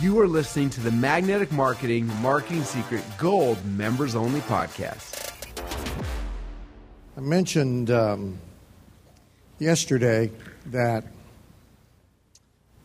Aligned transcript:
You 0.00 0.20
are 0.20 0.28
listening 0.28 0.70
to 0.70 0.80
the 0.80 0.92
Magnetic 0.92 1.50
Marketing 1.50 2.06
Marketing 2.22 2.62
Secret 2.62 3.02
Gold 3.18 3.64
Members 3.64 4.14
Only 4.14 4.38
Podcast. 4.42 5.32
I 7.16 7.20
mentioned 7.20 7.90
um, 7.90 8.38
yesterday 9.58 10.30
that 10.66 11.02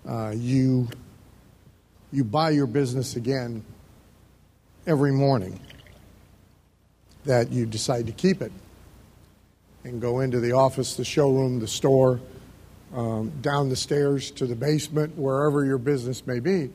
uh, 0.10 0.34
you 0.36 0.89
you 2.12 2.23
buy 2.23 2.49
your 2.49 2.66
business 2.66 3.16
again 3.16 3.64
every 4.88 5.11
morning. 5.11 5.59
That 7.25 7.52
you 7.52 7.68
decide 7.68 8.07
to 8.07 8.11
keep 8.11 8.41
it 8.41 8.52
and 9.84 10.02
go 10.02 10.21
into 10.21 10.39
the 10.39 10.54
office, 10.54 10.95
the 10.95 11.05
showroom, 11.05 11.59
the 11.59 11.68
store, 11.68 12.20
um, 12.91 13.32
down 13.41 13.70
the 13.70 13.75
stairs 13.75 14.32
to 14.32 14.48
the 14.48 14.55
basement, 14.55 15.16
wherever 15.16 15.64
your 15.64 15.77
business 15.77 16.25
may 16.25 16.39
be, 16.39 16.71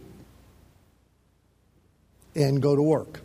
and 2.39 2.63
go 2.63 2.77
to 2.77 2.83
work. 2.83 3.21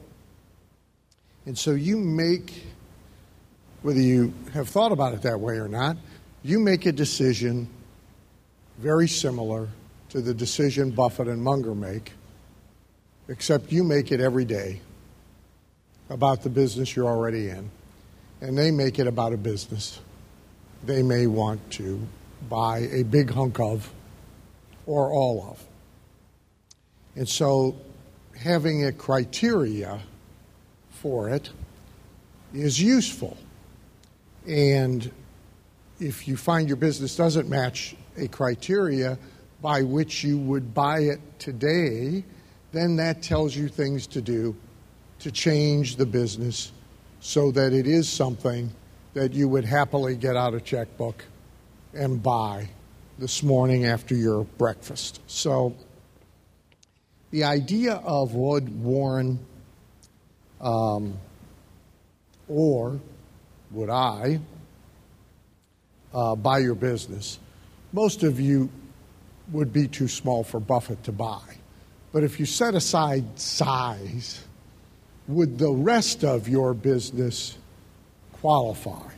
And 1.46 1.58
so 1.58 1.72
you 1.72 1.98
make, 1.98 2.66
whether 3.84 4.02
you 4.02 4.34
have 4.54 4.68
thought 4.68 4.92
about 4.92 5.14
it 5.14 5.22
that 5.22 5.40
way 5.40 5.56
or 5.56 5.68
not, 5.68 5.98
you 6.44 6.60
make 6.60 6.86
a 6.86 6.92
decision 6.92 7.70
very 8.80 9.08
similar 9.08 9.70
to 10.10 10.22
the 10.22 10.34
decision 10.34 10.92
Buffett 10.92 11.28
and 11.28 11.42
Munger 11.42 11.76
make, 11.76 12.12
except 13.28 13.72
you 13.72 13.84
make 13.84 14.12
it 14.12 14.20
every 14.20 14.46
day 14.46 14.82
about 16.10 16.44
the 16.44 16.50
business 16.50 16.96
you're 16.96 17.08
already 17.08 17.50
in, 17.50 17.70
and 18.42 18.58
they 18.58 18.72
make 18.72 19.00
it 19.00 19.08
about 19.08 19.32
a 19.32 19.38
business 19.38 20.00
they 20.86 21.02
may 21.02 21.28
want 21.28 21.72
to 21.72 22.06
buy 22.50 22.80
a 22.92 23.04
big 23.04 23.30
hunk 23.30 23.60
of 23.60 23.90
or 24.86 25.12
all 25.12 25.48
of. 25.50 25.64
And 27.16 27.30
so 27.30 27.78
having 28.36 28.86
a 28.86 28.92
criteria 28.92 30.00
for 30.92 31.30
it 31.30 31.50
is 32.54 32.82
useful. 32.82 33.38
And 34.48 35.12
if 36.00 36.28
you 36.28 36.38
find 36.38 36.68
your 36.68 36.78
business 36.78 37.16
doesn't 37.16 37.50
match 37.50 37.96
a 38.18 38.28
criteria 38.28 39.18
by 39.62 39.82
which 39.82 40.24
you 40.24 40.38
would 40.38 40.74
buy 40.74 41.00
it 41.00 41.20
today, 41.40 42.24
then 42.72 42.98
that 42.98 43.22
tells 43.22 43.56
you 43.56 43.68
things 43.68 44.08
to 44.08 44.22
do 44.22 44.56
to 45.20 45.32
change 45.32 45.96
the 45.96 46.06
business 46.06 46.72
so 47.22 47.52
that 47.52 47.72
it 47.72 47.88
is 47.88 48.10
something 48.10 48.70
that 49.14 49.34
you 49.34 49.48
would 49.48 49.64
happily 49.64 50.16
get 50.16 50.36
out 50.36 50.54
a 50.54 50.60
checkbook 50.60 51.24
and 51.94 52.22
buy 52.22 52.68
this 53.20 53.44
morning 53.44 53.86
after 53.86 54.16
your 54.16 54.44
breakfast. 54.44 55.22
So, 55.28 55.76
the 57.34 57.44
idea 57.44 57.94
of 58.06 58.36
would 58.36 58.84
Warren 58.84 59.40
um, 60.62 61.18
or 62.48 63.00
would 63.72 63.90
I 63.90 64.40
uh, 66.14 66.36
buy 66.36 66.60
your 66.60 66.76
business? 66.76 67.40
Most 67.92 68.22
of 68.22 68.40
you 68.40 68.70
would 69.52 69.74
be 69.74 69.88
too 69.88 70.08
small 70.08 70.44
for 70.44 70.60
Buffett 70.60 71.04
to 71.06 71.12
buy. 71.12 71.42
But 72.12 72.24
if 72.24 72.40
you 72.40 72.46
set 72.46 72.76
aside 72.76 73.40
size, 73.40 74.44
would 75.28 75.58
the 75.58 75.72
rest 75.72 76.24
of 76.24 76.48
your 76.48 76.76
business 76.76 77.58
qualify? 78.34 79.10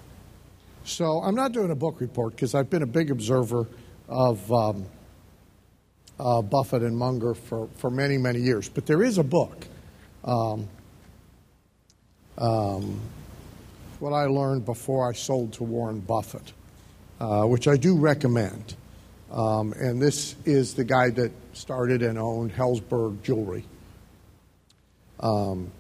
So 0.86 1.22
I'm 1.22 1.36
not 1.36 1.52
doing 1.52 1.70
a 1.70 1.76
book 1.76 2.00
report 2.00 2.34
because 2.34 2.56
I've 2.56 2.70
been 2.70 2.84
a 2.84 2.88
big 2.88 3.12
observer 3.12 3.68
of 4.08 4.54
um, 4.54 4.86
uh, 6.20 6.42
Buffett 6.42 6.82
and 6.82 6.98
Munger 6.98 7.34
for, 7.34 7.68
for 7.78 7.90
many, 7.90 8.18
many 8.18 8.40
years. 8.40 8.70
But 8.70 8.86
there 8.86 9.04
is 9.04 9.18
a 9.18 9.24
book. 9.24 9.68
Um, 10.24 10.68
um, 12.38 13.00
what 14.00 14.14
I 14.14 14.26
learned 14.26 14.66
before 14.66 15.10
I 15.10 15.14
sold 15.14 15.54
to 15.54 15.64
Warren 15.64 16.00
Buffett, 16.00 16.54
uh, 17.20 17.44
which 17.44 17.68
I 17.68 17.78
do 17.78 17.98
recommend. 17.98 18.76
Um, 19.32 19.74
and 19.74 20.02
this 20.02 20.36
is 20.46 20.74
the 20.74 20.84
guy 20.84 21.10
that 21.12 21.32
started 21.54 22.02
and 22.02 22.18
owned 22.18 22.54
Helzberg 22.54 23.22
Jewelry. 23.24 23.66
Um, 25.20 25.72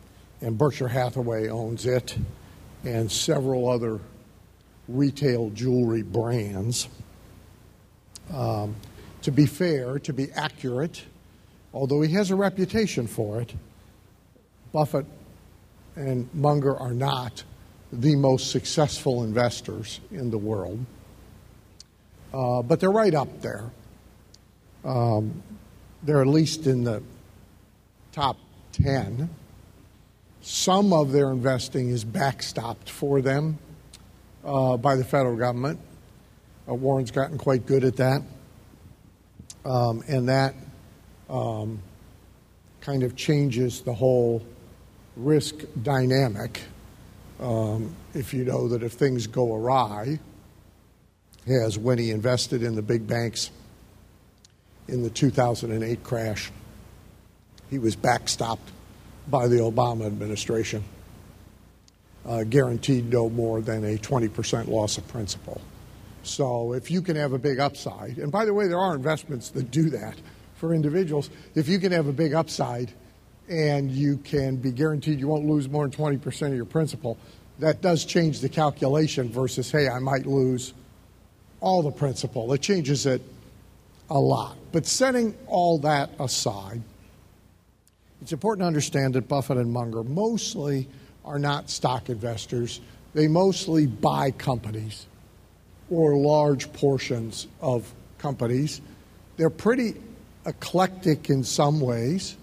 and 0.41 0.57
Berkshire 0.57 0.87
Hathaway 0.87 1.49
owns 1.49 1.85
it, 1.85 2.17
and 2.83 3.11
several 3.11 3.69
other 3.69 3.99
retail 4.87 5.49
jewelry 5.49 6.03
brands. 6.03 6.87
Um, 8.33 8.75
to 9.25 9.31
be 9.31 9.47
fair, 9.47 9.97
to 9.97 10.13
be 10.13 10.31
accurate, 10.33 11.03
although 11.73 11.99
he 12.01 12.13
has 12.13 12.29
a 12.29 12.35
reputation 12.35 13.07
for 13.07 13.41
it, 13.41 13.55
Buffett 14.71 15.07
and 15.95 16.31
Munger 16.31 16.77
are 16.77 16.93
not 16.93 17.43
the 17.91 18.15
most 18.15 18.51
successful 18.51 19.23
investors 19.23 19.99
in 20.11 20.29
the 20.29 20.37
world. 20.37 20.85
Uh, 22.35 22.61
but 22.61 22.79
they're 22.79 22.91
right 22.91 23.15
up 23.15 23.41
there. 23.41 23.71
Um, 24.83 25.41
they're 26.03 26.21
at 26.21 26.27
least 26.27 26.67
in 26.67 26.83
the 26.83 27.01
top 28.11 28.37
10. 28.73 29.27
Some 30.43 30.93
of 30.93 31.11
their 31.11 31.31
investing 31.31 31.89
is 31.89 32.05
backstopped 32.05 32.89
for 32.89 33.21
them 33.21 33.57
uh, 34.43 34.77
by 34.77 34.95
the 34.95 35.03
federal 35.03 35.35
government. 35.35 35.79
Uh, 36.69 36.75
Warren's 36.75 37.09
gotten 37.09 37.39
quite 37.39 37.65
good 37.65 37.83
at 37.83 37.95
that. 37.95 38.21
Um, 39.65 40.03
and 40.07 40.29
that 40.29 40.53
um, 41.29 41.81
kind 42.81 43.03
of 43.03 43.15
changes 43.15 43.81
the 43.81 43.93
whole 43.93 44.45
risk 45.15 45.55
dynamic. 45.81 46.61
Um, 47.39 47.95
if 48.13 48.33
you 48.33 48.45
know 48.45 48.67
that 48.69 48.83
if 48.83 48.93
things 48.93 49.27
go 49.27 49.55
awry, 49.55 50.19
as 51.47 51.77
when 51.77 51.97
he 51.97 52.11
invested 52.11 52.63
in 52.63 52.75
the 52.75 52.81
big 52.81 53.07
banks 53.07 53.49
in 54.87 55.03
the 55.03 55.09
2008 55.09 56.03
crash, 56.03 56.51
he 57.69 57.79
was 57.79 57.95
backstopped 57.95 58.59
by 59.27 59.47
the 59.47 59.57
Obama 59.57 60.05
administration, 60.05 60.83
uh, 62.25 62.43
guaranteed 62.43 63.11
no 63.11 63.29
more 63.29 63.61
than 63.61 63.83
a 63.83 63.97
20% 63.97 64.67
loss 64.67 64.97
of 64.97 65.07
principal. 65.07 65.61
So 66.25 66.73
if 66.73 66.89
you 66.89 67.01
can 67.01 67.15
have 67.15 67.33
a 67.33 67.37
big 67.37 67.59
upside, 67.59 68.17
and 68.17 68.31
by 68.31 68.45
the 68.45 68.53
way, 68.53 68.67
there 68.67 68.79
are 68.79 68.95
investments 68.95 69.49
that 69.51 69.69
do 69.69 69.89
that 69.91 70.15
for 70.55 70.73
individuals. 70.73 71.29
If 71.53 71.67
you 71.67 71.79
can 71.79 71.91
have 71.91 72.07
a 72.07 72.13
big 72.13 72.33
upside 72.33 72.91
and 73.47 73.91
you 73.91 74.17
can 74.17 74.55
be 74.55 74.71
guaranteed 74.71 75.19
you 75.19 75.27
won't 75.27 75.45
lose 75.45 75.69
more 75.69 75.87
than 75.87 75.91
20% 75.91 76.47
of 76.47 76.55
your 76.55 76.65
principal, 76.65 77.17
that 77.59 77.81
does 77.81 78.05
change 78.05 78.39
the 78.39 78.49
calculation 78.49 79.29
versus, 79.29 79.69
hey, 79.69 79.87
I 79.87 79.99
might 79.99 80.25
lose 80.25 80.73
all 81.59 81.83
the 81.83 81.91
principal. 81.91 82.51
It 82.53 82.61
changes 82.61 83.05
it 83.05 83.21
a 84.09 84.19
lot. 84.19 84.57
But 84.71 84.87
setting 84.87 85.35
all 85.47 85.77
that 85.79 86.09
aside, 86.19 86.81
it's 88.21 88.33
important 88.33 88.63
to 88.63 88.67
understand 88.67 89.13
that 89.13 89.27
Buffett 89.27 89.57
and 89.57 89.71
Munger 89.71 90.03
mostly 90.03 90.87
are 91.23 91.39
not 91.39 91.69
stock 91.69 92.09
investors. 92.09 92.81
They 93.13 93.27
mostly 93.27 93.85
buy 93.85 94.31
companies 94.31 95.05
or 95.89 96.15
large 96.15 96.71
portions 96.73 97.47
of 97.61 97.91
companies. 98.17 98.81
They're 99.37 99.49
pretty 99.49 99.95
eclectic 100.45 101.29
in 101.29 101.43
some 101.43 101.79
ways. 101.79 102.37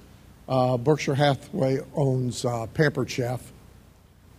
Uh, 0.49 0.77
Berkshire 0.77 1.15
Hathaway 1.15 1.81
owns 1.95 2.45
uh, 2.45 2.67
Pampered 2.75 3.11
Chef, 3.11 3.41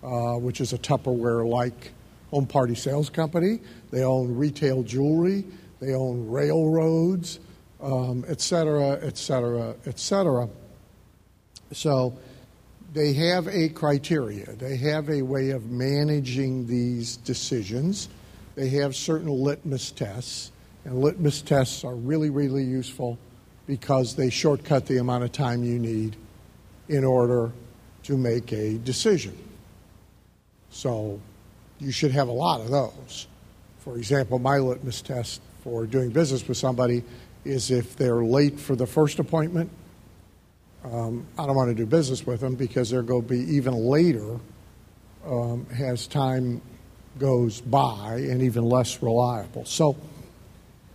uh, 0.04 0.36
which 0.36 0.62
is 0.62 0.74
a 0.74 0.78
Tupperware 0.78 1.48
like 1.48 1.92
home 2.30 2.46
party 2.46 2.76
sales 2.76 3.10
company. 3.10 3.60
They 3.92 4.04
own 4.04 4.36
retail 4.36 4.84
jewelry. 4.84 5.46
They 5.80 5.96
own 5.96 6.30
railroads, 6.30 7.40
um, 7.82 8.24
et 8.30 8.40
cetera, 8.40 9.00
et 9.02 9.18
cetera, 9.18 9.76
et 9.86 10.00
cetera. 10.00 10.48
So 11.74 12.18
they 12.94 13.12
have 13.14 13.50
a 13.50 13.68
criteria, 13.68 14.54
they 14.54 14.78
have 14.78 15.10
a 15.10 15.22
way 15.24 15.50
of 15.50 15.72
managing 15.72 16.68
these 16.68 17.18
decisions. 17.18 18.08
They 18.56 18.70
have 18.70 18.96
certain 18.96 19.30
litmus 19.30 19.92
tests, 19.92 20.52
and 20.86 21.00
litmus 21.00 21.42
tests 21.42 21.84
are 21.84 21.96
really, 21.96 22.30
really 22.30 22.64
useful 22.64 23.18
because 23.66 24.16
they 24.16 24.30
shortcut 24.30 24.86
the 24.86 24.98
amount 24.98 25.24
of 25.24 25.32
time 25.32 25.64
you 25.64 25.80
need 25.80 26.16
in 26.90 27.04
order 27.04 27.52
to 28.04 28.18
make 28.18 28.52
a 28.52 28.78
decision. 28.80 29.38
So 30.70 31.20
you 31.80 31.92
should 31.92 32.12
have 32.12 32.28
a 32.28 32.34
lot 32.34 32.62
of 32.62 32.70
those. 32.70 33.28
For 33.80 33.98
example, 33.98 34.40
my 34.40 34.58
litmus 34.58 35.02
test 35.02 35.42
for 35.64 35.86
doing 35.86 36.10
business 36.10 36.48
with 36.48 36.58
somebody 36.58 37.04
is 37.46 37.72
if 37.72 37.96
they're 37.96 38.24
late 38.24 38.60
for 38.60 38.76
the 38.76 38.88
first 38.88 39.20
appointment, 39.20 39.70
um, 40.84 41.26
I 41.38 41.46
don't 41.46 41.56
want 41.56 41.70
to 41.70 41.76
do 41.76 41.86
business 41.86 42.26
with 42.26 42.42
them 42.42 42.56
because 42.56 42.90
they're 42.90 43.02
going 43.02 43.24
to 43.24 43.28
be 43.28 43.56
even 43.56 43.74
later 43.74 44.40
um, 45.26 45.66
as 45.80 46.08
time 46.08 46.62
goes 47.20 47.62
by 47.62 48.16
and 48.30 48.42
even 48.42 48.64
less 48.64 49.02
reliable. 49.02 49.66
So, 49.66 49.98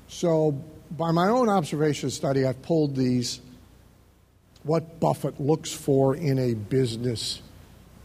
so 0.09 0.53
by 0.97 1.11
my 1.11 1.29
own 1.29 1.49
observation 1.49 2.11
study, 2.11 2.45
I've 2.45 2.63
pulled 2.63 2.97
these 2.97 3.41
what 4.65 5.01
Buffett 5.01 5.41
looks 5.41 5.73
for 5.73 6.17
in 6.17 6.39
a 6.39 6.55
business 6.55 7.41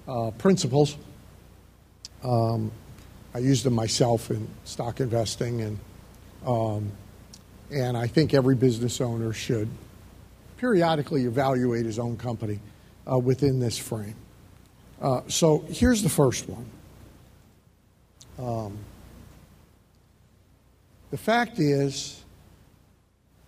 uh, 0.07 0.31
principles. 0.31 0.97
Um, 2.23 2.71
I 3.33 3.39
use 3.39 3.63
them 3.63 3.73
myself 3.73 4.29
in 4.29 4.47
stock 4.63 4.99
investing, 4.99 5.61
and 5.61 5.79
um, 6.45 6.91
and 7.71 7.97
I 7.97 8.07
think 8.07 8.33
every 8.33 8.55
business 8.55 9.01
owner 9.01 9.33
should 9.33 9.67
periodically 10.57 11.25
evaluate 11.25 11.85
his 11.85 11.99
own 11.99 12.15
company 12.15 12.59
uh, 13.11 13.17
within 13.17 13.59
this 13.59 13.77
frame. 13.77 14.15
Uh, 15.01 15.21
so 15.27 15.65
here's 15.69 16.03
the 16.03 16.09
first 16.09 16.47
one. 16.47 16.69
Um, 18.39 18.77
the 21.11 21.17
fact 21.17 21.59
is, 21.59 22.23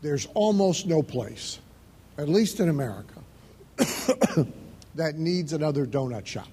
there's 0.02 0.28
almost 0.36 0.86
no 0.86 1.02
place, 1.02 1.60
at 2.18 2.30
least 2.30 2.60
in 2.60 2.70
America, 2.70 3.16
that 4.96 5.16
needs 5.16 5.54
another 5.54 5.86
donut 5.86 6.26
shop. 6.26 6.48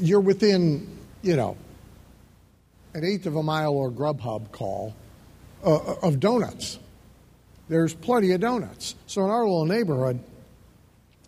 You're 0.00 0.20
within, 0.20 0.88
you 1.22 1.36
know, 1.36 1.56
an 2.94 3.04
eighth 3.04 3.26
of 3.26 3.36
a 3.36 3.42
mile 3.42 3.74
or 3.74 3.90
Grubhub 3.90 4.50
call 4.52 4.94
uh, 5.62 5.96
of 6.02 6.18
donuts. 6.20 6.78
There's 7.68 7.92
plenty 7.92 8.32
of 8.32 8.40
donuts. 8.40 8.94
So 9.06 9.24
in 9.24 9.30
our 9.30 9.42
little 9.42 9.66
neighborhood, 9.66 10.18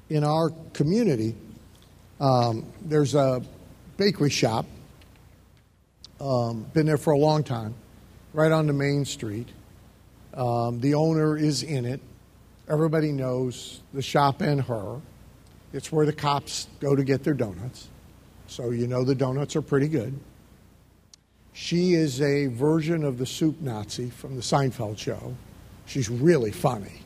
in 0.09 0.25
our 0.25 0.51
community, 0.73 1.35
um, 2.21 2.65
there's 2.83 3.15
a 3.15 3.43
bakery 4.01 4.31
shop. 4.31 4.65
Um, 6.23 6.63
been 6.73 6.87
there 6.87 6.97
for 6.97 7.13
a 7.13 7.19
long 7.19 7.45
time, 7.45 7.75
right 8.33 8.51
on 8.51 8.67
the 8.67 8.73
main 8.73 9.05
street. 9.05 9.49
Um, 10.33 10.81
the 10.81 10.95
owner 10.95 11.37
is 11.37 11.63
in 11.63 11.85
it. 11.85 12.01
Everybody 12.67 13.13
knows 13.13 13.83
the 13.93 14.01
shop 14.01 14.41
and 14.41 14.63
her. 14.63 15.03
It's 15.75 15.93
where 15.93 16.07
the 16.07 16.15
cops 16.15 16.67
go 16.81 16.97
to 16.97 17.05
get 17.05 17.25
their 17.25 17.35
donuts. 17.35 17.89
So 18.47 18.71
you 18.71 18.87
know 18.87 19.05
the 19.05 19.15
donuts 19.15 19.55
are 19.55 19.63
pretty 19.63 19.89
good. 19.89 20.19
She 21.53 21.93
is 21.93 22.23
a 22.23 22.47
version 22.47 23.05
of 23.05 23.19
the 23.19 23.27
soup 23.27 23.61
Nazi 23.61 24.09
from 24.09 24.35
the 24.35 24.43
Seinfeld 24.43 24.97
show. 24.97 25.37
She's 25.85 26.09
really 26.09 26.53
funny. 26.53 27.03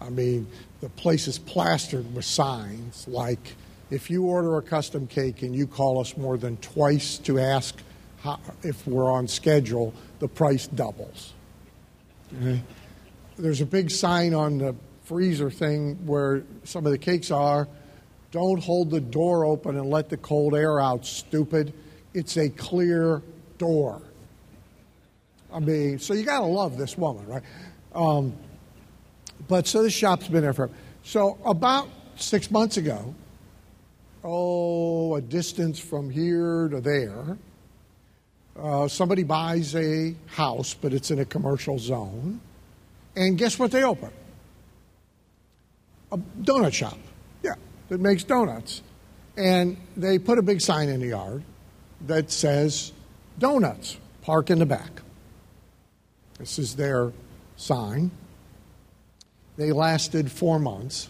I 0.00 0.10
mean, 0.10 0.48
the 0.80 0.88
place 0.88 1.28
is 1.28 1.38
plastered 1.38 2.12
with 2.12 2.24
signs 2.24 3.06
like 3.06 3.54
if 3.90 4.10
you 4.10 4.24
order 4.24 4.56
a 4.56 4.62
custom 4.62 5.06
cake 5.06 5.42
and 5.42 5.54
you 5.54 5.66
call 5.66 6.00
us 6.00 6.16
more 6.16 6.36
than 6.36 6.56
twice 6.58 7.18
to 7.18 7.38
ask 7.38 7.76
how, 8.20 8.40
if 8.62 8.86
we're 8.86 9.10
on 9.10 9.28
schedule, 9.28 9.92
the 10.18 10.28
price 10.28 10.66
doubles. 10.66 11.32
Okay? 12.36 12.62
There's 13.36 13.60
a 13.60 13.66
big 13.66 13.90
sign 13.90 14.32
on 14.34 14.58
the 14.58 14.74
freezer 15.04 15.50
thing 15.50 16.06
where 16.06 16.42
some 16.64 16.86
of 16.86 16.92
the 16.92 16.98
cakes 16.98 17.30
are. 17.30 17.68
Don't 18.30 18.62
hold 18.62 18.90
the 18.90 19.00
door 19.00 19.44
open 19.44 19.76
and 19.76 19.90
let 19.90 20.08
the 20.08 20.16
cold 20.16 20.54
air 20.54 20.80
out, 20.80 21.04
stupid. 21.06 21.72
It's 22.14 22.36
a 22.36 22.48
clear 22.48 23.22
door. 23.58 24.00
I 25.52 25.60
mean, 25.60 25.98
so 25.98 26.14
you 26.14 26.24
got 26.24 26.40
to 26.40 26.46
love 26.46 26.76
this 26.78 26.98
woman, 26.98 27.26
right? 27.26 27.42
Um, 27.94 28.32
but 29.46 29.66
so 29.66 29.82
the 29.82 29.90
shop's 29.90 30.26
been 30.26 30.42
there 30.42 30.52
for. 30.52 30.70
So 31.02 31.38
about 31.44 31.88
six 32.16 32.50
months 32.50 32.76
ago, 32.76 33.14
oh, 34.24 35.14
a 35.16 35.20
distance 35.20 35.78
from 35.78 36.10
here 36.10 36.68
to 36.68 36.80
there, 36.80 37.36
uh, 38.58 38.88
somebody 38.88 39.22
buys 39.22 39.74
a 39.76 40.14
house, 40.26 40.74
but 40.74 40.92
it's 40.92 41.10
in 41.10 41.18
a 41.18 41.24
commercial 41.24 41.78
zone, 41.78 42.40
and 43.14 43.36
guess 43.36 43.58
what 43.58 43.70
they 43.70 43.84
open? 43.84 44.10
A 46.12 46.18
donut 46.42 46.72
shop. 46.72 46.98
Yeah, 47.42 47.54
that 47.88 48.00
makes 48.00 48.24
donuts. 48.24 48.82
And 49.36 49.76
they 49.96 50.18
put 50.18 50.38
a 50.38 50.42
big 50.42 50.60
sign 50.60 50.88
in 50.88 51.00
the 51.00 51.08
yard 51.08 51.42
that 52.06 52.30
says 52.30 52.92
donuts, 53.38 53.98
park 54.22 54.50
in 54.50 54.60
the 54.60 54.66
back. 54.66 55.02
This 56.38 56.58
is 56.58 56.76
their 56.76 57.12
sign. 57.56 58.10
They 59.56 59.72
lasted 59.72 60.30
four 60.30 60.58
months. 60.58 61.08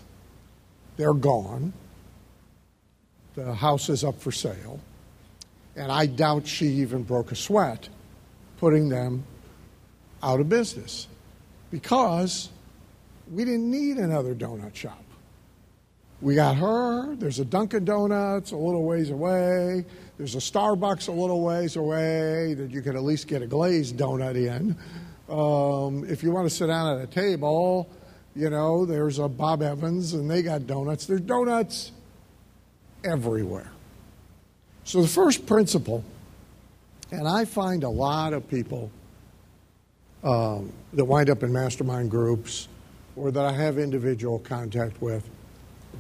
They're 0.97 1.15
gone. 1.15 1.73
The 3.35 3.55
house 3.55 3.89
is 3.89 4.05
up 4.05 4.21
for 4.21 4.33
sale. 4.33 4.81
And 5.77 5.91
I 5.91 6.07
doubt 6.07 6.47
she 6.47 6.67
even 6.67 7.03
broke 7.03 7.33
a 7.33 7.37
sweat 7.37 7.89
putting 8.59 8.89
them 8.89 9.25
out 10.23 10.41
of 10.41 10.49
business 10.49 11.09
because 11.71 12.49
we 13.33 13.45
didn't 13.45 13.71
need 13.71 13.97
another 13.97 14.35
donut 14.35 14.75
shop. 14.75 15.03
We 16.21 16.37
got 16.37 16.57
her. 16.57 17.17
There's 17.17 17.41
a 17.41 17.45
Dunkin' 17.45 17.85
Donuts 17.85 18.53
a 18.53 18.57
little 18.57 18.85
ways 18.85 19.11
away. 19.11 19.85
There's 20.17 20.35
a 20.35 20.39
Starbucks 20.39 21.09
a 21.09 21.13
little 21.13 21.43
ways 21.43 21.77
away 21.77 22.55
that 22.55 22.71
you 22.71 22.81
could 22.81 22.95
at 22.95 23.03
least 23.03 23.27
get 23.27 23.43
a 23.43 23.47
glazed 23.47 23.97
donut 23.97 24.37
in. 24.37 24.77
Um, 25.29 26.09
if 26.09 26.23
you 26.23 26.31
want 26.31 26.49
to 26.49 26.55
sit 26.55 26.69
down 26.69 26.97
at 26.97 27.05
a 27.05 27.07
table, 27.07 27.91
you 28.35 28.49
know, 28.49 28.87
there's 28.87 29.19
a 29.19 29.29
Bob 29.29 29.63
Evans 29.63 30.15
and 30.15 30.31
they 30.31 30.43
got 30.43 30.67
donuts. 30.67 31.07
There's 31.07 31.21
donuts 31.21 31.93
everywhere. 33.05 33.71
So 34.85 35.03
the 35.03 35.09
first 35.09 35.47
principle, 35.47 36.05
and 37.11 37.29
I 37.29 37.45
find 37.45 37.85
a 37.85 37.89
lot 37.89 38.33
of 38.33 38.49
people 38.49 38.91
um, 40.23 40.73
that 40.93 41.05
wind 41.05 41.31
up 41.31 41.43
in 41.43 41.53
mastermind 41.53 42.11
groups 42.11 42.69
or 43.17 43.31
that 43.31 43.45
I 43.45 43.53
have 43.53 43.79
individual 43.79 44.39
contact 44.39 45.01
with 45.01 45.29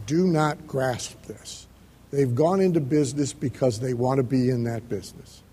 do 0.06 0.26
not 0.26 0.66
grasp 0.66 1.22
this. 1.26 1.66
They've 2.10 2.34
gone 2.34 2.60
into 2.60 2.80
business 2.80 3.32
because 3.32 3.78
they 3.78 3.94
want 3.94 4.18
to 4.18 4.22
be 4.22 4.50
in 4.50 4.64
that 4.64 4.88
business 4.88 5.44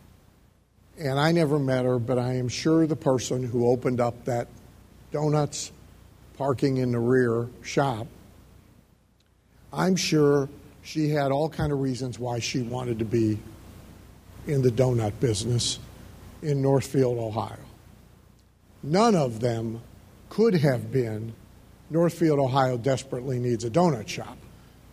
and 1.01 1.19
I 1.19 1.31
never 1.31 1.57
met 1.57 1.86
her, 1.86 1.97
but 1.97 2.19
I 2.19 2.36
am 2.36 2.47
sure 2.47 2.86
the 2.86 2.95
person 2.95 3.44
who 3.44 3.68
opened 3.68 4.00
up 4.00 4.25
that 4.25 4.47
donuts 5.12 5.71
parking 6.38 6.77
in 6.77 6.92
the 6.92 7.00
rear 7.00 7.47
shop, 7.63 8.07
I'm 9.74 9.95
sure 9.95 10.47
she 10.81 11.10
had 11.10 11.31
all 11.31 11.50
kind 11.50 11.72
of 11.72 11.80
reasons 11.80 12.18
why 12.18 12.39
she 12.39 12.62
wanted 12.62 13.00
to 13.00 13.06
be 13.06 13.38
in 14.48 14.62
the 14.62 14.72
donut 14.72 15.19
business 15.19 15.80
in 16.42 16.62
Northfield, 16.62 17.18
Ohio. 17.18 17.57
None 18.83 19.16
of 19.16 19.39
them 19.39 19.81
could 20.30 20.56
have 20.56 20.92
been 20.92 21.33
Northfield, 21.92 22.39
Ohio 22.39 22.78
desperately 22.78 23.38
needs 23.38 23.66
a 23.66 23.69
donut 23.69 24.07
shop. 24.07 24.38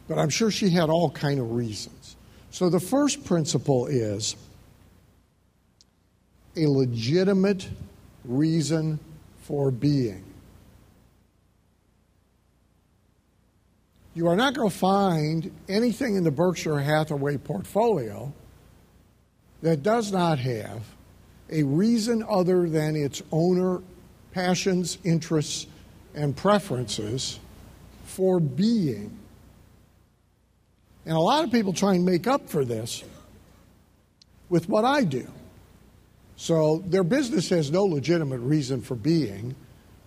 But 0.09 0.19
I'm 0.19 0.31
sure 0.31 0.51
she 0.51 0.71
had 0.71 0.91
all 0.91 1.11
kind 1.11 1.39
of 1.39 1.53
reasons. 1.53 2.17
So 2.51 2.69
the 2.69 2.81
first 2.81 3.25
principle 3.25 3.87
is 3.87 4.35
a 6.57 6.67
legitimate 6.67 7.69
reason 8.25 8.99
for 9.43 9.71
being. 9.71 10.25
You 14.19 14.27
are 14.27 14.35
not 14.35 14.55
going 14.55 14.69
to 14.69 14.77
find 14.77 15.49
anything 15.69 16.17
in 16.17 16.25
the 16.25 16.33
Berkshire 16.33 16.81
Hathaway 16.81 17.37
portfolio 17.37 18.33
that 19.63 19.85
does 19.85 20.11
not 20.11 20.41
have 20.41 20.83
a 21.51 21.63
reason 21.63 22.25
other 22.29 22.69
than 22.69 22.97
its 22.97 23.23
owner 23.31 23.81
passions, 24.33 24.99
interests, 25.05 25.69
and 26.17 26.37
preferences 26.37 27.39
for 28.07 28.41
being. 28.41 29.17
And 31.07 31.15
a 31.15 31.21
lot 31.21 31.45
of 31.45 31.53
people 31.53 31.73
try 31.73 31.95
and 31.95 32.05
make 32.05 32.27
up 32.27 32.51
for 32.51 32.65
this 32.65 33.05
with 34.49 34.69
what 34.69 34.85
I 34.85 35.05
do. 35.05 35.31
So 36.35 36.83
their 36.87 37.05
business 37.05 37.49
has 37.51 37.71
no 37.71 37.85
legitimate 37.85 38.41
reason 38.41 38.83
for 38.83 38.97
being, 38.97 39.55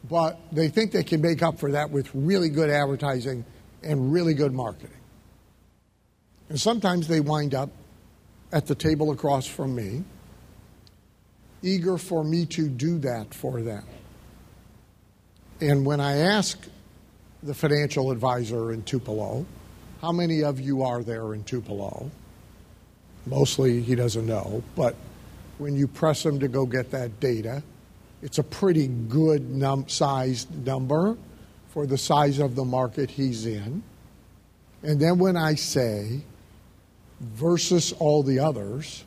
but 0.10 0.38
they 0.52 0.68
think 0.68 0.92
they 0.92 1.06
can 1.06 1.22
make 1.22 1.42
up 1.42 1.58
for 1.58 1.72
that 1.72 1.90
with 1.90 2.14
really 2.14 2.50
good 2.50 2.70
advertising 2.70 3.46
and 3.84 4.12
really 4.12 4.34
good 4.34 4.54
marketing. 4.54 4.98
And 6.50 6.60
sometimes 6.60 7.08
they 7.08 7.20
wind 7.20 7.56
up 7.56 7.70
at 8.52 8.68
the 8.68 8.76
table 8.76 9.12
across 9.12 9.48
from 9.48 9.76
me, 9.76 10.04
eager 11.62 11.98
for 11.98 12.24
me 12.24 12.46
to 12.48 12.68
do 12.68 13.00
that 13.00 13.34
for 13.34 13.62
them. 13.62 13.86
And 15.62 15.86
when 15.86 16.00
I 16.00 16.18
ask 16.18 16.58
the 17.44 17.54
financial 17.54 18.12
advisor 18.12 18.72
in 18.72 18.84
Tupelo, 18.84 19.46
how 20.02 20.12
many 20.12 20.44
of 20.44 20.60
you 20.60 20.84
are 20.84 21.04
there 21.04 21.34
in 21.34 21.44
Tupelo? 21.44 22.10
Mostly 23.26 23.82
he 23.82 23.96
doesn't 23.96 24.26
know, 24.26 24.64
but 24.76 24.96
when 25.62 25.76
you 25.76 25.88
press 25.88 26.26
him 26.26 26.40
to 26.40 26.48
go 26.48 26.66
get 26.66 26.90
that 26.90 27.20
data. 27.20 27.62
It's 28.24 28.40
a 28.40 28.44
pretty 28.44 28.88
good 28.88 29.50
num- 29.50 29.88
sized 29.88 30.66
number 30.66 31.18
for 31.72 31.86
the 31.86 31.98
size 31.98 32.40
of 32.40 32.56
the 32.56 32.66
market 32.66 33.10
he's 33.10 33.46
in. 33.46 33.84
And 34.84 35.00
then 35.00 35.20
when 35.20 35.36
I 35.36 35.56
say, 35.56 36.22
versus 37.20 37.94
all 37.94 38.24
the 38.24 38.40
others, 38.40 39.04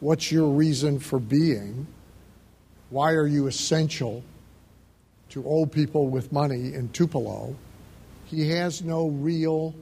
what's 0.00 0.30
your 0.30 0.48
reason 0.48 0.98
for 0.98 1.18
being? 1.18 1.86
Why 2.90 3.12
are 3.12 3.26
you 3.26 3.46
essential 3.46 4.22
to 5.32 5.42
old 5.46 5.72
people 5.72 6.08
with 6.08 6.30
money 6.30 6.74
in 6.74 6.90
Tupelo, 6.90 7.56
he 8.26 8.50
has 8.50 8.82
no 8.82 9.08
real 9.08 9.74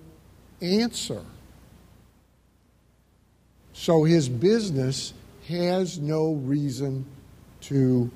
answer. 0.63 1.23
So 3.73 4.05
his 4.05 4.29
business 4.29 5.13
has 5.49 5.99
no 5.99 6.35
reason 6.35 7.05
to 7.63 8.09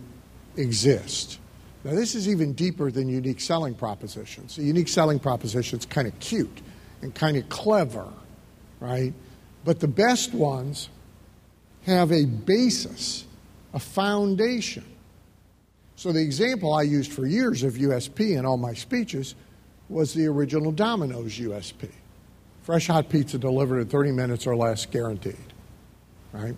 exist. 0.57 1.41
Now, 1.85 1.93
this 1.93 2.15
is 2.15 2.29
even 2.29 2.55
deeper 2.55 2.91
than 2.91 3.09
unique 3.09 3.41
selling 3.41 3.75
propositions. 3.75 4.59
A 4.59 4.63
unique 4.63 4.89
selling 4.89 5.19
proposition 5.19 5.79
is 5.79 5.87
kind 5.87 6.09
of 6.09 6.19
cute 6.19 6.63
and 7.03 7.15
kind 7.15 7.37
of 7.37 7.49
clever, 7.51 8.09
right? 8.81 9.13
But 9.65 9.81
the 9.81 9.89
best 9.89 10.33
ones 10.33 10.89
have 11.85 12.11
a 12.11 12.25
basis, 12.25 13.27
a 13.75 13.79
foundation. 13.79 14.85
So, 15.97 16.11
the 16.11 16.23
example 16.23 16.73
I 16.73 16.83
used 16.83 17.13
for 17.13 17.27
years 17.27 17.63
of 17.63 17.75
USP 17.75 18.37
in 18.37 18.47
all 18.47 18.57
my 18.57 18.73
speeches 18.73 19.35
was 19.91 20.15
the 20.15 20.27
original 20.27 20.73
Domino's 20.73 21.39
USP 21.39 21.91
fresh 22.65 22.87
hot 22.87 23.11
pizza 23.11 23.37
delivered 23.37 23.81
in 23.81 23.87
30 23.87 24.13
minutes 24.13 24.47
or 24.47 24.57
less, 24.57 24.87
guaranteed, 24.87 25.53
right? 26.33 26.57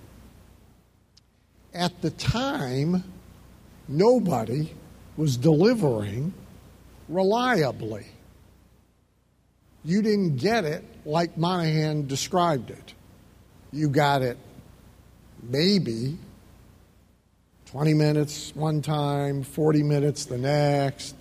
At 1.75 2.00
the 2.00 2.11
time, 2.11 3.02
nobody 3.88 4.73
was 5.17 5.37
delivering 5.37 6.33
reliably. 7.09 8.07
You 9.85 10.03
didn't 10.03 10.37
get 10.37 10.65
it 10.65 10.85
like 11.05 11.37
Monaghan 11.39 12.07
described 12.07 12.71
it. 12.71 12.95
You 13.73 13.89
got 13.89 14.23
it 14.23 14.37
maybe 15.43 16.19
20 17.67 17.95
minutes 17.95 18.53
one 18.55 18.83
time, 18.83 19.43
40 19.43 19.83
minutes 19.83 20.25
the 20.25 20.39
next, 20.39 21.15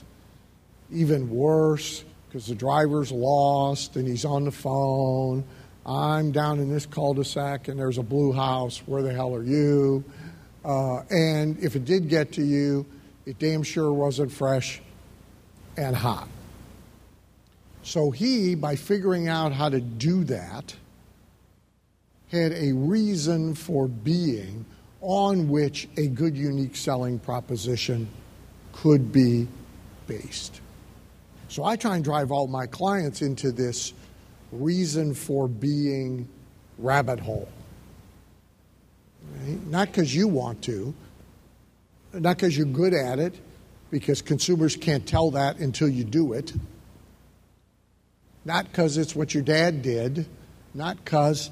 even 0.92 1.30
worse 1.30 2.04
because 2.28 2.48
the 2.48 2.56
driver's 2.56 3.12
lost 3.12 3.96
and 3.96 4.08
he's 4.08 4.26
on 4.26 4.46
the 4.46 4.52
phone. 4.52 5.44
I'm 5.86 6.32
down 6.32 6.60
in 6.60 6.70
this 6.70 6.86
cul 6.86 7.14
de 7.14 7.24
sac 7.24 7.68
and 7.68 7.80
there's 7.80 7.98
a 7.98 8.04
blue 8.04 8.32
house. 8.32 8.80
Where 8.86 9.02
the 9.02 9.14
hell 9.14 9.36
are 9.36 9.44
you? 9.44 10.04
Uh, 10.64 11.02
and 11.10 11.60
if 11.60 11.76
it 11.76 11.86
did 11.86 12.10
get 12.10 12.34
to 12.34 12.44
you, 12.44 12.86
it 13.26 13.40
damn 13.40 13.64
sure 13.64 13.92
wasn't 13.92 14.32
fresh 14.32 14.82
and 15.78 15.96
hot. 15.96 16.28
So 17.84 18.12
he, 18.12 18.56
by 18.56 18.76
figuring 18.76 19.28
out 19.28 19.52
how 19.52 19.70
to 19.70 19.80
do 19.80 20.24
that, 20.26 20.76
had 22.32 22.52
a 22.54 22.72
reason 22.74 23.54
for 23.54 23.88
being 23.88 24.66
on 25.02 25.48
which 25.50 25.88
a 25.98 26.08
good 26.08 26.36
unique 26.36 26.76
selling 26.76 27.20
proposition 27.20 28.08
could 28.74 29.12
be 29.12 29.48
based. 30.08 30.62
So 31.48 31.64
I 31.64 31.76
try 31.76 31.96
and 31.96 32.04
drive 32.04 32.32
all 32.32 32.48
my 32.48 32.66
clients 32.66 33.22
into 33.22 33.52
this 33.52 33.94
reason 34.52 35.14
for 35.14 35.48
being 35.48 36.28
rabbit 36.78 37.20
hole. 37.20 37.48
Right? 39.32 39.66
Not 39.68 39.88
because 39.88 40.14
you 40.16 40.28
want 40.28 40.62
to, 40.64 40.94
not 42.20 42.38
because 42.38 42.58
you're 42.58 42.66
good 42.66 42.94
at 42.94 43.20
it, 43.20 43.36
because 43.92 44.22
consumers 44.22 44.76
can't 44.76 45.06
tell 45.06 45.32
that 45.32 45.60
until 45.60 45.88
you 45.88 46.04
do 46.04 46.34
it. 46.34 46.54
Not 48.44 48.66
because 48.66 48.98
it's 48.98 49.16
what 49.16 49.34
your 49.34 49.44
dad 49.44 49.82
did, 49.82 50.26
not 50.74 51.04
because 51.04 51.52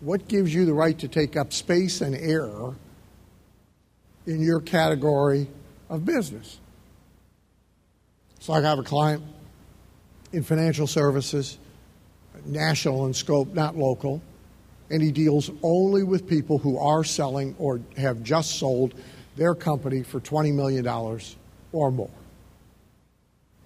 what 0.00 0.28
gives 0.28 0.54
you 0.54 0.64
the 0.64 0.74
right 0.74 0.98
to 0.98 1.08
take 1.08 1.36
up 1.36 1.52
space 1.52 2.00
and 2.00 2.14
air 2.14 2.50
in 4.26 4.40
your 4.40 4.60
category 4.60 5.48
of 5.88 6.04
business. 6.04 6.60
So 8.40 8.52
I 8.52 8.60
have 8.60 8.78
a 8.78 8.84
client 8.84 9.22
in 10.32 10.42
financial 10.42 10.86
services, 10.86 11.58
national 12.44 13.06
in 13.06 13.14
scope, 13.14 13.52
not 13.54 13.76
local, 13.76 14.22
and 14.90 15.02
he 15.02 15.10
deals 15.10 15.50
only 15.62 16.02
with 16.02 16.28
people 16.28 16.58
who 16.58 16.78
are 16.78 17.02
selling 17.04 17.56
or 17.58 17.80
have 17.96 18.22
just 18.22 18.58
sold 18.58 18.94
their 19.38 19.54
company 19.54 20.02
for 20.02 20.20
$20 20.20 20.52
million 20.52 20.86
or 21.72 21.90
more. 21.90 22.10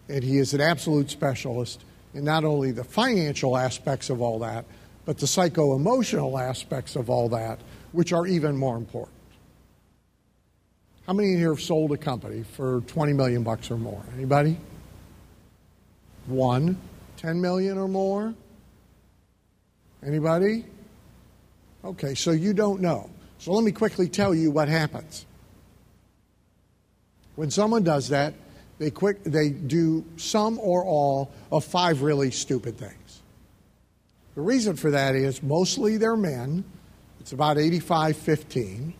And 0.08 0.22
he 0.22 0.38
is 0.38 0.52
an 0.54 0.60
absolute 0.60 1.10
specialist 1.10 1.82
in 2.14 2.24
not 2.24 2.44
only 2.44 2.70
the 2.70 2.84
financial 2.84 3.56
aspects 3.56 4.10
of 4.10 4.20
all 4.20 4.38
that, 4.40 4.66
but 5.06 5.18
the 5.18 5.26
psycho 5.26 5.74
emotional 5.74 6.38
aspects 6.38 6.94
of 6.94 7.08
all 7.08 7.30
that, 7.30 7.58
which 7.92 8.12
are 8.12 8.26
even 8.26 8.56
more 8.56 8.76
important. 8.76 9.16
How 11.06 11.14
many 11.14 11.34
here 11.34 11.50
have 11.50 11.60
sold 11.60 11.90
a 11.92 11.96
company 11.96 12.44
for 12.44 12.82
20 12.82 13.14
million 13.14 13.42
bucks 13.42 13.70
or 13.70 13.76
more? 13.76 14.02
Anybody? 14.14 14.58
One. 16.26 16.76
10 17.16 17.40
million 17.40 17.78
or 17.78 17.88
more? 17.88 18.34
Anybody? 20.04 20.64
Okay, 21.84 22.14
so 22.14 22.30
you 22.30 22.52
don't 22.52 22.80
know. 22.80 23.10
So 23.38 23.52
let 23.52 23.64
me 23.64 23.72
quickly 23.72 24.08
tell 24.08 24.34
you 24.34 24.50
what 24.50 24.68
happens. 24.68 25.24
When 27.34 27.50
someone 27.50 27.82
does 27.82 28.08
that, 28.08 28.34
they 28.78 28.90
quick 28.90 29.22
they 29.24 29.50
do 29.50 30.04
some 30.16 30.58
or 30.58 30.84
all 30.84 31.30
of 31.50 31.64
five 31.64 32.02
really 32.02 32.30
stupid 32.30 32.76
things. 32.78 33.22
The 34.34 34.40
reason 34.40 34.76
for 34.76 34.90
that 34.90 35.14
is 35.14 35.42
mostly 35.42 35.98
they're 35.98 36.16
men. 36.16 36.64
It's 37.20 37.32
about 37.32 37.58
85 37.58 38.16
15 38.16 38.94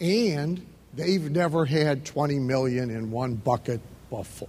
and 0.00 0.64
they've 0.94 1.30
never 1.30 1.64
had 1.64 2.04
20 2.04 2.38
million 2.38 2.90
in 2.90 3.10
one 3.10 3.34
bucket 3.34 3.80
before. 4.10 4.48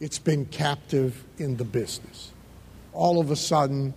It's 0.00 0.18
been 0.18 0.46
captive 0.46 1.24
in 1.38 1.56
the 1.56 1.64
business. 1.64 2.30
All 2.92 3.20
of 3.20 3.30
a 3.30 3.36
sudden, 3.36 3.94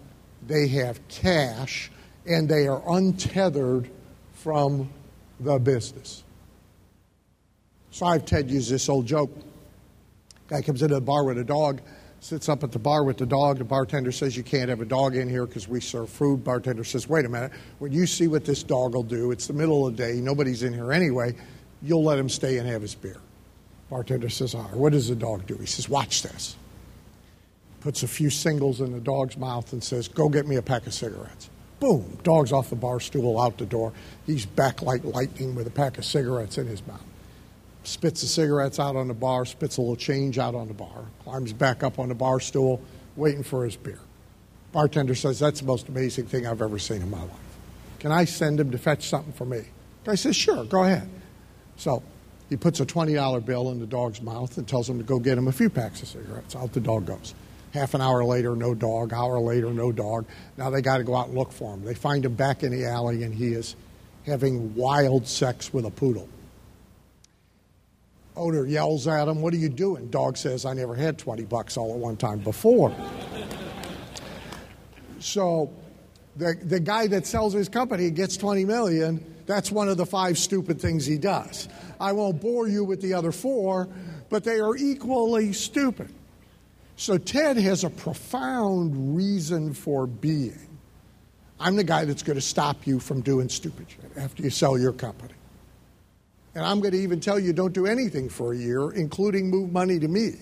they 0.47 0.67
have 0.69 1.07
cash 1.07 1.91
and 2.25 2.49
they 2.49 2.67
are 2.67 2.81
untethered 2.87 3.89
from 4.33 4.89
the 5.39 5.59
business. 5.59 6.23
So 7.91 8.05
I've 8.05 8.25
Ted 8.25 8.49
use 8.49 8.69
this 8.69 8.87
old 8.87 9.05
joke. 9.05 9.29
Guy 10.47 10.61
comes 10.61 10.81
into 10.81 10.95
the 10.95 11.01
bar 11.01 11.25
with 11.25 11.37
a 11.37 11.43
dog, 11.43 11.81
sits 12.21 12.47
up 12.49 12.63
at 12.63 12.71
the 12.71 12.79
bar 12.79 13.03
with 13.03 13.17
the 13.17 13.25
dog. 13.25 13.57
The 13.57 13.65
bartender 13.65 14.13
says, 14.13 14.35
You 14.35 14.43
can't 14.43 14.69
have 14.69 14.79
a 14.79 14.85
dog 14.85 15.15
in 15.15 15.29
here 15.29 15.45
because 15.45 15.67
we 15.67 15.81
serve 15.81 16.09
food. 16.09 16.43
Bartender 16.43 16.85
says, 16.85 17.07
Wait 17.07 17.25
a 17.25 17.29
minute. 17.29 17.51
When 17.79 17.91
you 17.91 18.07
see 18.07 18.27
what 18.27 18.45
this 18.45 18.63
dog 18.63 18.95
will 18.95 19.03
do, 19.03 19.31
it's 19.31 19.47
the 19.47 19.53
middle 19.53 19.85
of 19.85 19.95
the 19.95 20.03
day, 20.03 20.21
nobody's 20.21 20.63
in 20.63 20.73
here 20.73 20.93
anyway, 20.93 21.35
you'll 21.81 22.03
let 22.03 22.17
him 22.17 22.29
stay 22.29 22.57
and 22.57 22.67
have 22.67 22.81
his 22.81 22.95
beer. 22.95 23.17
Bartender 23.89 24.29
says, 24.29 24.55
All 24.55 24.63
right, 24.63 24.73
what 24.73 24.93
does 24.93 25.09
the 25.09 25.15
dog 25.15 25.45
do? 25.45 25.55
He 25.55 25.65
says, 25.65 25.89
Watch 25.89 26.23
this. 26.23 26.55
Puts 27.81 28.03
a 28.03 28.07
few 28.07 28.29
singles 28.29 28.79
in 28.79 28.93
the 28.93 28.99
dog's 28.99 29.35
mouth 29.37 29.73
and 29.73 29.83
says, 29.83 30.07
Go 30.07 30.29
get 30.29 30.47
me 30.47 30.55
a 30.55 30.61
pack 30.61 30.87
of 30.87 30.93
cigarettes. 30.93 31.49
Boom, 31.81 32.17
dog's 32.23 32.53
off 32.53 32.69
the 32.69 32.75
bar 32.75 32.99
stool, 32.99 33.41
out 33.41 33.57
the 33.57 33.65
door. 33.65 33.91
He's 34.27 34.45
back 34.45 34.81
like 34.81 35.03
lightning 35.03 35.55
with 35.55 35.67
a 35.67 35.71
pack 35.71 35.97
of 35.97 36.05
cigarettes 36.05 36.57
in 36.57 36.67
his 36.67 36.85
mouth 36.87 37.01
spits 37.83 38.21
the 38.21 38.27
cigarettes 38.27 38.79
out 38.79 38.95
on 38.95 39.07
the 39.07 39.13
bar, 39.13 39.45
spits 39.45 39.77
a 39.77 39.81
little 39.81 39.95
change 39.95 40.37
out 40.37 40.55
on 40.55 40.67
the 40.67 40.73
bar, 40.73 41.05
climbs 41.23 41.53
back 41.53 41.83
up 41.83 41.99
on 41.99 42.09
the 42.09 42.15
bar 42.15 42.39
stool, 42.39 42.81
waiting 43.15 43.43
for 43.43 43.65
his 43.65 43.75
beer. 43.75 43.99
Bartender 44.71 45.15
says, 45.15 45.39
That's 45.39 45.59
the 45.59 45.65
most 45.65 45.89
amazing 45.89 46.25
thing 46.25 46.47
I've 46.47 46.61
ever 46.61 46.79
seen 46.79 47.01
in 47.01 47.09
my 47.09 47.21
life. 47.21 47.31
Can 47.99 48.11
I 48.11 48.25
send 48.25 48.59
him 48.59 48.71
to 48.71 48.77
fetch 48.77 49.07
something 49.07 49.33
for 49.33 49.45
me? 49.45 49.63
Guy 50.03 50.15
says, 50.15 50.35
Sure, 50.35 50.63
go 50.63 50.83
ahead. 50.83 51.09
So 51.77 52.03
he 52.49 52.57
puts 52.57 52.79
a 52.79 52.85
$20 52.85 53.45
bill 53.45 53.71
in 53.71 53.79
the 53.79 53.85
dog's 53.85 54.21
mouth 54.21 54.57
and 54.57 54.67
tells 54.67 54.89
him 54.89 54.97
to 54.97 55.03
go 55.03 55.19
get 55.19 55.37
him 55.37 55.47
a 55.47 55.51
few 55.51 55.69
packs 55.69 56.01
of 56.01 56.07
cigarettes. 56.07 56.55
Out 56.55 56.73
the 56.73 56.79
dog 56.79 57.05
goes. 57.05 57.33
Half 57.73 57.93
an 57.93 58.01
hour 58.01 58.25
later, 58.25 58.55
no 58.55 58.75
dog. 58.75 59.13
Hour 59.13 59.39
later, 59.39 59.71
no 59.71 59.91
dog. 59.91 60.25
Now 60.57 60.69
they 60.69 60.81
got 60.81 60.97
to 60.97 61.03
go 61.03 61.15
out 61.15 61.27
and 61.27 61.37
look 61.37 61.51
for 61.51 61.73
him. 61.73 61.85
They 61.85 61.93
find 61.93 62.25
him 62.25 62.33
back 62.33 62.63
in 62.63 62.71
the 62.71 62.85
alley, 62.85 63.23
and 63.23 63.33
he 63.33 63.53
is 63.53 63.75
having 64.25 64.75
wild 64.75 65.27
sex 65.27 65.73
with 65.73 65.85
a 65.85 65.89
poodle. 65.89 66.27
Owner 68.35 68.65
yells 68.65 69.07
at 69.07 69.27
him, 69.27 69.41
What 69.41 69.53
are 69.53 69.57
you 69.57 69.69
doing? 69.69 70.07
Dog 70.09 70.37
says, 70.37 70.65
I 70.65 70.73
never 70.73 70.95
had 70.95 71.17
20 71.17 71.43
bucks 71.43 71.77
all 71.77 71.93
at 71.93 71.97
one 71.97 72.17
time 72.17 72.39
before. 72.39 72.95
so 75.19 75.71
the, 76.35 76.55
the 76.63 76.79
guy 76.79 77.07
that 77.07 77.25
sells 77.25 77.53
his 77.53 77.67
company 77.67 78.09
gets 78.09 78.37
20 78.37 78.65
million. 78.65 79.25
That's 79.45 79.71
one 79.71 79.89
of 79.89 79.97
the 79.97 80.05
five 80.05 80.37
stupid 80.37 80.79
things 80.79 81.05
he 81.05 81.17
does. 81.17 81.67
I 81.99 82.13
won't 82.13 82.41
bore 82.41 82.67
you 82.67 82.83
with 82.83 83.01
the 83.01 83.13
other 83.13 83.31
four, 83.31 83.89
but 84.29 84.43
they 84.43 84.59
are 84.59 84.75
equally 84.77 85.51
stupid. 85.51 86.13
So 86.95 87.17
Ted 87.17 87.57
has 87.57 87.83
a 87.83 87.89
profound 87.89 89.17
reason 89.17 89.73
for 89.73 90.07
being. 90.07 90.67
I'm 91.59 91.75
the 91.75 91.83
guy 91.83 92.05
that's 92.05 92.23
going 92.23 92.37
to 92.37 92.41
stop 92.41 92.87
you 92.87 92.99
from 92.99 93.21
doing 93.21 93.49
stupid 93.49 93.87
shit 93.89 94.17
after 94.17 94.41
you 94.41 94.49
sell 94.49 94.77
your 94.77 94.93
company. 94.93 95.33
And 96.53 96.65
I'm 96.65 96.81
going 96.81 96.91
to 96.91 96.99
even 96.99 97.19
tell 97.19 97.39
you 97.39 97.53
don't 97.53 97.73
do 97.73 97.85
anything 97.85 98.29
for 98.29 98.53
a 98.53 98.57
year, 98.57 98.91
including 98.91 99.49
move 99.49 99.71
money 99.71 99.99
to 99.99 100.07
me. 100.07 100.33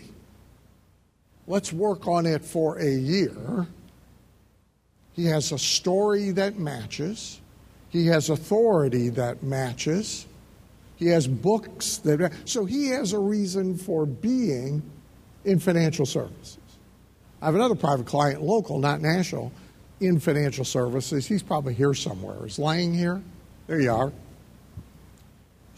Let's 1.47 1.71
work 1.71 2.07
on 2.07 2.25
it 2.25 2.43
for 2.43 2.79
a 2.79 2.89
year. 2.89 3.67
He 5.13 5.25
has 5.25 5.51
a 5.51 5.57
story 5.59 6.31
that 6.31 6.57
matches, 6.57 7.41
he 7.89 8.07
has 8.07 8.29
authority 8.29 9.09
that 9.09 9.43
matches, 9.43 10.25
He 10.99 11.07
has 11.07 11.27
books 11.27 11.97
that. 11.99 12.33
So 12.43 12.65
he 12.65 12.89
has 12.89 13.13
a 13.13 13.19
reason 13.19 13.77
for 13.77 14.05
being 14.05 14.83
in 15.45 15.57
financial 15.57 16.05
services. 16.05 16.57
I 17.41 17.45
have 17.45 17.55
another 17.55 17.75
private 17.75 18.05
client, 18.05 18.41
local, 18.41 18.79
not 18.79 18.99
national, 18.99 19.53
in 20.01 20.19
financial 20.19 20.65
services. 20.65 21.25
He's 21.25 21.41
probably 21.41 21.73
here 21.73 21.93
somewhere. 21.93 22.45
Is 22.45 22.59
Lang 22.59 22.93
here? 22.93 23.21
There 23.67 23.79
you 23.79 23.91
are. 23.93 24.11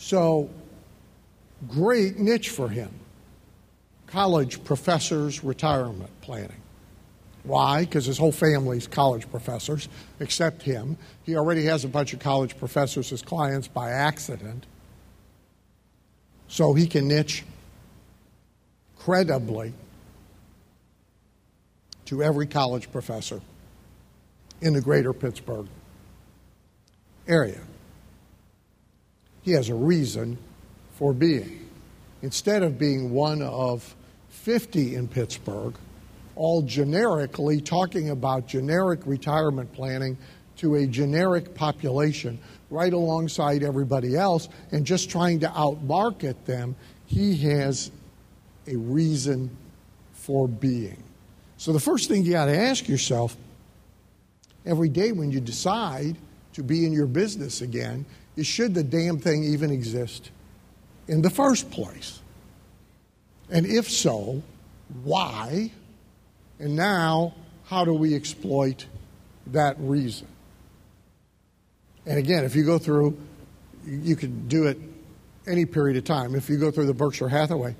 So, 0.02 0.50
great 1.70 2.18
niche 2.18 2.50
for 2.50 2.68
him. 2.68 2.90
College 4.08 4.64
professors' 4.64 5.44
retirement 5.44 6.10
planning. 6.22 6.60
Why? 7.44 7.86
Because 7.86 8.08
his 8.08 8.18
whole 8.18 8.32
family's 8.32 8.88
college 8.88 9.30
professors, 9.30 9.88
except 10.20 10.64
him. 10.64 10.98
He 11.24 11.36
already 11.36 11.66
has 11.66 11.86
a 11.86 11.88
bunch 11.88 12.14
of 12.14 12.20
college 12.20 12.58
professors 12.58 13.14
as 13.14 13.22
clients 13.22 13.68
by 13.68 13.92
accident. 13.92 14.66
So 16.48 16.74
he 16.74 16.88
can 16.88 17.08
niche 17.08 17.44
credibly 18.98 19.72
to 22.06 22.24
every 22.24 22.48
college 22.48 22.92
professor 22.92 23.40
in 24.62 24.74
the 24.74 24.82
greater 24.82 25.14
Pittsburgh 25.14 25.68
area. 27.28 27.62
He 29.42 29.52
has 29.52 29.70
a 29.70 29.76
reason 29.76 30.38
for 30.98 31.14
being. 31.14 31.68
Instead 32.22 32.62
of 32.64 32.78
being 32.78 33.12
one 33.12 33.42
of 33.42 33.96
50 34.30 34.96
in 34.96 35.08
Pittsburgh, 35.08 35.76
all 36.36 36.62
generically 36.62 37.60
talking 37.62 38.10
about 38.10 38.48
generic 38.48 39.00
retirement 39.06 39.72
planning 39.74 40.18
to 40.58 40.76
a 40.76 40.86
generic 40.86 41.56
population 41.56 42.40
right 42.70 42.94
alongside 42.94 43.64
everybody 43.64 44.16
else 44.16 44.48
and 44.72 44.86
just 44.86 45.10
trying 45.10 45.40
to 45.40 45.48
outmarket 45.48 46.36
them, 46.46 46.76
he 47.08 47.36
has 47.38 47.92
a 48.68 48.76
reason 48.76 49.50
for 50.14 50.48
being. 50.48 51.04
So 51.58 51.74
the 51.74 51.80
first 51.80 52.08
thing 52.08 52.24
you 52.24 52.34
got 52.34 52.46
to 52.46 52.58
ask 52.58 52.88
yourself 52.88 53.36
every 54.66 54.90
day 54.90 55.12
when 55.12 55.32
you 55.32 55.40
decide 55.40 56.16
to 56.54 56.64
be 56.64 56.86
in 56.86 56.94
your 56.94 57.08
business 57.08 57.62
again 57.62 58.06
is 58.36 58.48
should 58.48 58.74
the 58.74 58.84
damn 58.84 59.20
thing 59.20 59.44
even 59.44 59.72
exist 59.72 60.32
in 61.08 61.22
the 61.22 61.30
first 61.30 61.72
place? 61.72 62.20
And 63.50 63.66
if 63.66 63.90
so, 63.90 64.42
why? 65.04 65.72
And 66.60 66.76
now, 66.76 67.34
how 67.66 67.86
do 67.86 67.94
we 67.94 68.16
exploit 68.16 68.86
that 69.48 69.76
reason? 69.80 70.28
And 72.06 72.18
again, 72.18 72.46
if 72.46 72.56
you 72.56 72.64
go 72.64 72.78
through, 72.78 73.18
you 73.86 74.16
could 74.16 74.48
do 74.48 74.68
it 74.68 74.78
any 75.48 75.66
period 75.66 75.98
of 75.98 76.04
time. 76.04 76.36
If 76.36 76.50
you 76.50 76.58
go 76.58 76.72
through 76.72 76.86
the 76.86 76.94
Berkshire 76.94 77.30
Hathaway 77.30 77.76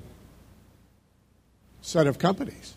set 1.82 2.08
of 2.08 2.20
companies, 2.20 2.76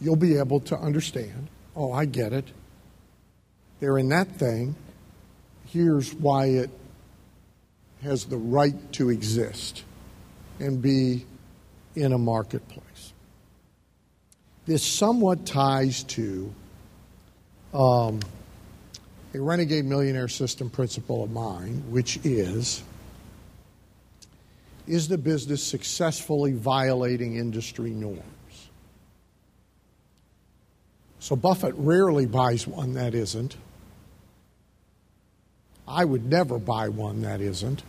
you'll 0.00 0.16
be 0.16 0.36
able 0.36 0.60
to 0.60 0.76
understand 0.76 1.48
oh, 1.74 1.92
I 1.92 2.04
get 2.04 2.32
it. 2.32 2.44
They're 3.80 3.98
in 3.98 4.10
that 4.10 4.28
thing. 4.28 4.76
Here's 5.66 6.12
why 6.14 6.46
it 6.46 6.70
has 8.02 8.24
the 8.24 8.36
right 8.36 8.92
to 8.92 9.10
exist 9.10 9.84
and 10.58 10.82
be 10.82 11.24
in 11.94 12.12
a 12.12 12.18
marketplace. 12.18 13.12
This 14.66 14.82
somewhat 14.82 15.46
ties 15.46 16.02
to 16.04 16.52
um, 17.74 18.20
a 19.34 19.40
renegade 19.40 19.84
millionaire 19.84 20.28
system 20.28 20.70
principle 20.70 21.24
of 21.24 21.30
mine, 21.30 21.82
which 21.90 22.18
is 22.24 22.82
is 24.86 25.06
the 25.06 25.18
business 25.18 25.62
successfully 25.62 26.52
violating 26.52 27.36
industry 27.36 27.90
norms? 27.90 28.22
So 31.20 31.36
Buffett 31.36 31.74
rarely 31.76 32.26
buys 32.26 32.66
one 32.66 32.94
that 32.94 33.14
isn't. 33.14 33.56
I 35.86 36.04
would 36.04 36.26
never 36.26 36.58
buy 36.58 36.88
one 36.88 37.22
that 37.22 37.40
isn't. 37.40 37.84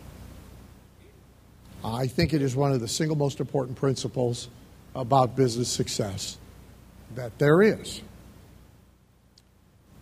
I 1.84 2.06
think 2.06 2.32
it 2.32 2.40
is 2.40 2.56
one 2.56 2.72
of 2.72 2.80
the 2.80 2.88
single 2.88 3.16
most 3.16 3.40
important 3.40 3.76
principles 3.76 4.48
about 4.94 5.36
business 5.36 5.68
success 5.68 6.38
that 7.14 7.38
there 7.38 7.60
is. 7.60 8.00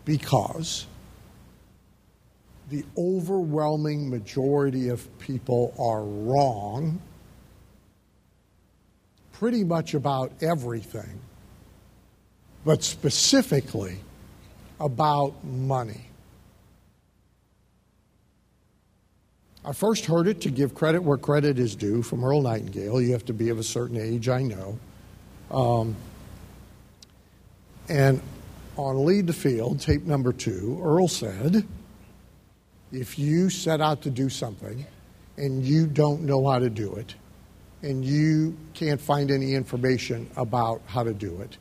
Because 0.04 0.86
the 2.70 2.84
overwhelming 2.96 4.08
majority 4.08 4.88
of 4.88 5.18
people 5.18 5.74
are 5.78 6.02
wrong 6.02 7.00
pretty 9.32 9.64
much 9.64 9.94
about 9.94 10.32
everything 10.40 11.20
but 12.64 12.82
specifically 12.82 13.98
about 14.78 15.44
money. 15.44 16.11
I 19.64 19.72
first 19.72 20.06
heard 20.06 20.26
it 20.26 20.40
to 20.42 20.50
give 20.50 20.74
credit 20.74 21.02
where 21.02 21.16
credit 21.16 21.58
is 21.58 21.76
due 21.76 22.02
from 22.02 22.24
Earl 22.24 22.42
Nightingale. 22.42 23.00
You 23.00 23.12
have 23.12 23.24
to 23.26 23.32
be 23.32 23.48
of 23.48 23.58
a 23.58 23.62
certain 23.62 23.96
age, 23.96 24.28
I 24.28 24.42
know. 24.42 24.78
Um, 25.50 25.96
and 27.88 28.20
on 28.76 29.04
Lead 29.04 29.28
the 29.28 29.32
Field, 29.32 29.80
tape 29.80 30.02
number 30.02 30.32
two, 30.32 30.80
Earl 30.82 31.06
said, 31.06 31.64
if 32.90 33.18
you 33.18 33.50
set 33.50 33.80
out 33.80 34.02
to 34.02 34.10
do 34.10 34.28
something 34.28 34.84
and 35.36 35.64
you 35.64 35.86
don't 35.86 36.22
know 36.22 36.48
how 36.48 36.58
to 36.58 36.68
do 36.68 36.94
it, 36.96 37.14
and 37.82 38.04
you 38.04 38.56
can't 38.74 39.00
find 39.00 39.30
any 39.30 39.54
information 39.54 40.28
about 40.36 40.82
how 40.86 41.02
to 41.02 41.12
do 41.12 41.40
it, 41.40 41.56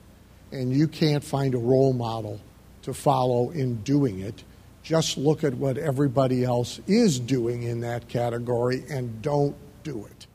and 0.52 0.74
you 0.74 0.88
can't 0.88 1.24
find 1.24 1.54
a 1.54 1.58
role 1.58 1.94
model 1.94 2.40
to 2.84 2.94
follow 2.94 3.52
in 3.52 3.76
doing 3.84 4.20
it, 4.20 4.44
just 4.84 5.18
look 5.18 5.44
at 5.44 5.54
what 5.54 5.78
everybody 5.78 6.44
else 6.44 6.80
is 6.88 7.20
doing 7.20 7.64
in 7.64 7.82
that 7.82 8.08
category 8.08 8.84
and 8.90 9.22
don't 9.22 9.56
do 9.84 10.06
it. 10.06 10.28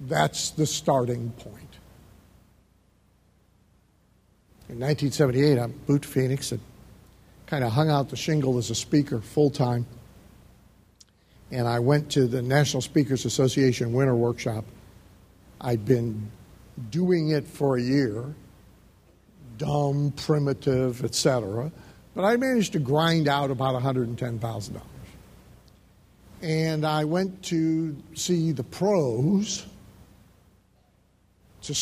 That's 0.00 0.50
the 0.50 0.66
starting 0.66 1.30
point. 1.30 1.60
In 4.68 4.80
1978, 4.80 5.58
I 5.58 5.98
to 5.98 6.08
Phoenix 6.08 6.52
and 6.52 6.60
kind 7.46 7.64
of 7.64 7.72
hung 7.72 7.90
out 7.90 8.08
the 8.08 8.16
shingle 8.16 8.58
as 8.58 8.70
a 8.70 8.74
speaker 8.74 9.20
full 9.20 9.50
time. 9.50 9.86
And 11.50 11.68
I 11.68 11.78
went 11.78 12.10
to 12.12 12.26
the 12.26 12.42
National 12.42 12.80
Speakers 12.82 13.24
Association 13.24 13.92
Winter 13.92 14.14
Workshop. 14.14 14.64
I'd 15.60 15.84
been 15.84 16.30
doing 16.90 17.30
it 17.30 17.46
for 17.46 17.76
a 17.76 17.82
year, 17.82 18.34
dumb, 19.58 20.12
primitive, 20.16 21.04
etc. 21.04 21.70
But 22.14 22.24
I 22.24 22.36
managed 22.36 22.72
to 22.74 22.78
grind 22.78 23.28
out 23.28 23.50
about 23.50 23.80
$110,000. 23.80 24.80
And 26.42 26.84
I 26.84 27.04
went 27.04 27.42
to 27.44 27.96
see 28.14 28.52
the 28.52 28.62
pros 28.62 29.66
to 31.62 31.74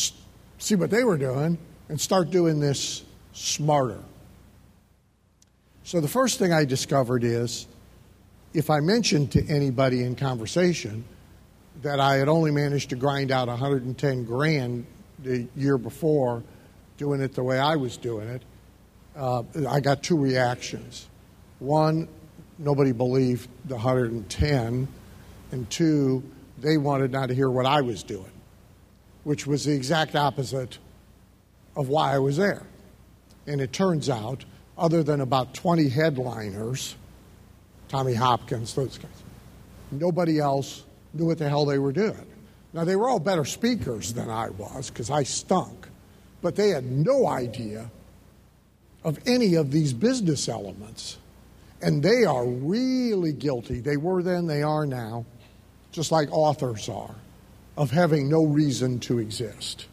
see 0.57 0.75
what 0.75 0.89
they 0.89 1.03
were 1.03 1.17
doing 1.17 1.57
and 1.89 1.99
start 1.99 2.31
doing 2.31 2.59
this 2.59 3.03
smarter. 3.33 4.01
So 5.83 5.99
the 5.99 6.07
first 6.07 6.39
thing 6.39 6.53
I 6.53 6.63
discovered 6.63 7.23
is 7.25 7.67
if 8.53 8.69
I 8.69 8.79
mentioned 8.79 9.31
to 9.33 9.45
anybody 9.47 10.03
in 10.03 10.15
conversation 10.15 11.03
that 11.81 11.99
I 11.99 12.15
had 12.15 12.29
only 12.29 12.51
managed 12.51 12.91
to 12.91 12.95
grind 12.95 13.31
out 13.31 13.49
110 13.49 14.23
grand 14.23 14.85
the 15.19 15.47
year 15.55 15.77
before, 15.77 16.41
doing 16.97 17.19
it 17.19 17.33
the 17.33 17.43
way 17.43 17.59
I 17.59 17.75
was 17.75 17.97
doing 17.97 18.29
it, 18.29 18.43
uh, 19.15 19.43
I 19.67 19.79
got 19.79 20.03
two 20.03 20.17
reactions. 20.17 21.07
One, 21.59 22.07
nobody 22.57 22.91
believed 22.91 23.49
the 23.65 23.75
110, 23.75 24.87
and 25.51 25.69
two, 25.69 26.23
they 26.57 26.77
wanted 26.77 27.11
not 27.11 27.29
to 27.29 27.35
hear 27.35 27.49
what 27.49 27.65
I 27.65 27.81
was 27.81 28.03
doing, 28.03 28.31
which 29.23 29.45
was 29.45 29.65
the 29.65 29.73
exact 29.73 30.15
opposite 30.15 30.77
of 31.75 31.89
why 31.89 32.13
I 32.13 32.19
was 32.19 32.37
there. 32.37 32.63
And 33.47 33.61
it 33.61 33.73
turns 33.73 34.09
out, 34.09 34.45
other 34.77 35.03
than 35.03 35.21
about 35.21 35.53
20 35.53 35.89
headliners, 35.89 36.95
Tommy 37.89 38.13
Hopkins, 38.13 38.73
those 38.73 38.97
guys, 38.97 39.11
nobody 39.91 40.39
else 40.39 40.83
knew 41.13 41.25
what 41.25 41.37
the 41.37 41.47
hell 41.47 41.65
they 41.65 41.77
were 41.77 41.91
doing. 41.91 42.25
Now, 42.73 42.83
they 42.85 42.95
were 42.95 43.07
all 43.07 43.19
better 43.19 43.45
speakers 43.45 44.13
than 44.13 44.29
I 44.31 44.49
was 44.49 44.89
because 44.89 45.11
I 45.11 45.23
stunk, 45.23 45.87
but 46.41 46.55
they 46.55 46.69
had 46.69 46.85
no 46.85 47.27
idea 47.27 47.91
of 49.03 49.19
any 49.25 49.55
of 49.55 49.71
these 49.71 49.93
business 49.93 50.47
elements. 50.47 51.17
And 51.81 52.01
they 52.01 52.23
are 52.23 52.45
really 52.45 53.33
guilty. 53.33 53.81
They 53.81 53.97
were 53.97 54.23
then, 54.23 54.47
they 54.47 54.63
are 54.63 54.85
now, 54.85 55.25
just 55.91 56.11
like 56.11 56.31
authors 56.31 56.87
are, 56.87 57.15
of 57.75 57.91
having 57.91 58.29
no 58.29 58.45
reason 58.45 58.99
to 59.01 59.19
exist. 59.19 59.87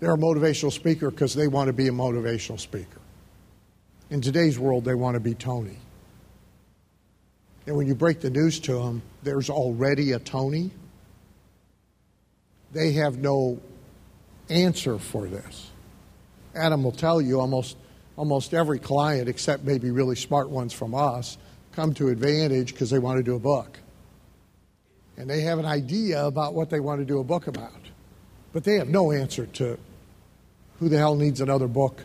They're 0.00 0.14
a 0.14 0.18
motivational 0.18 0.72
speaker 0.72 1.10
because 1.10 1.32
they 1.34 1.48
want 1.48 1.68
to 1.68 1.72
be 1.72 1.88
a 1.88 1.92
motivational 1.92 2.60
speaker. 2.60 3.00
In 4.10 4.20
today's 4.20 4.58
world, 4.58 4.84
they 4.84 4.94
want 4.94 5.14
to 5.14 5.20
be 5.20 5.34
Tony. 5.34 5.78
And 7.66 7.76
when 7.76 7.86
you 7.86 7.94
break 7.94 8.20
the 8.20 8.28
news 8.28 8.60
to 8.60 8.74
them, 8.74 9.02
there's 9.22 9.48
already 9.48 10.12
a 10.12 10.18
Tony. 10.18 10.72
They 12.72 12.92
have 12.92 13.18
no 13.18 13.60
answer 14.50 14.98
for 14.98 15.28
this. 15.28 15.71
Adam 16.54 16.82
will 16.82 16.92
tell 16.92 17.20
you 17.20 17.40
almost 17.40 17.76
almost 18.16 18.54
every 18.54 18.78
client, 18.78 19.28
except 19.28 19.64
maybe 19.64 19.90
really 19.90 20.16
smart 20.16 20.50
ones 20.50 20.72
from 20.72 20.94
us, 20.94 21.38
come 21.72 21.94
to 21.94 22.08
Advantage 22.08 22.72
because 22.72 22.90
they 22.90 22.98
want 22.98 23.18
to 23.18 23.22
do 23.22 23.34
a 23.34 23.38
book. 23.38 23.78
And 25.16 25.28
they 25.28 25.42
have 25.42 25.58
an 25.58 25.66
idea 25.66 26.24
about 26.24 26.54
what 26.54 26.70
they 26.70 26.80
want 26.80 27.00
to 27.00 27.04
do 27.04 27.20
a 27.20 27.24
book 27.24 27.46
about. 27.46 27.72
But 28.52 28.64
they 28.64 28.76
have 28.76 28.88
no 28.88 29.12
answer 29.12 29.46
to 29.46 29.78
who 30.78 30.88
the 30.88 30.98
hell 30.98 31.14
needs 31.14 31.40
another 31.40 31.68
book 31.68 32.02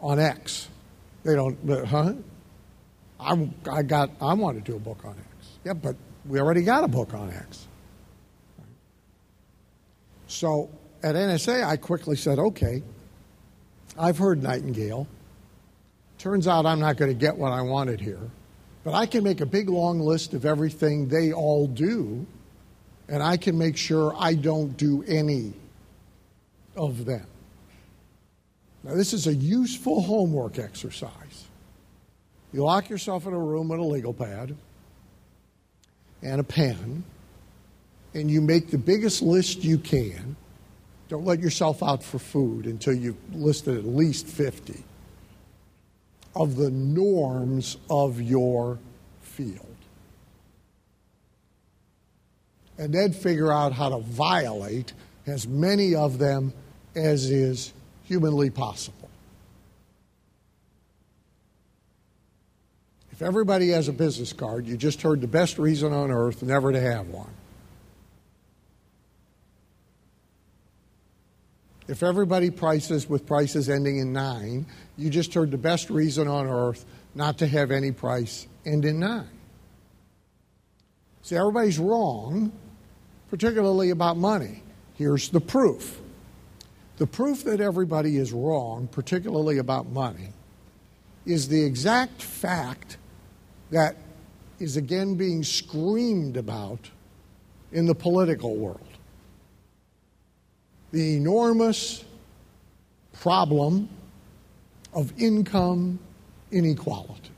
on 0.00 0.18
X. 0.18 0.68
They 1.24 1.34
don't, 1.34 1.58
huh? 1.86 2.14
I, 3.18 3.48
I 3.70 3.82
got, 3.82 4.10
I 4.20 4.34
want 4.34 4.64
to 4.64 4.70
do 4.70 4.76
a 4.76 4.80
book 4.80 5.04
on 5.04 5.12
X. 5.12 5.48
Yeah, 5.64 5.74
but 5.74 5.96
we 6.26 6.40
already 6.40 6.62
got 6.62 6.84
a 6.84 6.88
book 6.88 7.14
on 7.14 7.30
X. 7.30 7.66
So 10.26 10.70
at 11.02 11.14
NSA, 11.14 11.64
I 11.64 11.76
quickly 11.76 12.16
said, 12.16 12.38
okay, 12.38 12.82
I've 13.98 14.18
heard 14.18 14.42
Nightingale. 14.42 15.06
Turns 16.18 16.48
out 16.48 16.66
I'm 16.66 16.80
not 16.80 16.96
going 16.96 17.10
to 17.10 17.18
get 17.18 17.36
what 17.36 17.52
I 17.52 17.62
wanted 17.62 18.00
here. 18.00 18.30
But 18.84 18.94
I 18.94 19.06
can 19.06 19.22
make 19.22 19.40
a 19.40 19.46
big 19.46 19.68
long 19.68 20.00
list 20.00 20.34
of 20.34 20.44
everything 20.44 21.08
they 21.08 21.32
all 21.32 21.66
do, 21.66 22.26
and 23.08 23.22
I 23.22 23.36
can 23.36 23.56
make 23.56 23.76
sure 23.76 24.14
I 24.18 24.34
don't 24.34 24.76
do 24.76 25.04
any 25.06 25.52
of 26.76 27.04
them. 27.04 27.26
Now, 28.82 28.94
this 28.94 29.12
is 29.12 29.28
a 29.28 29.34
useful 29.34 30.00
homework 30.00 30.58
exercise. 30.58 31.44
You 32.52 32.64
lock 32.64 32.88
yourself 32.88 33.26
in 33.26 33.32
a 33.32 33.38
room 33.38 33.68
with 33.68 33.78
a 33.78 33.84
legal 33.84 34.12
pad 34.12 34.56
and 36.22 36.40
a 36.40 36.44
pen, 36.44 37.04
and 38.14 38.30
you 38.30 38.40
make 38.40 38.70
the 38.70 38.78
biggest 38.78 39.22
list 39.22 39.62
you 39.62 39.78
can. 39.78 40.36
Don't 41.12 41.26
let 41.26 41.40
yourself 41.40 41.82
out 41.82 42.02
for 42.02 42.18
food 42.18 42.64
until 42.64 42.94
you've 42.94 43.34
listed 43.34 43.76
at 43.76 43.84
least 43.84 44.26
50 44.26 44.82
of 46.34 46.56
the 46.56 46.70
norms 46.70 47.76
of 47.90 48.18
your 48.18 48.78
field. 49.20 49.76
And 52.78 52.94
then 52.94 53.12
figure 53.12 53.52
out 53.52 53.74
how 53.74 53.90
to 53.90 53.98
violate 53.98 54.94
as 55.26 55.46
many 55.46 55.94
of 55.94 56.18
them 56.18 56.54
as 56.96 57.30
is 57.30 57.74
humanly 58.04 58.48
possible. 58.48 59.10
If 63.10 63.20
everybody 63.20 63.68
has 63.68 63.86
a 63.86 63.92
business 63.92 64.32
card, 64.32 64.66
you 64.66 64.78
just 64.78 65.02
heard 65.02 65.20
the 65.20 65.26
best 65.26 65.58
reason 65.58 65.92
on 65.92 66.10
earth 66.10 66.42
never 66.42 66.72
to 66.72 66.80
have 66.80 67.08
one. 67.08 67.28
If 71.92 72.02
everybody 72.02 72.48
prices 72.48 73.06
with 73.06 73.26
prices 73.26 73.68
ending 73.68 73.98
in 73.98 74.14
nine, 74.14 74.64
you 74.96 75.10
just 75.10 75.34
heard 75.34 75.50
the 75.50 75.58
best 75.58 75.90
reason 75.90 76.26
on 76.26 76.46
earth 76.46 76.86
not 77.14 77.36
to 77.40 77.46
have 77.46 77.70
any 77.70 77.92
price 77.92 78.46
end 78.64 78.86
in 78.86 78.98
nine. 78.98 79.28
See, 81.20 81.36
everybody's 81.36 81.78
wrong, 81.78 82.50
particularly 83.28 83.90
about 83.90 84.16
money. 84.16 84.62
Here's 84.94 85.28
the 85.28 85.40
proof. 85.42 86.00
The 86.96 87.06
proof 87.06 87.44
that 87.44 87.60
everybody 87.60 88.16
is 88.16 88.32
wrong, 88.32 88.88
particularly 88.90 89.58
about 89.58 89.90
money, 89.90 90.30
is 91.26 91.46
the 91.46 91.62
exact 91.62 92.22
fact 92.22 92.96
that 93.70 93.96
is 94.58 94.78
again 94.78 95.16
being 95.16 95.44
screamed 95.44 96.38
about 96.38 96.88
in 97.70 97.84
the 97.84 97.94
political 97.94 98.56
world. 98.56 98.91
The 100.92 101.16
enormous 101.16 102.04
problem 103.12 103.88
of 104.92 105.12
income 105.20 105.98
inequality. 106.50 107.30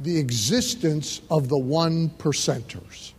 The 0.00 0.18
existence 0.18 1.20
of 1.30 1.48
the 1.48 1.58
one 1.58 2.10
percenters. 2.10 3.12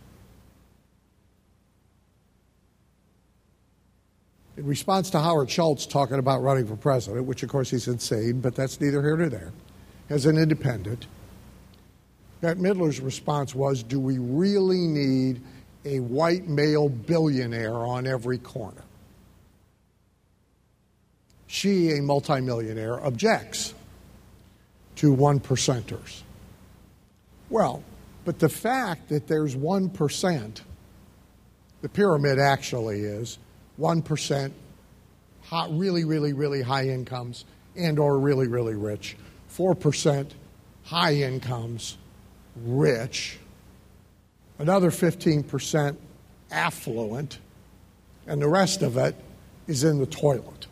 in 4.60 4.66
response 4.66 5.08
to 5.08 5.18
Howard 5.18 5.50
Schultz 5.50 5.86
talking 5.86 6.18
about 6.18 6.42
running 6.42 6.66
for 6.66 6.76
president, 6.76 7.24
which 7.24 7.42
of 7.42 7.48
course 7.48 7.70
he's 7.70 7.88
insane, 7.88 8.40
but 8.40 8.54
that's 8.54 8.78
neither 8.78 9.00
here 9.00 9.16
nor 9.16 9.30
there, 9.30 9.52
as 10.10 10.26
an 10.26 10.36
independent, 10.36 11.06
Bette 12.42 12.60
Midler's 12.60 13.00
response 13.00 13.54
was 13.54 13.82
Do 13.82 13.98
we 13.98 14.18
really 14.18 14.86
need 14.86 15.40
a 15.84 16.00
white 16.00 16.46
male 16.46 16.88
billionaire 16.88 17.74
on 17.74 18.06
every 18.06 18.38
corner? 18.38 18.82
She, 21.46 21.92
a 21.96 22.02
multimillionaire, 22.02 23.04
objects 23.04 23.74
to 24.96 25.12
one 25.12 25.40
percenters. 25.40 26.22
Well, 27.48 27.82
but 28.24 28.38
the 28.38 28.48
fact 28.48 29.08
that 29.08 29.26
there's 29.26 29.56
1%, 29.56 30.60
the 31.82 31.88
pyramid 31.88 32.38
actually 32.38 33.00
is, 33.00 33.38
1% 33.78 34.52
hot, 35.42 35.76
really, 35.76 36.04
really, 36.04 36.32
really 36.32 36.62
high 36.62 36.88
incomes 36.88 37.44
and 37.76 37.98
or 37.98 38.18
really, 38.18 38.46
really 38.46 38.74
rich. 38.74 39.16
4% 39.52 40.30
high 40.84 41.14
incomes, 41.14 41.96
rich. 42.64 43.38
Another 44.60 44.90
15% 44.90 45.96
affluent. 46.50 47.38
And 48.26 48.42
the 48.42 48.48
rest 48.48 48.82
of 48.82 48.98
it 48.98 49.16
is 49.66 49.84
in 49.84 49.98
the 49.98 50.04
toilet. 50.04 50.66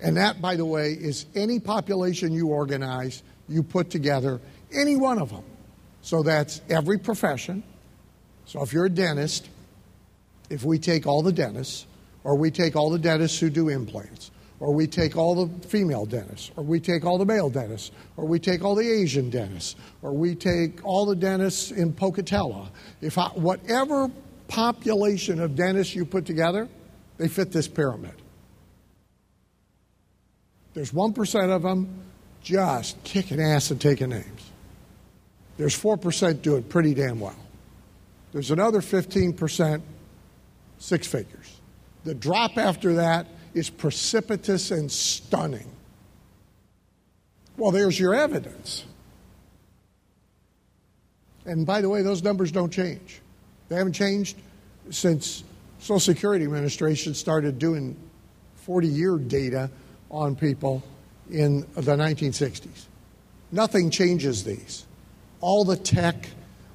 And 0.00 0.16
that, 0.16 0.40
by 0.40 0.56
the 0.56 0.64
way, 0.64 0.92
is 0.92 1.26
any 1.34 1.60
population 1.60 2.32
you 2.32 2.48
organize, 2.48 3.22
you 3.46 3.62
put 3.62 3.90
together, 3.90 4.40
any 4.74 4.96
one 4.96 5.18
of 5.18 5.28
them. 5.28 5.44
So 6.00 6.22
that's 6.22 6.62
every 6.70 6.96
profession. 6.96 7.62
So 8.46 8.62
if 8.62 8.72
you're 8.72 8.86
a 8.86 8.90
dentist, 8.90 9.50
if 10.48 10.64
we 10.64 10.78
take 10.78 11.06
all 11.06 11.20
the 11.20 11.32
dentists, 11.32 11.84
or 12.24 12.38
we 12.38 12.50
take 12.50 12.74
all 12.74 12.88
the 12.88 12.98
dentists 12.98 13.38
who 13.38 13.50
do 13.50 13.68
implants, 13.68 14.30
or 14.60 14.72
we 14.72 14.86
take 14.86 15.16
all 15.16 15.46
the 15.46 15.66
female 15.68 16.06
dentists, 16.06 16.50
or 16.56 16.62
we 16.62 16.78
take 16.78 17.04
all 17.04 17.18
the 17.18 17.24
male 17.24 17.50
dentists, 17.50 17.90
or 18.16 18.26
we 18.26 18.38
take 18.38 18.62
all 18.62 18.74
the 18.74 18.88
Asian 18.88 19.30
dentists, 19.30 19.74
or 20.02 20.12
we 20.12 20.34
take 20.34 20.84
all 20.84 21.06
the 21.06 21.16
dentists 21.16 21.70
in 21.70 21.92
Pocatello. 21.92 22.68
If 23.00 23.16
I, 23.18 23.28
whatever 23.28 24.10
population 24.48 25.40
of 25.40 25.56
dentists 25.56 25.94
you 25.94 26.04
put 26.04 26.26
together, 26.26 26.68
they 27.16 27.28
fit 27.28 27.50
this 27.50 27.66
pyramid. 27.66 28.14
There's 30.74 30.92
1% 30.92 31.50
of 31.50 31.62
them 31.62 31.88
just 32.42 33.02
kicking 33.02 33.40
ass 33.40 33.70
and 33.70 33.80
taking 33.80 34.10
names. 34.10 34.50
There's 35.56 35.76
4% 35.76 36.42
doing 36.42 36.62
pretty 36.62 36.94
damn 36.94 37.18
well. 37.18 37.36
There's 38.32 38.50
another 38.50 38.80
15% 38.80 39.82
six 40.80 41.06
figures. 41.06 41.60
The 42.04 42.14
drop 42.14 42.56
after 42.56 42.94
that 42.94 43.26
is 43.54 43.70
precipitous 43.70 44.70
and 44.70 44.90
stunning. 44.90 45.70
Well, 47.56 47.70
there's 47.70 47.98
your 47.98 48.14
evidence. 48.14 48.84
And 51.44 51.66
by 51.66 51.80
the 51.80 51.88
way, 51.88 52.02
those 52.02 52.22
numbers 52.22 52.52
don't 52.52 52.72
change. 52.72 53.20
They 53.68 53.76
haven't 53.76 53.92
changed 53.92 54.36
since 54.90 55.44
Social 55.78 56.00
Security 56.00 56.44
Administration 56.44 57.14
started 57.14 57.58
doing 57.58 57.96
40 58.56 58.88
year 58.88 59.16
data 59.16 59.70
on 60.10 60.36
people 60.36 60.82
in 61.30 61.60
the 61.74 61.96
1960s. 61.96 62.86
Nothing 63.52 63.90
changes 63.90 64.44
these. 64.44 64.86
All 65.40 65.64
the 65.64 65.76
tech, 65.76 66.28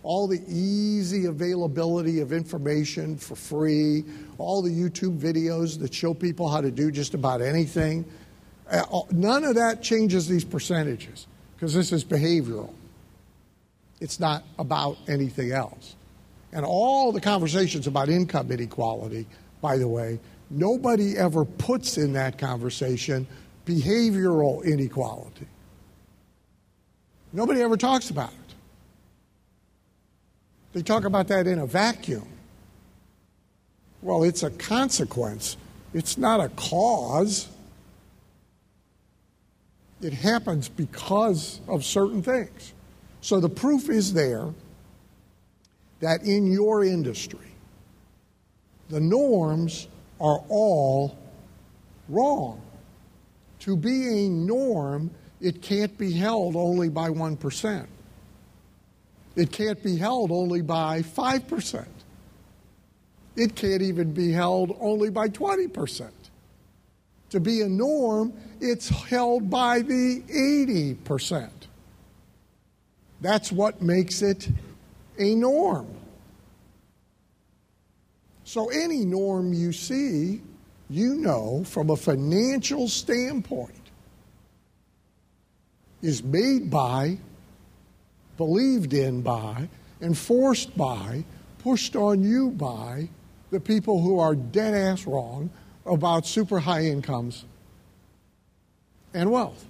all 0.05 0.27
the 0.27 0.41
easy 0.47 1.25
availability 1.25 2.19
of 2.19 2.31
information 2.31 3.17
for 3.17 3.35
free, 3.35 4.03
all 4.37 4.61
the 4.61 4.69
YouTube 4.69 5.17
videos 5.17 5.79
that 5.79 5.91
show 5.91 6.13
people 6.13 6.47
how 6.47 6.61
to 6.61 6.69
do 6.69 6.91
just 6.91 7.15
about 7.15 7.41
anything. 7.41 8.05
Uh, 8.69 8.83
none 9.11 9.43
of 9.43 9.55
that 9.55 9.81
changes 9.81 10.27
these 10.27 10.45
percentages 10.45 11.25
because 11.55 11.73
this 11.73 11.91
is 11.91 12.05
behavioral. 12.05 12.71
It's 13.99 14.19
not 14.19 14.43
about 14.59 14.97
anything 15.07 15.51
else. 15.51 15.95
And 16.53 16.63
all 16.63 17.11
the 17.11 17.21
conversations 17.21 17.87
about 17.87 18.07
income 18.07 18.51
inequality, 18.51 19.25
by 19.59 19.77
the 19.77 19.87
way, 19.87 20.19
nobody 20.51 21.17
ever 21.17 21.45
puts 21.45 21.97
in 21.97 22.13
that 22.13 22.37
conversation 22.37 23.25
behavioral 23.65 24.63
inequality. 24.63 25.47
Nobody 27.33 27.61
ever 27.63 27.75
talks 27.75 28.11
about 28.11 28.29
it. 28.29 28.44
They 30.75 30.81
talk 30.81 31.05
about 31.05 31.29
that 31.29 31.47
in 31.47 31.59
a 31.59 31.65
vacuum. 31.65 32.27
Well, 34.01 34.25
it's 34.25 34.43
a 34.43 34.49
consequence, 34.49 35.55
it's 35.93 36.17
not 36.17 36.41
a 36.41 36.49
cause. 36.49 37.47
It 40.01 40.11
happens 40.11 40.67
because 40.67 41.61
of 41.69 41.85
certain 41.85 42.21
things. 42.21 42.73
So 43.21 43.39
the 43.39 43.47
proof 43.47 43.89
is 43.89 44.11
there 44.11 44.49
that 46.01 46.23
in 46.23 46.51
your 46.51 46.83
industry, 46.83 47.47
the 48.89 48.99
norms 48.99 49.87
are 50.19 50.43
all 50.49 51.17
wrong. 52.09 52.61
To 53.59 53.77
be 53.77 54.25
a 54.25 54.29
norm, 54.29 55.09
it 55.39 55.61
can't 55.61 55.97
be 55.97 56.11
held 56.11 56.57
only 56.57 56.89
by 56.89 57.09
1%. 57.09 57.87
It 59.35 59.51
can't 59.51 59.81
be 59.83 59.97
held 59.97 60.31
only 60.31 60.61
by 60.61 61.01
5%. 61.01 61.85
It 63.35 63.55
can't 63.55 63.81
even 63.81 64.13
be 64.13 64.31
held 64.31 64.77
only 64.79 65.09
by 65.09 65.27
20%. 65.27 66.09
To 67.31 67.39
be 67.39 67.61
a 67.61 67.67
norm, 67.67 68.33
it's 68.61 68.87
held 68.87 69.49
by 69.49 69.81
the 69.81 70.21
80%. 70.29 71.49
That's 73.19 73.51
what 73.51 73.81
makes 73.81 74.21
it 74.21 74.47
a 75.17 75.35
norm. 75.35 75.87
So, 78.43 78.69
any 78.69 79.03
norm 79.05 79.53
you 79.53 79.73
see, 79.73 80.41
you 80.89 81.15
know 81.15 81.63
from 81.65 81.89
a 81.89 81.95
financial 81.95 82.87
standpoint, 82.87 83.71
is 86.01 86.23
made 86.23 86.69
by, 86.69 87.17
believed 88.37 88.93
in 88.93 89.21
by, 89.21 89.69
enforced 90.01 90.75
by, 90.77 91.23
pushed 91.59 91.95
on 91.95 92.23
you 92.23 92.51
by 92.51 93.09
the 93.51 93.59
people 93.59 94.01
who 94.01 94.19
are 94.19 94.35
dead 94.35 94.73
ass 94.73 95.05
wrong 95.05 95.49
about 95.85 96.25
super 96.25 96.59
high 96.59 96.83
incomes 96.83 97.45
and 99.13 99.31
wealth. 99.31 99.65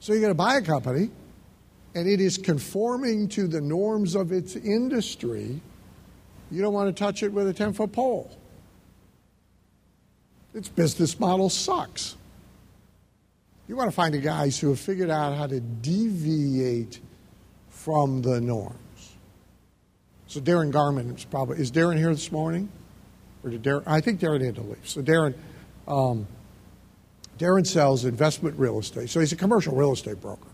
So 0.00 0.12
you're 0.12 0.20
going 0.20 0.30
to 0.30 0.34
buy 0.34 0.56
a 0.56 0.62
company, 0.62 1.10
and 1.94 2.08
it 2.08 2.20
is 2.20 2.38
conforming 2.38 3.28
to 3.30 3.48
the 3.48 3.60
norms 3.60 4.14
of 4.14 4.32
its 4.32 4.56
industry. 4.56 5.60
You 6.50 6.62
don't 6.62 6.74
want 6.74 6.94
to 6.94 7.04
touch 7.04 7.22
it 7.22 7.32
with 7.32 7.48
a 7.48 7.54
10 7.54 7.72
foot 7.72 7.92
pole. 7.92 8.36
Its 10.54 10.68
business 10.68 11.18
model 11.18 11.50
sucks. 11.50 12.16
You 13.66 13.76
want 13.76 13.90
to 13.90 13.94
find 13.94 14.14
the 14.14 14.18
guys 14.18 14.58
who 14.58 14.68
have 14.68 14.78
figured 14.78 15.10
out 15.10 15.36
how 15.36 15.46
to 15.46 15.58
deviate 15.58 17.00
from 17.84 18.22
the 18.22 18.40
norms. 18.40 18.78
So 20.26 20.40
Darren 20.40 20.72
Garman 20.72 21.14
is 21.14 21.26
probably 21.26 21.58
is 21.58 21.70
Darren 21.70 21.98
here 21.98 22.14
this 22.14 22.32
morning, 22.32 22.70
or 23.42 23.50
did 23.50 23.62
Darren? 23.62 23.82
I 23.86 24.00
think 24.00 24.20
Darren 24.20 24.42
had 24.42 24.54
to 24.54 24.62
leave. 24.62 24.88
So 24.88 25.02
Darren, 25.02 25.34
um, 25.86 26.26
Darren 27.38 27.66
sells 27.66 28.06
investment 28.06 28.58
real 28.58 28.78
estate. 28.78 29.10
So 29.10 29.20
he's 29.20 29.32
a 29.32 29.36
commercial 29.36 29.76
real 29.76 29.92
estate 29.92 30.18
broker, 30.22 30.48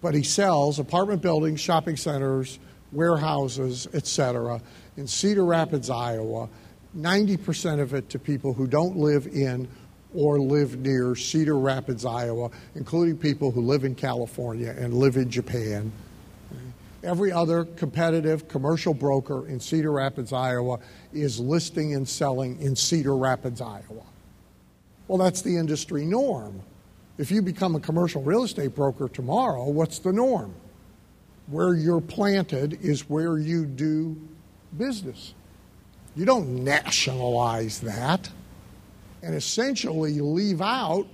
but 0.00 0.14
he 0.14 0.22
sells 0.22 0.78
apartment 0.78 1.22
buildings, 1.22 1.58
shopping 1.58 1.96
centers, 1.96 2.60
warehouses, 2.92 3.88
etc. 3.92 4.60
in 4.96 5.08
Cedar 5.08 5.44
Rapids, 5.44 5.90
Iowa. 5.90 6.48
Ninety 6.94 7.36
percent 7.36 7.80
of 7.80 7.94
it 7.94 8.08
to 8.10 8.20
people 8.20 8.54
who 8.54 8.68
don't 8.68 8.96
live 8.96 9.26
in 9.26 9.66
or 10.14 10.38
live 10.38 10.78
near 10.78 11.16
Cedar 11.16 11.58
Rapids, 11.58 12.04
Iowa, 12.04 12.50
including 12.76 13.16
people 13.16 13.50
who 13.50 13.60
live 13.60 13.82
in 13.82 13.96
California 13.96 14.72
and 14.78 14.94
live 14.94 15.16
in 15.16 15.28
Japan. 15.28 15.90
Every 17.02 17.32
other 17.32 17.64
competitive 17.64 18.46
commercial 18.46 18.94
broker 18.94 19.48
in 19.48 19.58
Cedar 19.58 19.90
Rapids, 19.90 20.32
Iowa 20.32 20.78
is 21.12 21.40
listing 21.40 21.94
and 21.94 22.08
selling 22.08 22.60
in 22.60 22.76
Cedar 22.76 23.16
Rapids, 23.16 23.60
Iowa. 23.60 24.04
Well, 25.08 25.18
that's 25.18 25.42
the 25.42 25.56
industry 25.56 26.04
norm. 26.04 26.60
If 27.18 27.30
you 27.30 27.42
become 27.42 27.74
a 27.74 27.80
commercial 27.80 28.22
real 28.22 28.44
estate 28.44 28.74
broker 28.74 29.08
tomorrow, 29.08 29.68
what's 29.68 29.98
the 29.98 30.12
norm? 30.12 30.54
Where 31.48 31.74
you're 31.74 32.00
planted 32.00 32.78
is 32.82 33.10
where 33.10 33.36
you 33.36 33.66
do 33.66 34.16
business. 34.78 35.34
You 36.14 36.24
don't 36.24 36.62
nationalize 36.64 37.80
that 37.80 38.30
and 39.22 39.34
essentially 39.34 40.20
leave 40.20 40.62
out 40.62 41.06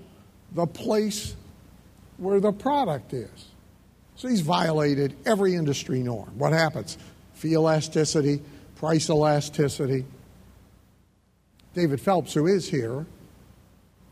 the 0.53 0.66
place 0.66 1.35
where 2.18 2.40
the 2.40 2.53
product 2.53 3.12
is. 3.12 3.47
So 4.18 4.26
he's 4.26 4.40
violated 4.40 5.16
every 5.24 5.54
industry 5.54 6.00
norm. 6.00 6.37
What 6.37 6.52
happens? 6.52 6.98
Fee 7.35 7.52
elasticity, 7.52 8.42
price 8.74 9.09
elasticity. 9.09 10.04
David 11.72 12.00
Phelps, 12.00 12.35
who 12.35 12.48
is 12.48 12.68
here, 12.68 13.07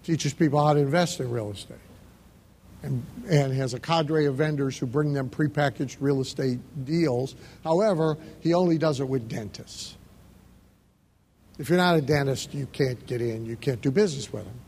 teaches 0.05 0.33
people 0.33 0.65
how 0.65 0.75
to 0.75 0.79
invest 0.79 1.19
in 1.19 1.29
real 1.29 1.51
estate 1.51 1.77
and, 2.85 3.05
and 3.29 3.53
has 3.53 3.75
a 3.75 3.81
cadre 3.81 4.27
of 4.27 4.37
vendors 4.37 4.79
who 4.79 4.87
bring 4.87 5.13
them 5.13 5.29
prepackaged 5.29 5.97
real 5.99 6.21
estate 6.21 6.61
deals. 6.85 7.35
However, 7.65 8.17
he 8.39 8.55
only 8.55 8.79
does 8.79 9.01
it 9.01 9.09
with 9.09 9.29
dentists. 9.29 9.97
If 11.59 11.69
you're 11.69 11.79
not 11.79 11.97
a 11.97 12.01
dentist, 12.01 12.55
you 12.55 12.67
can't 12.67 13.05
get 13.09 13.21
in, 13.21 13.45
you 13.45 13.57
can't 13.57 13.81
do 13.81 13.91
business 13.91 14.33
with 14.33 14.45
them. 14.45 14.61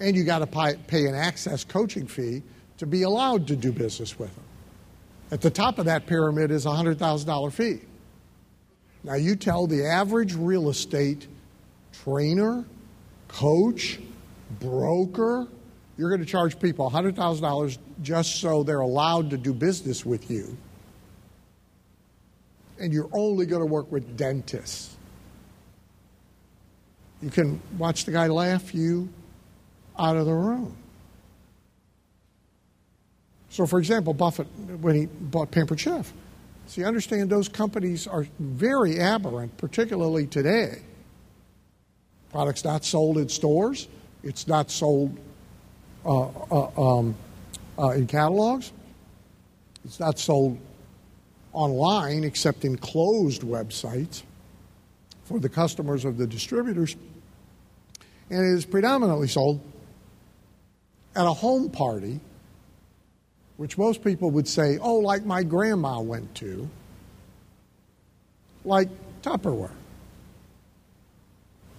And 0.00 0.16
you 0.16 0.24
got 0.24 0.40
to 0.40 0.76
pay 0.88 1.06
an 1.06 1.14
access 1.14 1.62
coaching 1.62 2.08
fee 2.08 2.42
to 2.78 2.86
be 2.86 3.02
allowed 3.02 3.46
to 3.48 3.54
do 3.54 3.70
business 3.70 4.18
with 4.18 4.34
them. 4.34 4.44
At 5.30 5.40
the 5.42 5.50
top 5.50 5.78
of 5.78 5.84
that 5.84 6.06
pyramid 6.06 6.50
is 6.50 6.64
a 6.64 6.70
$100,000 6.70 7.52
fee. 7.52 7.80
Now, 9.04 9.14
you 9.14 9.36
tell 9.36 9.66
the 9.66 9.86
average 9.86 10.34
real 10.34 10.70
estate 10.70 11.26
trainer, 11.92 12.64
coach, 13.28 13.98
broker, 14.60 15.46
you're 15.96 16.08
going 16.08 16.20
to 16.20 16.26
charge 16.26 16.58
people 16.58 16.90
$100,000 16.90 17.78
just 18.02 18.36
so 18.36 18.62
they're 18.62 18.80
allowed 18.80 19.30
to 19.30 19.36
do 19.36 19.52
business 19.52 20.06
with 20.06 20.30
you. 20.30 20.56
And 22.80 22.92
you're 22.92 23.10
only 23.12 23.44
going 23.46 23.60
to 23.60 23.66
work 23.66 23.90
with 23.90 24.16
dentists. 24.16 24.96
You 27.20 27.30
can 27.30 27.60
watch 27.76 28.04
the 28.04 28.12
guy 28.12 28.28
laugh 28.28 28.72
you 28.72 29.08
out 29.98 30.16
of 30.16 30.26
the 30.26 30.34
room. 30.34 30.76
So, 33.50 33.66
for 33.66 33.78
example, 33.78 34.14
Buffett, 34.14 34.46
when 34.80 34.94
he 34.94 35.06
bought 35.06 35.50
Pampered 35.50 35.80
Chef, 35.80 36.12
see, 36.66 36.84
understand 36.84 37.30
those 37.30 37.48
companies 37.48 38.06
are 38.06 38.26
very 38.38 39.00
aberrant, 39.00 39.56
particularly 39.56 40.26
today. 40.26 40.82
Products 42.30 42.64
not 42.64 42.84
sold 42.84 43.16
in 43.16 43.28
stores, 43.28 43.88
it's 44.22 44.46
not 44.46 44.70
sold 44.70 45.16
uh, 46.04 46.28
uh, 46.50 46.98
um, 46.98 47.14
uh, 47.78 47.90
in 47.90 48.06
catalogs, 48.06 48.72
it's 49.84 49.98
not 49.98 50.18
sold 50.18 50.58
online 51.52 52.24
except 52.24 52.64
in 52.64 52.76
closed 52.76 53.42
websites 53.42 54.22
for 55.24 55.40
the 55.40 55.48
customers 55.48 56.04
of 56.04 56.18
the 56.18 56.26
distributors, 56.26 56.96
and 58.30 58.40
it 58.40 58.56
is 58.56 58.66
predominantly 58.66 59.28
sold 59.28 59.60
at 61.16 61.24
a 61.24 61.32
home 61.32 61.70
party, 61.70 62.20
which 63.58 63.76
most 63.76 64.02
people 64.02 64.30
would 64.30 64.48
say, 64.48 64.78
oh, 64.78 64.94
like 64.94 65.26
my 65.26 65.42
grandma 65.42 66.00
went 66.00 66.32
to, 66.36 66.68
like 68.64 68.88
Tupperware. 69.20 69.72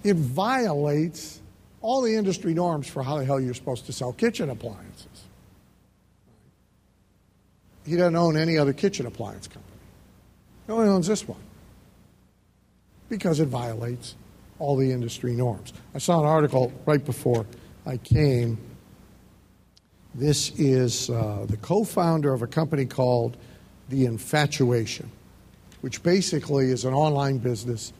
It 0.04 0.16
violates 0.16 1.40
all 1.80 2.02
the 2.02 2.14
industry 2.14 2.52
norms 2.52 2.86
for 2.86 3.02
how 3.02 3.18
the 3.18 3.24
hell 3.24 3.40
you're 3.40 3.54
supposed 3.54 3.86
to 3.86 3.92
sell 3.92 4.12
kitchen 4.12 4.50
appliances. 4.50 5.24
He 7.86 7.96
doesn't 7.96 8.16
own 8.16 8.36
any 8.36 8.58
other 8.58 8.74
kitchen 8.74 9.06
appliance 9.06 9.48
company. 9.48 9.66
He 10.66 10.72
only 10.72 10.88
owns 10.88 11.06
this 11.06 11.26
one 11.26 11.40
because 13.08 13.40
it 13.40 13.48
violates 13.48 14.16
all 14.58 14.76
the 14.76 14.92
industry 14.92 15.32
norms. 15.32 15.72
I 15.94 15.98
saw 15.98 16.20
an 16.20 16.26
article 16.26 16.72
right 16.84 17.02
before 17.02 17.46
I 17.86 17.96
came. 17.96 18.58
This 20.14 20.50
is 20.58 21.08
uh, 21.08 21.46
the 21.48 21.56
co 21.56 21.84
founder 21.84 22.32
of 22.32 22.42
a 22.42 22.46
company 22.46 22.84
called 22.84 23.36
The 23.88 24.06
Infatuation, 24.06 25.10
which 25.82 26.02
basically 26.02 26.70
is 26.70 26.84
an 26.84 26.94
online 26.94 27.38
business 27.38 27.92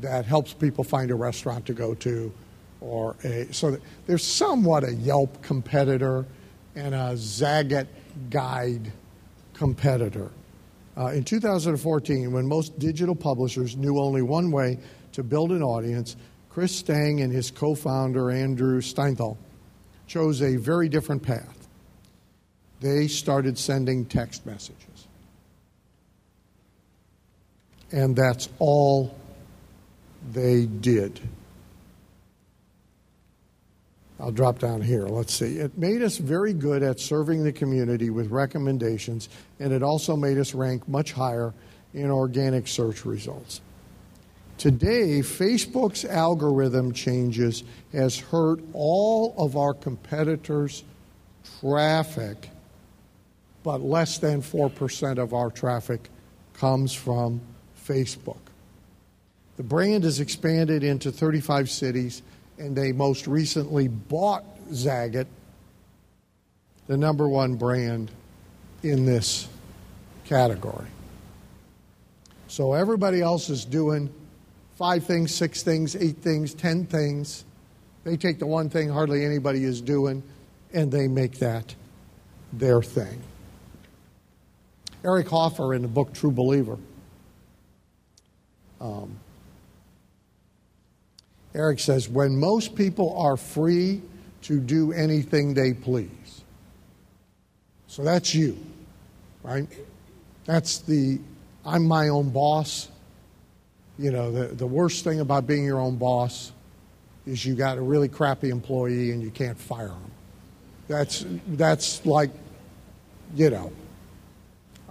that 0.00 0.24
helps 0.24 0.52
people 0.52 0.82
find 0.82 1.10
a 1.10 1.14
restaurant 1.14 1.66
to 1.66 1.72
go 1.72 1.94
to 1.94 2.32
or 2.80 3.14
a 3.22 3.46
so 3.52 3.78
there's 4.06 4.24
somewhat 4.24 4.82
a 4.82 4.92
Yelp 4.92 5.40
competitor 5.42 6.26
and 6.74 6.94
a 6.94 7.12
Zagat 7.14 7.86
guide 8.28 8.90
competitor. 9.54 10.30
Uh, 10.96 11.06
in 11.06 11.22
2014, 11.22 12.32
when 12.32 12.46
most 12.46 12.78
digital 12.78 13.14
publishers 13.14 13.76
knew 13.76 13.98
only 13.98 14.20
one 14.20 14.50
way 14.50 14.78
to 15.12 15.22
build 15.22 15.52
an 15.52 15.62
audience, 15.62 16.16
Chris 16.50 16.74
Stang 16.74 17.20
and 17.20 17.32
his 17.32 17.52
co 17.52 17.74
founder, 17.76 18.30
Andrew 18.30 18.80
Steinthal, 18.80 19.36
chose 20.12 20.42
a 20.42 20.56
very 20.56 20.90
different 20.90 21.22
path. 21.22 21.68
They 22.80 23.08
started 23.08 23.56
sending 23.56 24.04
text 24.04 24.44
messages. 24.44 25.06
And 27.92 28.14
that's 28.14 28.50
all 28.58 29.14
they 30.32 30.66
did. 30.66 31.18
I'll 34.20 34.32
drop 34.32 34.58
down 34.58 34.82
here. 34.82 35.06
Let's 35.06 35.32
see. 35.32 35.56
It 35.56 35.78
made 35.78 36.02
us 36.02 36.18
very 36.18 36.52
good 36.52 36.82
at 36.82 37.00
serving 37.00 37.42
the 37.42 37.52
community 37.52 38.10
with 38.10 38.30
recommendations, 38.30 39.30
and 39.60 39.72
it 39.72 39.82
also 39.82 40.14
made 40.14 40.36
us 40.36 40.52
rank 40.52 40.86
much 40.86 41.12
higher 41.12 41.54
in 41.94 42.10
organic 42.10 42.68
search 42.68 43.06
results. 43.06 43.62
Today, 44.62 45.22
Facebook's 45.22 46.04
algorithm 46.04 46.92
changes 46.92 47.64
has 47.90 48.16
hurt 48.16 48.60
all 48.72 49.34
of 49.36 49.56
our 49.56 49.74
competitors' 49.74 50.84
traffic, 51.58 52.48
but 53.64 53.80
less 53.80 54.18
than 54.18 54.40
4% 54.40 55.18
of 55.18 55.34
our 55.34 55.50
traffic 55.50 56.08
comes 56.54 56.94
from 56.94 57.40
Facebook. 57.88 58.38
The 59.56 59.64
brand 59.64 60.04
has 60.04 60.20
expanded 60.20 60.84
into 60.84 61.10
35 61.10 61.68
cities, 61.68 62.22
and 62.56 62.76
they 62.76 62.92
most 62.92 63.26
recently 63.26 63.88
bought 63.88 64.44
Zagat, 64.70 65.26
the 66.86 66.96
number 66.96 67.28
one 67.28 67.56
brand 67.56 68.12
in 68.84 69.06
this 69.06 69.48
category. 70.24 70.86
So 72.46 72.74
everybody 72.74 73.20
else 73.20 73.50
is 73.50 73.64
doing 73.64 74.08
five 74.82 75.04
things, 75.04 75.32
six 75.32 75.62
things, 75.62 75.94
eight 75.94 76.16
things, 76.16 76.54
ten 76.54 76.84
things. 76.84 77.44
They 78.02 78.16
take 78.16 78.40
the 78.40 78.48
one 78.48 78.68
thing 78.68 78.88
hardly 78.88 79.24
anybody 79.24 79.62
is 79.62 79.80
doing 79.80 80.24
and 80.72 80.90
they 80.90 81.06
make 81.06 81.38
that 81.38 81.72
their 82.52 82.82
thing. 82.82 83.22
Eric 85.04 85.28
Hoffer 85.28 85.72
in 85.72 85.82
the 85.82 85.88
book 85.88 86.12
True 86.12 86.32
Believer. 86.32 86.78
Um, 88.80 89.20
Eric 91.54 91.78
says, 91.78 92.08
when 92.08 92.36
most 92.36 92.74
people 92.74 93.16
are 93.16 93.36
free 93.36 94.02
to 94.42 94.58
do 94.58 94.90
anything 94.90 95.54
they 95.54 95.74
please. 95.74 96.42
So 97.86 98.02
that's 98.02 98.34
you, 98.34 98.58
right? 99.44 99.68
That's 100.44 100.78
the, 100.78 101.20
I'm 101.64 101.86
my 101.86 102.08
own 102.08 102.30
boss. 102.30 102.88
You 103.98 104.10
know, 104.10 104.32
the, 104.32 104.46
the 104.54 104.66
worst 104.66 105.04
thing 105.04 105.20
about 105.20 105.46
being 105.46 105.64
your 105.64 105.78
own 105.78 105.96
boss 105.96 106.52
is 107.26 107.44
you 107.44 107.54
got 107.54 107.78
a 107.78 107.80
really 107.80 108.08
crappy 108.08 108.50
employee 108.50 109.12
and 109.12 109.22
you 109.22 109.30
can't 109.30 109.58
fire 109.58 109.88
them. 109.88 110.10
That's, 110.88 111.24
that's 111.48 112.04
like, 112.04 112.30
you 113.34 113.50
know, 113.50 113.72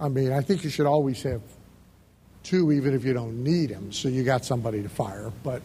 I 0.00 0.08
mean, 0.08 0.32
I 0.32 0.40
think 0.40 0.64
you 0.64 0.70
should 0.70 0.86
always 0.86 1.22
have 1.22 1.42
two, 2.42 2.72
even 2.72 2.94
if 2.94 3.04
you 3.04 3.12
don't 3.12 3.44
need 3.44 3.70
them, 3.70 3.92
so 3.92 4.08
you 4.08 4.24
got 4.24 4.44
somebody 4.44 4.82
to 4.82 4.88
fire. 4.88 5.30
But, 5.42 5.62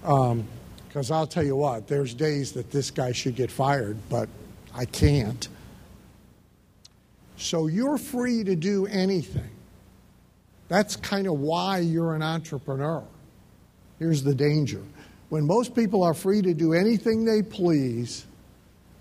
because 0.00 1.10
um, 1.10 1.16
I'll 1.16 1.26
tell 1.26 1.44
you 1.44 1.56
what, 1.56 1.86
there's 1.86 2.14
days 2.14 2.52
that 2.52 2.70
this 2.70 2.90
guy 2.90 3.12
should 3.12 3.36
get 3.36 3.50
fired, 3.50 3.96
but 4.08 4.28
I 4.74 4.84
can't. 4.84 5.46
So 7.36 7.66
you're 7.66 7.98
free 7.98 8.42
to 8.44 8.56
do 8.56 8.86
anything. 8.86 9.50
That's 10.68 10.96
kind 10.96 11.26
of 11.26 11.40
why 11.40 11.78
you're 11.78 12.14
an 12.14 12.22
entrepreneur. 12.22 13.02
Here's 13.98 14.22
the 14.22 14.34
danger. 14.34 14.82
When 15.30 15.46
most 15.46 15.74
people 15.74 16.02
are 16.02 16.14
free 16.14 16.42
to 16.42 16.54
do 16.54 16.72
anything 16.72 17.24
they 17.24 17.42
please, 17.42 18.26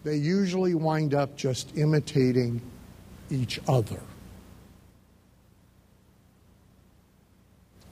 they 0.04 0.16
usually 0.16 0.74
wind 0.74 1.14
up 1.14 1.36
just 1.36 1.78
imitating 1.78 2.62
each 3.30 3.60
other. 3.68 4.02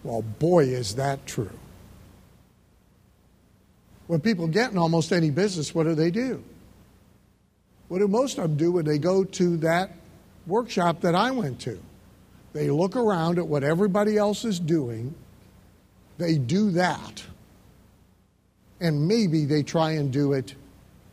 Well, 0.03 0.21
boy, 0.21 0.65
is 0.65 0.95
that 0.95 1.25
true. 1.25 1.49
When 4.07 4.21
people 4.21 4.47
get 4.47 4.71
in 4.71 4.77
almost 4.77 5.11
any 5.11 5.31
business, 5.31 5.73
what 5.73 5.83
do 5.83 5.95
they 5.95 6.11
do? 6.11 6.43
What 7.87 7.99
do 7.99 8.07
most 8.07 8.37
of 8.37 8.43
them 8.43 8.57
do 8.57 8.71
when 8.71 8.85
they 8.85 8.99
go 8.99 9.23
to 9.23 9.57
that 9.57 9.91
workshop 10.45 11.01
that 11.01 11.15
I 11.15 11.31
went 11.31 11.59
to? 11.61 11.79
They 12.55 12.69
look 12.69 12.95
around 12.95 13.37
at 13.37 13.45
what 13.45 13.65
everybody 13.65 14.15
else 14.15 14.45
is 14.45 14.61
doing, 14.61 15.13
they 16.17 16.37
do 16.37 16.71
that, 16.71 17.21
and 18.79 19.09
maybe 19.09 19.43
they 19.43 19.61
try 19.61 19.91
and 19.91 20.09
do 20.09 20.31
it 20.31 20.55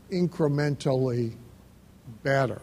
incrementally 0.09 1.33
better. 2.23 2.63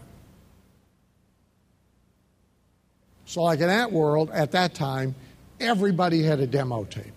So, 3.25 3.41
like 3.41 3.59
in 3.59 3.67
that 3.67 3.91
world, 3.91 4.31
at 4.31 4.53
that 4.53 4.75
time, 4.75 5.13
everybody 5.59 6.23
had 6.23 6.39
a 6.39 6.47
demo 6.47 6.85
tape. 6.85 7.11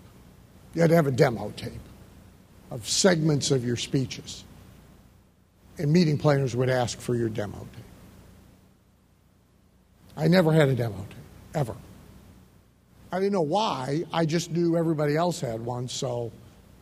You 0.73 0.81
had 0.81 0.89
to 0.89 0.97
have 0.97 1.07
a 1.07 1.11
demo 1.11 1.53
tape 1.55 1.71
of 2.71 2.89
segments 2.89 3.51
of 3.51 3.63
your 3.63 3.77
speeches. 3.77 4.43
And 5.77 5.93
meeting 5.93 6.17
planners 6.17 6.57
would 6.57 6.69
ask 6.69 6.99
for 6.99 7.15
your 7.15 7.29
demo 7.29 7.57
tape. 7.57 7.85
I 10.17 10.27
never 10.27 10.51
had 10.51 10.67
a 10.67 10.75
demo 10.75 10.97
tape, 11.09 11.22
ever. 11.53 11.75
I 13.11 13.19
didn't 13.19 13.33
know 13.33 13.41
why, 13.41 14.03
I 14.11 14.25
just 14.25 14.51
knew 14.51 14.75
everybody 14.75 15.15
else 15.15 15.39
had 15.39 15.63
one, 15.63 15.87
so 15.87 16.31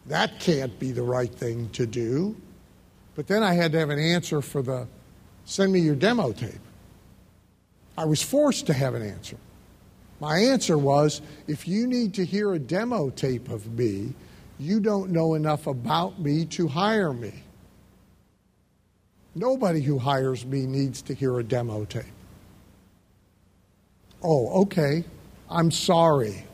that 0.05 0.39
can't 0.39 0.77
be 0.79 0.91
the 0.91 1.03
right 1.03 1.33
thing 1.33 1.69
to 1.71 1.85
do. 1.85 2.35
But 3.15 3.27
then 3.27 3.43
I 3.43 3.53
had 3.53 3.73
to 3.73 3.79
have 3.79 3.89
an 3.89 3.99
answer 3.99 4.41
for 4.41 4.61
the 4.61 4.87
send 5.45 5.73
me 5.73 5.79
your 5.79 5.95
demo 5.95 6.31
tape. 6.31 6.61
I 7.97 8.05
was 8.05 8.21
forced 8.21 8.65
to 8.67 8.73
have 8.73 8.95
an 8.95 9.01
answer. 9.01 9.37
My 10.21 10.37
answer 10.37 10.77
was 10.77 11.21
if 11.47 11.67
you 11.67 11.87
need 11.87 12.13
to 12.13 12.25
hear 12.25 12.53
a 12.53 12.59
demo 12.59 13.09
tape 13.09 13.49
of 13.49 13.77
me, 13.77 14.13
you 14.59 14.79
don't 14.79 15.09
know 15.09 15.33
enough 15.33 15.67
about 15.67 16.19
me 16.19 16.45
to 16.45 16.67
hire 16.67 17.11
me. 17.11 17.33
Nobody 19.33 19.81
who 19.81 19.97
hires 19.97 20.45
me 20.45 20.65
needs 20.65 21.01
to 21.03 21.13
hear 21.13 21.39
a 21.39 21.43
demo 21.43 21.85
tape. 21.85 22.05
Oh, 24.23 24.61
okay. 24.63 25.03
I'm 25.49 25.71
sorry. 25.71 26.45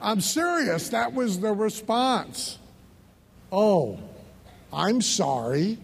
I'm 0.00 0.20
serious. 0.20 0.90
That 0.90 1.12
was 1.12 1.40
the 1.40 1.52
response. 1.52 2.58
Oh, 3.50 3.98
I'm 4.72 5.00
sorry. 5.00 5.78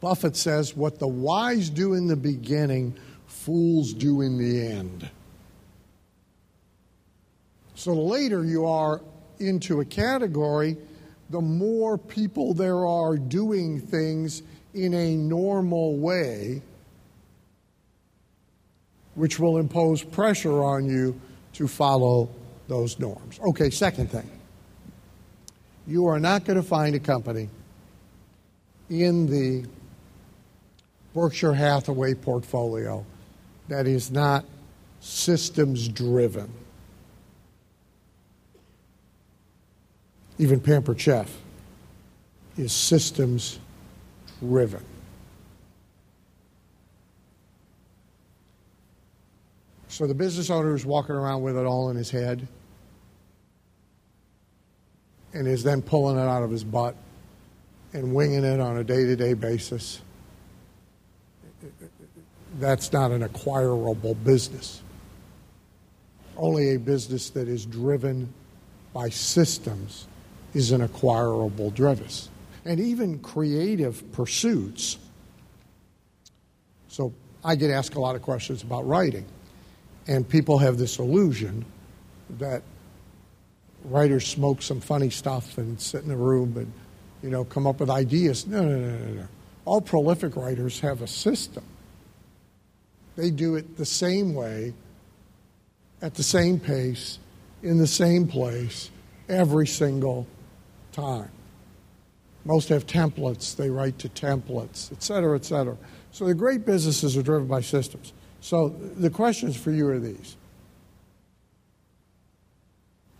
Buffett 0.00 0.36
says, 0.36 0.76
What 0.76 0.98
the 0.98 1.08
wise 1.08 1.70
do 1.70 1.94
in 1.94 2.06
the 2.06 2.16
beginning, 2.16 2.96
fools 3.26 3.92
do 3.92 4.20
in 4.20 4.38
the 4.38 4.66
end. 4.66 5.08
So 7.74 7.94
the 7.94 8.00
later 8.00 8.44
you 8.44 8.66
are 8.66 9.00
into 9.38 9.80
a 9.80 9.84
category, 9.84 10.76
the 11.30 11.40
more 11.40 11.96
people 11.96 12.54
there 12.54 12.86
are 12.86 13.16
doing 13.16 13.80
things 13.80 14.42
in 14.84 14.94
a 14.94 15.16
normal 15.16 15.96
way, 15.96 16.62
which 19.14 19.38
will 19.38 19.58
impose 19.58 20.02
pressure 20.02 20.62
on 20.62 20.86
you 20.86 21.18
to 21.54 21.66
follow 21.66 22.28
those 22.68 22.98
norms. 22.98 23.40
Okay, 23.50 23.70
second 23.70 24.10
thing 24.10 24.28
you 25.86 26.06
are 26.06 26.20
not 26.20 26.44
going 26.44 26.58
to 26.58 26.62
find 26.62 26.94
a 26.94 26.98
company 27.00 27.48
in 28.90 29.26
the 29.26 29.66
Berkshire 31.14 31.54
Hathaway 31.54 32.12
portfolio 32.12 33.04
that 33.68 33.86
is 33.86 34.10
not 34.10 34.44
systems 35.00 35.88
driven. 35.88 36.52
Even 40.38 40.60
Pampered 40.60 41.00
Chef 41.00 41.34
is 42.58 42.72
systems 42.72 43.58
driven. 44.40 44.84
So 49.88 50.06
the 50.06 50.14
business 50.14 50.50
owner 50.50 50.74
is 50.74 50.86
walking 50.86 51.14
around 51.14 51.42
with 51.42 51.56
it 51.56 51.64
all 51.64 51.90
in 51.90 51.96
his 51.96 52.10
head 52.10 52.46
and 55.32 55.46
is 55.46 55.62
then 55.62 55.82
pulling 55.82 56.16
it 56.16 56.22
out 56.22 56.42
of 56.42 56.50
his 56.50 56.62
butt 56.62 56.94
and 57.92 58.14
winging 58.14 58.44
it 58.44 58.60
on 58.60 58.76
a 58.76 58.84
day 58.84 59.04
to 59.04 59.16
day 59.16 59.34
basis. 59.34 60.00
That's 62.58 62.92
not 62.92 63.10
an 63.10 63.22
acquirable 63.22 64.14
business. 64.14 64.82
Only 66.36 66.74
a 66.74 66.78
business 66.78 67.30
that 67.30 67.48
is 67.48 67.66
driven 67.66 68.32
by 68.92 69.08
systems 69.08 70.06
is 70.54 70.70
an 70.70 70.82
acquirable 70.82 71.70
drivis. 71.70 72.30
And 72.64 72.80
even 72.80 73.18
creative 73.20 74.10
pursuits. 74.12 74.98
So 76.88 77.12
I 77.44 77.54
get 77.54 77.70
asked 77.70 77.94
a 77.94 78.00
lot 78.00 78.16
of 78.16 78.22
questions 78.22 78.62
about 78.62 78.86
writing. 78.86 79.24
And 80.06 80.28
people 80.28 80.58
have 80.58 80.78
this 80.78 80.98
illusion 80.98 81.64
that 82.38 82.62
writers 83.84 84.26
smoke 84.26 84.62
some 84.62 84.80
funny 84.80 85.10
stuff 85.10 85.58
and 85.58 85.80
sit 85.80 86.04
in 86.04 86.10
a 86.10 86.16
room 86.16 86.56
and, 86.56 86.72
you 87.22 87.30
know, 87.30 87.44
come 87.44 87.66
up 87.66 87.80
with 87.80 87.90
ideas. 87.90 88.46
No, 88.46 88.62
no, 88.62 88.78
no, 88.78 88.96
no, 88.96 89.12
no. 89.12 89.28
All 89.64 89.80
prolific 89.80 90.34
writers 90.34 90.80
have 90.80 91.02
a 91.02 91.06
system. 91.06 91.64
They 93.16 93.30
do 93.30 93.56
it 93.56 93.76
the 93.76 93.84
same 93.84 94.34
way, 94.34 94.72
at 96.00 96.14
the 96.14 96.22
same 96.22 96.58
pace, 96.58 97.18
in 97.62 97.78
the 97.78 97.86
same 97.86 98.28
place, 98.28 98.90
every 99.28 99.66
single 99.66 100.26
time. 100.92 101.30
Most 102.48 102.70
have 102.70 102.86
templates, 102.86 103.54
they 103.54 103.68
write 103.68 103.98
to 103.98 104.08
templates, 104.08 104.90
et 104.90 105.02
cetera, 105.02 105.36
et 105.36 105.44
cetera. 105.44 105.76
So 106.12 106.24
the 106.24 106.34
great 106.34 106.64
businesses 106.64 107.14
are 107.14 107.22
driven 107.22 107.46
by 107.46 107.60
systems. 107.60 108.14
So 108.40 108.70
the 108.70 109.10
questions 109.10 109.54
for 109.54 109.70
you 109.70 109.86
are 109.88 109.98
these 109.98 110.34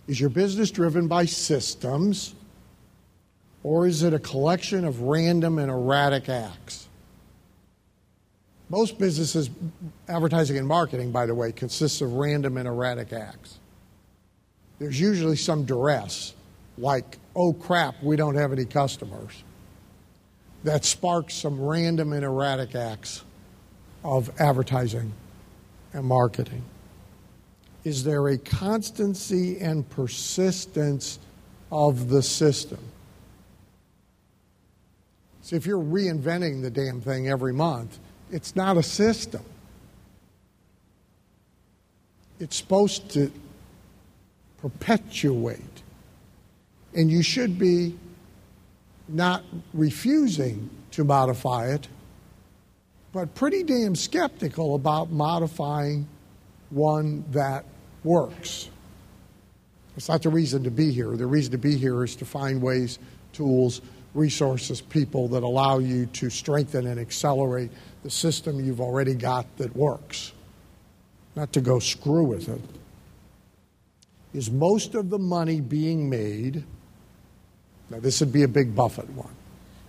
Is 0.06 0.18
your 0.18 0.30
business 0.30 0.70
driven 0.70 1.08
by 1.08 1.26
systems, 1.26 2.34
or 3.62 3.86
is 3.86 4.02
it 4.02 4.14
a 4.14 4.18
collection 4.18 4.86
of 4.86 5.02
random 5.02 5.58
and 5.58 5.70
erratic 5.70 6.30
acts? 6.30 6.88
Most 8.70 8.98
businesses, 8.98 9.50
advertising 10.08 10.56
and 10.56 10.66
marketing, 10.66 11.12
by 11.12 11.26
the 11.26 11.34
way, 11.34 11.52
consists 11.52 12.00
of 12.00 12.14
random 12.14 12.56
and 12.56 12.66
erratic 12.66 13.12
acts. 13.12 13.58
There's 14.78 14.98
usually 14.98 15.36
some 15.36 15.66
duress, 15.66 16.32
like, 16.78 17.18
oh 17.38 17.52
crap, 17.52 18.02
we 18.02 18.16
don't 18.16 18.34
have 18.34 18.52
any 18.52 18.64
customers, 18.64 19.44
that 20.64 20.84
sparks 20.84 21.34
some 21.34 21.60
random 21.60 22.12
and 22.12 22.24
erratic 22.24 22.74
acts 22.74 23.22
of 24.02 24.28
advertising 24.40 25.12
and 25.92 26.04
marketing. 26.04 26.64
Is 27.84 28.02
there 28.02 28.26
a 28.26 28.36
constancy 28.36 29.60
and 29.60 29.88
persistence 29.88 31.20
of 31.70 32.08
the 32.08 32.22
system? 32.22 32.80
See, 35.42 35.54
if 35.54 35.64
you're 35.64 35.78
reinventing 35.78 36.60
the 36.60 36.70
damn 36.70 37.00
thing 37.00 37.28
every 37.28 37.52
month, 37.52 37.98
it's 38.32 38.56
not 38.56 38.76
a 38.76 38.82
system. 38.82 39.44
It's 42.40 42.56
supposed 42.56 43.10
to 43.12 43.30
perpetuate. 44.60 45.77
And 46.98 47.08
you 47.08 47.22
should 47.22 47.60
be 47.60 47.96
not 49.06 49.44
refusing 49.72 50.68
to 50.90 51.04
modify 51.04 51.68
it, 51.68 51.86
but 53.12 53.36
pretty 53.36 53.62
damn 53.62 53.94
skeptical 53.94 54.74
about 54.74 55.12
modifying 55.12 56.08
one 56.70 57.24
that 57.30 57.64
works. 58.02 58.68
It's 59.96 60.08
not 60.08 60.22
the 60.22 60.28
reason 60.28 60.64
to 60.64 60.72
be 60.72 60.90
here. 60.90 61.16
The 61.16 61.24
reason 61.24 61.52
to 61.52 61.58
be 61.58 61.76
here 61.76 62.02
is 62.02 62.16
to 62.16 62.24
find 62.24 62.60
ways, 62.60 62.98
tools, 63.32 63.80
resources, 64.12 64.80
people 64.80 65.28
that 65.28 65.44
allow 65.44 65.78
you 65.78 66.06
to 66.06 66.28
strengthen 66.28 66.88
and 66.88 66.98
accelerate 66.98 67.70
the 68.02 68.10
system 68.10 68.58
you've 68.58 68.80
already 68.80 69.14
got 69.14 69.46
that 69.58 69.76
works, 69.76 70.32
not 71.36 71.52
to 71.52 71.60
go 71.60 71.78
screw 71.78 72.24
with 72.24 72.48
it. 72.48 72.60
Is 74.34 74.50
most 74.50 74.96
of 74.96 75.10
the 75.10 75.18
money 75.20 75.60
being 75.60 76.10
made? 76.10 76.64
Now, 77.90 78.00
this 78.00 78.20
would 78.20 78.32
be 78.32 78.42
a 78.42 78.48
big 78.48 78.74
Buffett 78.74 79.08
one. 79.10 79.34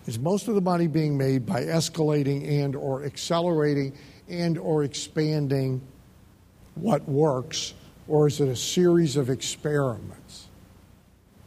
Is 0.05 0.17
most 0.17 0.47
of 0.47 0.55
the 0.55 0.61
money 0.61 0.87
being 0.87 1.17
made 1.17 1.45
by 1.45 1.63
escalating 1.65 2.63
and 2.63 2.75
or 2.75 3.03
accelerating 3.03 3.93
and 4.29 4.57
or 4.57 4.83
expanding 4.83 5.81
what 6.75 7.07
works, 7.07 7.73
or 8.07 8.27
is 8.27 8.39
it 8.39 8.47
a 8.47 8.55
series 8.55 9.17
of 9.17 9.29
experiments? 9.29 10.47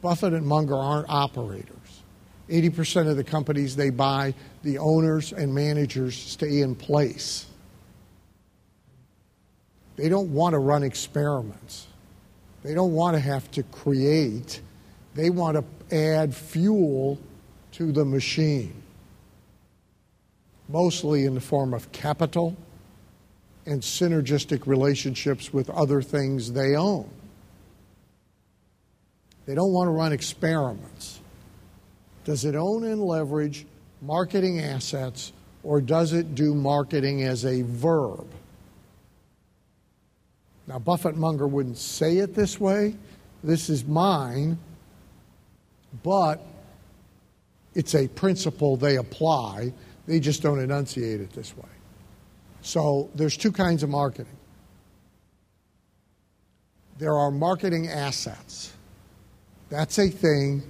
Buffett 0.01 0.33
and 0.33 0.45
Munger 0.45 0.75
aren't 0.75 1.09
operators. 1.09 1.73
80% 2.49 3.09
of 3.09 3.17
the 3.17 3.23
companies 3.23 3.75
they 3.75 3.89
buy, 3.89 4.33
the 4.63 4.77
owners 4.77 5.33
and 5.33 5.53
managers 5.53 6.15
stay 6.15 6.61
in 6.61 6.75
place. 6.75 7.47
They 9.95 10.09
don't 10.09 10.33
want 10.33 10.53
to 10.53 10.59
run 10.59 10.83
experiments. 10.83 11.87
They 12.63 12.73
don't 12.73 12.93
want 12.93 13.15
to 13.15 13.19
have 13.19 13.49
to 13.51 13.63
create. 13.63 14.61
They 15.15 15.29
want 15.29 15.57
to 15.57 15.95
add 15.95 16.33
fuel 16.35 17.19
to 17.73 17.91
the 17.91 18.05
machine, 18.05 18.81
mostly 20.69 21.25
in 21.25 21.35
the 21.35 21.41
form 21.41 21.73
of 21.73 21.91
capital 21.91 22.55
and 23.65 23.81
synergistic 23.81 24.67
relationships 24.67 25.53
with 25.53 25.69
other 25.69 26.01
things 26.01 26.51
they 26.51 26.75
own. 26.75 27.09
They 29.45 29.55
don't 29.55 29.73
want 29.73 29.87
to 29.87 29.91
run 29.91 30.13
experiments. 30.13 31.19
Does 32.23 32.45
it 32.45 32.55
own 32.55 32.85
and 32.85 33.01
leverage 33.01 33.65
marketing 34.01 34.59
assets 34.61 35.33
or 35.63 35.81
does 35.81 36.13
it 36.13 36.35
do 36.35 36.53
marketing 36.53 37.23
as 37.23 37.45
a 37.45 37.61
verb? 37.63 38.25
Now, 40.67 40.79
Buffett 40.79 41.17
Munger 41.17 41.47
wouldn't 41.47 41.77
say 41.77 42.17
it 42.17 42.33
this 42.33 42.59
way. 42.59 42.95
This 43.43 43.69
is 43.69 43.83
mine, 43.83 44.57
but 46.01 46.43
it's 47.75 47.95
a 47.95 48.07
principle 48.07 48.77
they 48.77 48.97
apply. 48.97 49.73
They 50.07 50.19
just 50.19 50.41
don't 50.41 50.59
enunciate 50.59 51.21
it 51.21 51.31
this 51.31 51.55
way. 51.55 51.69
So 52.61 53.09
there's 53.13 53.37
two 53.37 53.51
kinds 53.51 53.83
of 53.83 53.89
marketing. 53.89 54.37
There 56.97 57.17
are 57.17 57.31
marketing 57.31 57.87
assets. 57.89 58.73
That's 59.69 59.99
a 59.99 60.09
thing 60.09 60.63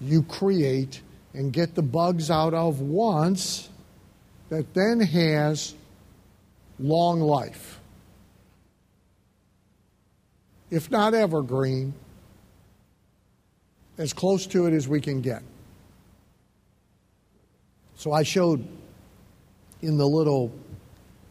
you 0.00 0.22
create 0.22 1.02
and 1.34 1.52
get 1.52 1.74
the 1.74 1.82
bugs 1.82 2.30
out 2.30 2.54
of 2.54 2.80
once 2.80 3.68
that 4.48 4.72
then 4.74 5.00
has 5.00 5.74
long 6.78 7.20
life. 7.20 7.80
If 10.70 10.90
not 10.90 11.14
evergreen, 11.14 11.94
as 13.98 14.12
close 14.12 14.46
to 14.48 14.66
it 14.66 14.72
as 14.72 14.88
we 14.88 15.00
can 15.00 15.20
get. 15.20 15.42
So 17.96 18.12
I 18.12 18.22
showed 18.22 18.66
in 19.82 19.96
the 19.96 20.06
little 20.06 20.52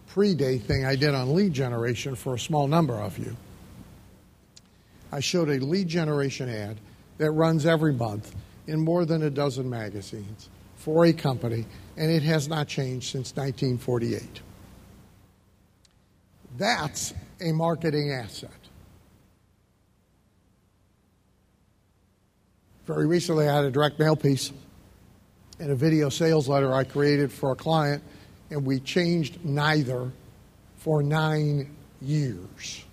pre 0.08 0.34
day 0.34 0.58
thing 0.58 0.86
I 0.86 0.96
did 0.96 1.14
on 1.14 1.34
lead 1.36 1.54
generation 1.54 2.16
for 2.16 2.36
a 2.36 2.40
small 2.40 2.68
number 2.68 2.96
of 2.96 3.18
you. 3.18 3.36
I 5.12 5.20
showed 5.20 5.50
a 5.50 5.60
lead 5.60 5.88
generation 5.88 6.50
ad 6.50 6.78
that 7.18 7.32
runs 7.32 7.66
every 7.66 7.94
month 7.94 8.34
in 8.68 8.80
more 8.80 9.06
than 9.06 9.24
a 9.24 9.30
dozen 9.30 9.70
magazines 9.70 10.50
for 10.76 11.06
a 11.06 11.14
company, 11.14 11.66
and 11.98 12.12
it 12.12 12.24
has 12.24 12.48
not 12.48 12.68
changed 12.68 13.12
since 13.12 13.36
1948. 13.36 14.42
That's 16.58 17.14
a 17.42 17.52
marketing 17.52 18.12
asset. 18.12 18.63
Very 22.86 23.08
recently, 23.08 23.48
I 23.48 23.56
had 23.56 23.66
a 23.66 23.72
direct 23.72 23.98
mail 23.98 24.16
piece 24.16 24.52
and 25.60 25.72
a 25.72 25.76
video 25.76 26.10
sales 26.10 26.50
letter 26.50 26.74
I 26.74 26.84
created 26.84 27.32
for 27.32 27.52
a 27.52 27.56
client, 27.56 28.04
and 28.50 28.66
we 28.66 28.80
changed 28.80 29.44
neither 29.46 30.12
for 30.78 31.02
nine 31.02 31.74
years. 32.02 32.84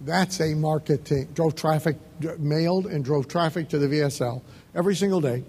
That's 0.00 0.40
a 0.40 0.54
marketing, 0.54 1.28
drove 1.34 1.54
traffic, 1.54 1.96
mailed 2.38 2.86
and 2.86 3.04
drove 3.04 3.28
traffic 3.28 3.68
to 3.70 3.78
the 3.78 3.86
VSL 3.86 4.40
every 4.74 4.96
single 4.96 5.20
day. 5.20 5.44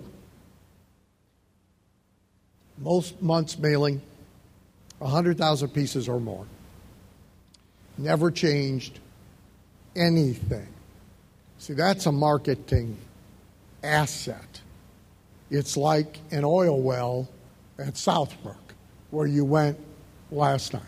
Most 2.78 3.22
months 3.22 3.58
mailing 3.58 4.02
100,000 5.00 5.70
pieces 5.70 6.10
or 6.10 6.20
more. 6.20 6.46
Never 7.98 8.32
changed 8.32 9.00
anything. 9.96 10.68
See, 11.62 11.74
that's 11.74 12.08
a 12.08 12.12
marketing 12.12 12.98
asset. 13.84 14.62
It's 15.52 15.78
like 15.78 16.18
an 16.32 16.44
oil 16.44 16.82
well 16.82 17.30
at 17.78 17.94
Southbrook 17.94 18.56
where 19.12 19.28
you 19.28 19.46
went 19.46 19.78
last 20.32 20.74
night. 20.74 20.82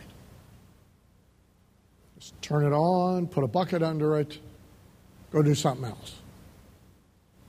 Just 2.18 2.42
turn 2.42 2.66
it 2.66 2.74
on, 2.74 3.28
put 3.28 3.44
a 3.44 3.48
bucket 3.48 3.84
under 3.84 4.20
it, 4.20 4.40
go 5.30 5.44
do 5.44 5.54
something 5.54 5.86
else. 5.86 6.16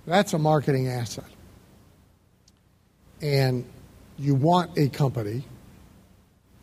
That's 0.04 0.34
a 0.34 0.38
marketing 0.38 0.88
asset. 0.88 1.24
And 3.22 3.64
you 4.18 4.34
want 4.34 4.76
a 4.76 4.90
company 4.90 5.44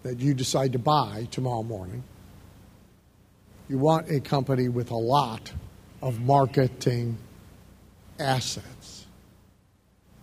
that 0.04 0.20
you 0.20 0.36
decide 0.36 0.74
to 0.74 0.80
buy 0.80 1.28
tomorrow 1.32 1.64
morning. 1.64 2.04
You 3.68 3.80
want 3.80 4.12
a 4.12 4.20
company 4.20 4.70
with 4.70 4.92
a 4.92 4.96
lot 4.96 5.52
of 6.02 6.20
marketing 6.22 7.18
assets. 8.20 9.06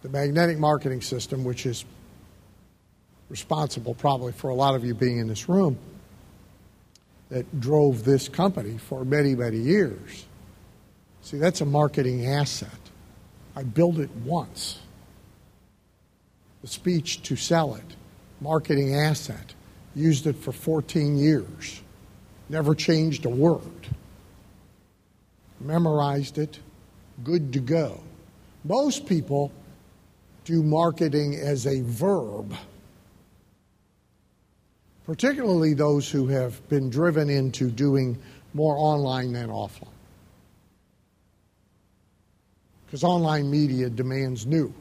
The 0.03 0.09
magnetic 0.09 0.59
marketing 0.59 1.01
system, 1.01 1.45
which 1.45 1.67
is 1.67 1.85
responsible 3.29 3.95
probably 3.95 4.33
for 4.33 4.51
a 4.51 4.55
lot 4.55 4.75
of 4.75 4.85
you 4.85 4.95
being 4.95 5.19
in 5.19 5.29
this 5.29 5.49
room, 5.49 5.79
that 7.31 7.61
drove 7.61 8.05
this 8.05 8.29
company 8.29 8.79
for 8.79 9.05
many, 9.05 9.35
many 9.35 9.59
years. 9.59 10.25
See, 11.23 11.37
that's 11.37 11.61
a 11.61 11.67
marketing 11.67 12.27
asset. 12.27 12.71
I 13.55 13.65
built 13.65 13.99
it 13.99 14.11
once. 14.25 14.79
The 16.63 16.69
speech 16.69 17.23
to 17.25 17.37
sell 17.37 17.75
it, 17.75 17.85
marketing 18.41 18.95
asset. 18.95 19.55
Used 19.95 20.27
it 20.27 20.37
for 20.37 20.53
14 20.53 21.19
years. 21.19 21.83
Never 22.49 22.75
changed 22.75 23.27
a 23.27 23.29
word. 23.29 23.89
Memorized 25.61 26.39
it. 26.39 26.59
Good 27.25 27.53
to 27.53 27.61
go. 27.61 28.01
Most 28.65 29.07
people 29.07 29.53
do 30.45 30.63
marketing 30.63 31.35
as 31.35 31.67
a 31.67 31.83
verb, 31.83 32.55
particularly 35.05 35.75
those 35.75 36.11
who 36.11 36.27
have 36.29 36.67
been 36.69 36.89
driven 36.89 37.29
into 37.29 37.71
doing 37.71 38.19
more 38.55 38.77
online 38.79 39.33
than 39.33 39.49
offline. 39.49 39.89
Because 42.87 43.05
online 43.05 43.51
media 43.51 43.91
demands 43.91 44.47
new. 44.47 44.73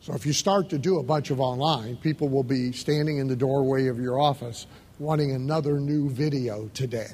So 0.00 0.14
if 0.14 0.24
you 0.24 0.32
start 0.32 0.70
to 0.70 0.78
do 0.78 0.98
a 0.98 1.02
bunch 1.02 1.30
of 1.30 1.40
online, 1.40 1.96
people 1.96 2.28
will 2.28 2.42
be 2.42 2.72
standing 2.72 3.18
in 3.18 3.28
the 3.28 3.36
doorway 3.36 3.86
of 3.86 4.00
your 4.00 4.18
office 4.18 4.66
wanting 4.98 5.32
another 5.32 5.78
new 5.78 6.08
video 6.08 6.68
today. 6.74 7.12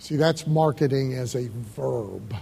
See, 0.00 0.16
that's 0.16 0.46
marketing 0.46 1.12
as 1.12 1.34
a 1.34 1.48
verb. 1.76 2.34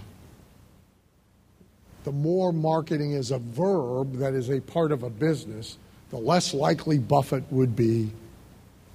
The 2.05 2.11
more 2.11 2.53
marketing 2.53 3.11
is 3.11 3.31
a 3.31 3.37
verb 3.37 4.13
that 4.15 4.33
is 4.33 4.49
a 4.49 4.61
part 4.61 4.93
of 4.93 5.03
a 5.03 5.09
business, 5.09 5.77
the 6.09 6.17
less 6.17 6.53
likely 6.53 6.97
Buffett 6.97 7.43
would 7.51 7.75
be 7.75 8.11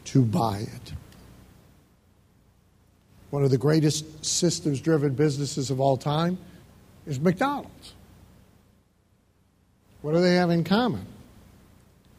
to 0.07 0.23
buy 0.23 0.61
it. 0.61 0.93
One 3.29 3.45
of 3.45 3.51
the 3.51 3.59
greatest 3.59 4.25
systems 4.25 4.81
driven 4.81 5.15
businesses 5.15 5.71
of 5.71 5.79
all 5.79 5.99
time 5.99 6.39
is 7.07 7.21
McDonald's. 7.21 7.93
What 10.01 10.13
do 10.13 10.23
they 10.23 10.37
have 10.37 10.51
in 10.51 10.65
common? 10.65 11.05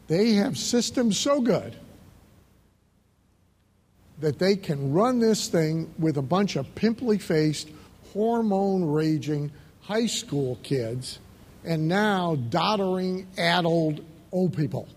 They 0.06 0.34
have 0.34 0.56
systems 0.56 1.18
so 1.18 1.40
good 1.40 1.76
that 4.20 4.38
they 4.38 4.56
can 4.56 4.92
run 4.92 5.18
this 5.18 5.48
thing 5.48 5.92
with 5.98 6.16
a 6.16 6.22
bunch 6.22 6.56
of 6.56 6.74
pimply 6.74 7.18
faced, 7.18 7.68
hormone 8.12 8.84
raging 8.84 9.50
high 9.82 10.06
school 10.06 10.58
kids 10.62 11.18
and 11.64 11.88
now 11.88 12.36
doddering, 12.48 13.26
addled 13.36 14.02
old 14.32 14.56
people. 14.56 14.88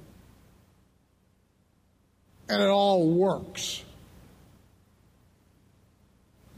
And 2.47 2.61
it 2.61 2.69
all 2.69 3.09
works. 3.09 3.83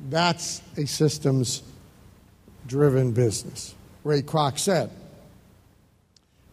That's 0.09 0.61
a 0.77 0.85
systems 0.85 1.63
driven 2.67 3.11
business. 3.11 3.75
Ray 4.03 4.21
Kroc 4.21 4.59
said, 4.59 4.89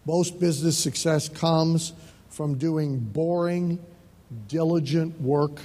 most 0.05 0.41
business 0.41 0.79
success 0.79 1.29
comes 1.29 1.93
from 2.31 2.57
doing 2.57 2.99
boring, 2.99 3.79
diligent 4.49 5.21
work, 5.21 5.61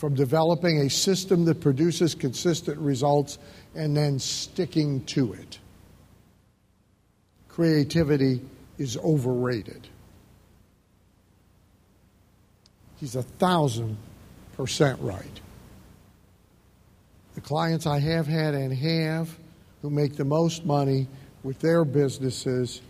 from 0.00 0.14
developing 0.14 0.78
a 0.78 0.88
system 0.88 1.44
that 1.44 1.60
produces 1.60 2.14
consistent 2.14 2.78
results 2.78 3.36
and 3.74 3.94
then 3.94 4.18
sticking 4.18 5.04
to 5.04 5.34
it. 5.34 5.58
Creativity 7.50 8.40
is 8.78 8.96
overrated. 8.96 9.86
He's 12.98 13.14
a 13.14 13.22
thousand 13.22 13.98
percent 14.56 14.98
right. 15.02 15.40
The 17.34 17.42
clients 17.42 17.86
I 17.86 17.98
have 17.98 18.26
had 18.26 18.54
and 18.54 18.72
have 18.72 19.36
who 19.82 19.90
make 19.90 20.16
the 20.16 20.24
most 20.24 20.64
money 20.64 21.08
with 21.42 21.58
their 21.58 21.84
businesses 21.84 22.80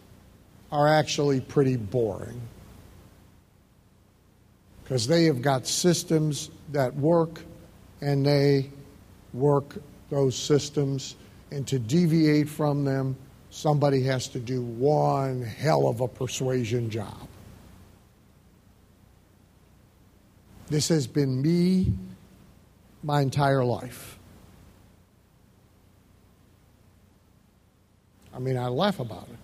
are 0.70 0.86
actually 0.86 1.40
pretty 1.40 1.74
boring 1.74 2.40
because 4.84 5.08
they 5.08 5.24
have 5.24 5.42
got 5.42 5.66
systems 5.66 6.50
that 6.72 6.94
work 6.94 7.40
and 8.00 8.24
they 8.24 8.70
work 9.32 9.76
those 10.08 10.36
systems. 10.36 11.16
And 11.50 11.66
to 11.68 11.78
deviate 11.78 12.48
from 12.48 12.84
them, 12.84 13.16
somebody 13.50 14.02
has 14.04 14.28
to 14.28 14.38
do 14.38 14.62
one 14.62 15.42
hell 15.42 15.88
of 15.88 16.00
a 16.00 16.08
persuasion 16.08 16.90
job. 16.90 17.28
This 20.68 20.88
has 20.88 21.06
been 21.06 21.42
me 21.42 21.92
my 23.02 23.20
entire 23.20 23.64
life. 23.64 24.18
I 28.32 28.38
mean, 28.38 28.56
I 28.56 28.68
laugh 28.68 29.00
about 29.00 29.28
it. 29.28 29.38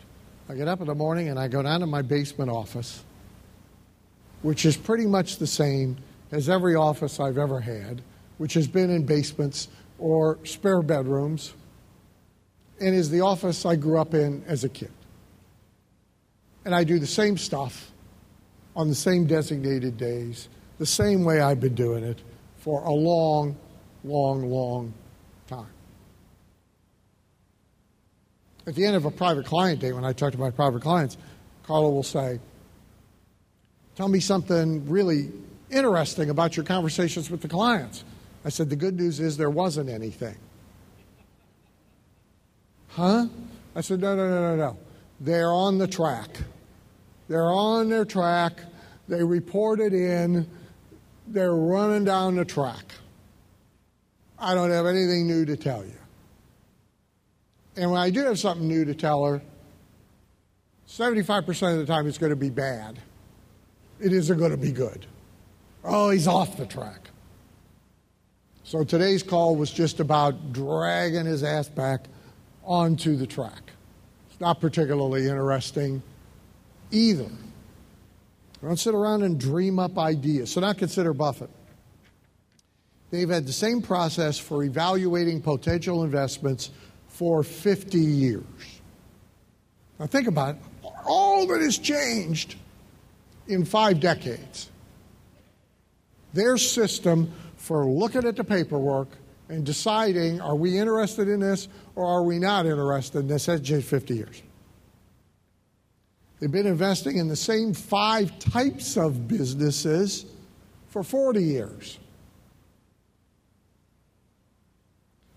I 0.49 0.55
get 0.55 0.69
up 0.69 0.81
in 0.81 0.87
the 0.87 0.95
morning 0.95 1.29
and 1.29 1.39
I 1.39 1.49
go 1.49 1.61
down 1.63 1.81
to 1.81 1.87
my 1.87 2.03
basement 2.03 2.51
office, 2.51 3.03
which 4.43 4.65
is 4.65 4.77
pretty 4.77 5.07
much 5.07 5.39
the 5.39 5.47
same 5.47 5.97
as 6.31 6.49
every 6.49 6.75
office 6.75 7.21
I've 7.21 7.39
ever 7.39 7.61
had, 7.61 8.03
which 8.39 8.55
has 8.55 8.67
been 8.67 8.91
in 8.91 9.07
basements 9.07 9.69
or 9.99 10.39
spare 10.45 10.83
bedrooms, 10.83 11.55
and 12.81 12.95
is 12.95 13.11
the 13.11 13.21
office 13.21 13.65
I 13.65 13.77
grew 13.77 13.99
up 13.99 14.15
in 14.15 14.45
as 14.47 14.65
a 14.65 14.69
kid. 14.69 14.91
And 16.65 16.75
I 16.75 16.85
do 16.85 16.99
the 16.99 17.07
same 17.07 17.39
stuff 17.39 17.93
on 18.75 18.89
the 18.89 18.95
same 18.95 19.27
designated 19.27 19.97
days, 19.97 20.49
the 20.79 20.87
same 20.87 21.25
way 21.25 21.41
I've 21.41 21.61
been 21.61 21.75
doing 21.75 22.05
it 22.05 22.21
for 22.59 22.83
a 22.83 22.93
long, 22.93 23.57
long, 24.05 24.51
long 24.51 24.93
time. 25.47 25.67
At 28.67 28.75
the 28.75 28.85
end 28.85 28.97
of 28.97 29.05
a 29.05 29.11
private 29.11 29.47
client 29.47 29.81
day, 29.81 29.93
when 29.93 30.05
I 30.05 30.13
talk 30.13 30.33
to 30.33 30.39
my 30.39 30.51
private 30.51 30.83
clients, 30.83 31.17
Carla 31.63 31.89
will 31.89 32.03
say, 32.03 32.41
Tell 33.95 34.09
me 34.09 34.21
something 34.21 34.87
really 34.91 35.33
interesting 35.71 36.31
about 36.31 36.57
your 36.57 36.65
conversations 36.65 37.31
with 37.31 37.41
the 37.41 37.49
clients. 37.49 38.05
I 38.45 38.49
said, 38.49 38.71
The 38.71 38.77
good 38.77 38.97
news 38.97 39.21
is 39.21 39.37
there 39.37 39.51
wasn't 39.51 39.89
anything. 39.89 40.37
Huh? 42.89 43.27
I 43.75 43.81
said, 43.81 44.01
No, 44.01 44.15
no, 44.17 44.29
no, 44.29 44.41
no, 44.41 44.57
no. 44.57 44.79
They're 45.21 45.53
on 45.53 45.79
the 45.79 45.87
track. 45.87 46.29
They're 47.29 47.51
on 47.51 47.89
their 47.89 48.05
track. 48.05 48.61
They 49.09 49.23
reported 49.23 49.93
in. 49.93 50.49
They're 51.27 51.55
running 51.55 52.05
down 52.05 52.37
the 52.37 52.45
track. 52.45 52.85
I 54.39 54.55
don't 54.55 54.71
have 54.71 54.87
anything 54.87 55.27
new 55.27 55.45
to 55.45 55.57
tell 55.57 55.85
you. 55.85 55.93
And 57.77 57.91
when 57.91 58.01
I 58.01 58.11
do 58.11 58.25
have 58.25 58.39
something 58.39 58.67
new 58.67 58.85
to 58.85 58.95
tell 58.95 59.25
her, 59.25 59.43
75% 60.89 61.73
of 61.73 61.79
the 61.79 61.87
time 61.87 62.07
it's 62.07 62.19
going 62.19 62.31
to 62.31 62.37
be 62.37 62.51
bad. 62.51 62.99
It 64.01 64.13
isn't 64.13 64.39
going 64.39 64.51
to 64.51 64.57
be 64.57 64.73
good. 64.73 65.07
Oh, 65.87 66.11
he's 66.11 66.27
off 66.27 66.57
the 66.57 66.67
track. 66.67 67.11
So 68.65 68.83
today's 68.83 69.23
call 69.23 69.55
was 69.55 69.71
just 69.71 70.01
about 70.01 70.53
dragging 70.53 71.25
his 71.25 71.45
ass 71.45 71.69
back 71.69 72.07
onto 72.65 73.15
the 73.15 73.27
track. 73.27 73.71
It's 74.29 74.41
not 74.41 74.61
particularly 74.61 75.29
interesting 75.29 76.03
either. 76.91 77.31
Don't 78.61 78.77
sit 78.77 78.95
around 78.95 79.23
and 79.23 79.39
dream 79.39 79.79
up 79.79 79.97
ideas. 79.97 80.51
So 80.51 80.61
now 80.61 80.73
consider 80.73 81.15
Buffett. 81.15 81.51
They've 83.13 83.29
had 83.29 83.47
the 83.47 83.53
same 83.53 83.81
process 83.81 84.37
for 84.37 84.65
evaluating 84.65 85.41
potential 85.41 86.03
investments 86.03 86.71
for 87.07 87.45
50 87.45 87.99
years. 87.99 88.43
Now, 90.01 90.07
think 90.07 90.27
about 90.27 90.57
it. 90.57 90.61
All 91.07 91.47
that 91.47 91.61
has 91.61 91.79
changed 91.79 92.57
in 93.47 93.65
five 93.65 94.01
decades. 94.01 94.71
Their 96.37 96.59
system 96.59 97.33
for 97.57 97.87
looking 97.87 98.27
at 98.27 98.37
the 98.37 98.45
paperwork 98.45 99.09
and 99.49 99.65
deciding 99.65 100.39
are 100.43 100.55
we 100.55 100.79
interested 100.79 101.29
in 101.29 101.41
this 101.41 101.67
or 101.95 102.05
are 102.07 102.23
we 102.23 102.39
not 102.39 102.67
interested 102.67 103.21
in 103.21 103.29
this 103.29 103.47
changed 103.47 103.87
50 103.87 104.15
years. 104.15 104.43
They've 106.39 106.53
been 106.53 106.67
investing 106.67 107.17
in 107.17 107.29
the 107.29 107.37
same 107.37 107.73
five 107.73 108.39
types 108.39 108.99
of 108.99 109.27
businesses 109.27 110.27
for 110.89 111.03
40 111.03 111.43
years. 111.43 111.99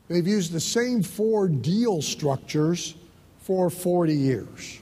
They've 0.10 0.28
used 0.28 0.52
the 0.52 0.60
same 0.60 1.02
four 1.02 1.48
deal 1.48 2.02
structures 2.02 2.96
for 3.38 3.70
40 3.70 4.14
years. 4.14 4.82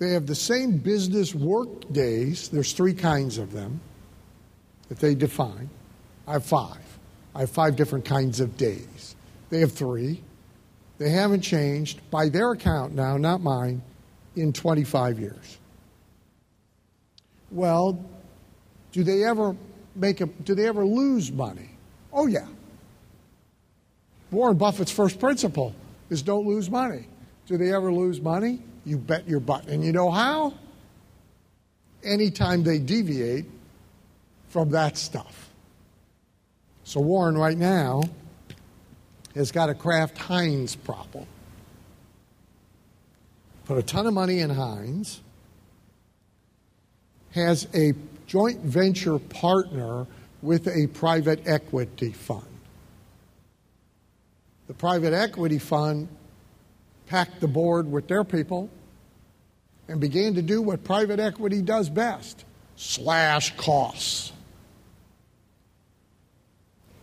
They 0.00 0.12
have 0.12 0.26
the 0.26 0.34
same 0.34 0.78
business 0.78 1.34
work 1.34 1.92
days. 1.92 2.48
There's 2.48 2.72
three 2.72 2.94
kinds 2.94 3.36
of 3.36 3.52
them 3.52 3.80
that 4.88 4.98
they 4.98 5.14
define. 5.14 5.68
I 6.26 6.32
have 6.32 6.44
five. 6.44 6.80
I 7.34 7.40
have 7.40 7.50
five 7.50 7.76
different 7.76 8.06
kinds 8.06 8.40
of 8.40 8.56
days. 8.56 9.14
They 9.50 9.60
have 9.60 9.72
three. 9.72 10.22
They 10.96 11.10
haven't 11.10 11.42
changed, 11.42 12.00
by 12.10 12.30
their 12.30 12.52
account 12.52 12.94
now, 12.94 13.18
not 13.18 13.42
mine, 13.42 13.82
in 14.36 14.54
25 14.54 15.20
years. 15.20 15.58
Well, 17.50 18.02
do 18.92 19.04
they 19.04 19.24
ever 19.24 19.54
make 19.94 20.22
a, 20.22 20.26
do 20.26 20.54
they 20.54 20.66
ever 20.66 20.84
lose 20.84 21.30
money? 21.30 21.70
Oh, 22.10 22.26
yeah. 22.26 22.46
Warren 24.30 24.56
Buffett's 24.56 24.92
first 24.92 25.20
principle 25.20 25.74
is 26.08 26.22
don't 26.22 26.46
lose 26.46 26.70
money. 26.70 27.06
Do 27.46 27.58
they 27.58 27.72
ever 27.72 27.92
lose 27.92 28.20
money? 28.20 28.60
You 28.84 28.96
bet 28.96 29.28
your 29.28 29.40
butt. 29.40 29.66
And 29.66 29.84
you 29.84 29.92
know 29.92 30.10
how? 30.10 30.54
Anytime 32.02 32.62
they 32.62 32.78
deviate 32.78 33.46
from 34.48 34.70
that 34.70 34.96
stuff. 34.96 35.50
So 36.84 37.00
Warren, 37.00 37.36
right 37.36 37.56
now, 37.56 38.02
has 39.34 39.52
got 39.52 39.68
a 39.70 39.74
Kraft 39.74 40.18
Heinz 40.18 40.74
problem. 40.74 41.26
Put 43.66 43.78
a 43.78 43.82
ton 43.82 44.06
of 44.06 44.14
money 44.14 44.40
in 44.40 44.50
Heinz, 44.50 45.20
has 47.32 47.68
a 47.74 47.92
joint 48.26 48.60
venture 48.60 49.18
partner 49.18 50.06
with 50.42 50.66
a 50.66 50.88
private 50.88 51.46
equity 51.46 52.10
fund. 52.10 52.46
The 54.66 54.74
private 54.74 55.12
equity 55.12 55.58
fund 55.58 56.08
packed 57.10 57.40
the 57.40 57.48
board 57.48 57.90
with 57.90 58.06
their 58.06 58.22
people 58.22 58.70
and 59.88 60.00
began 60.00 60.34
to 60.34 60.42
do 60.42 60.62
what 60.62 60.84
private 60.84 61.18
equity 61.18 61.60
does 61.60 61.90
best 61.90 62.44
slash 62.76 63.54
costs. 63.56 64.32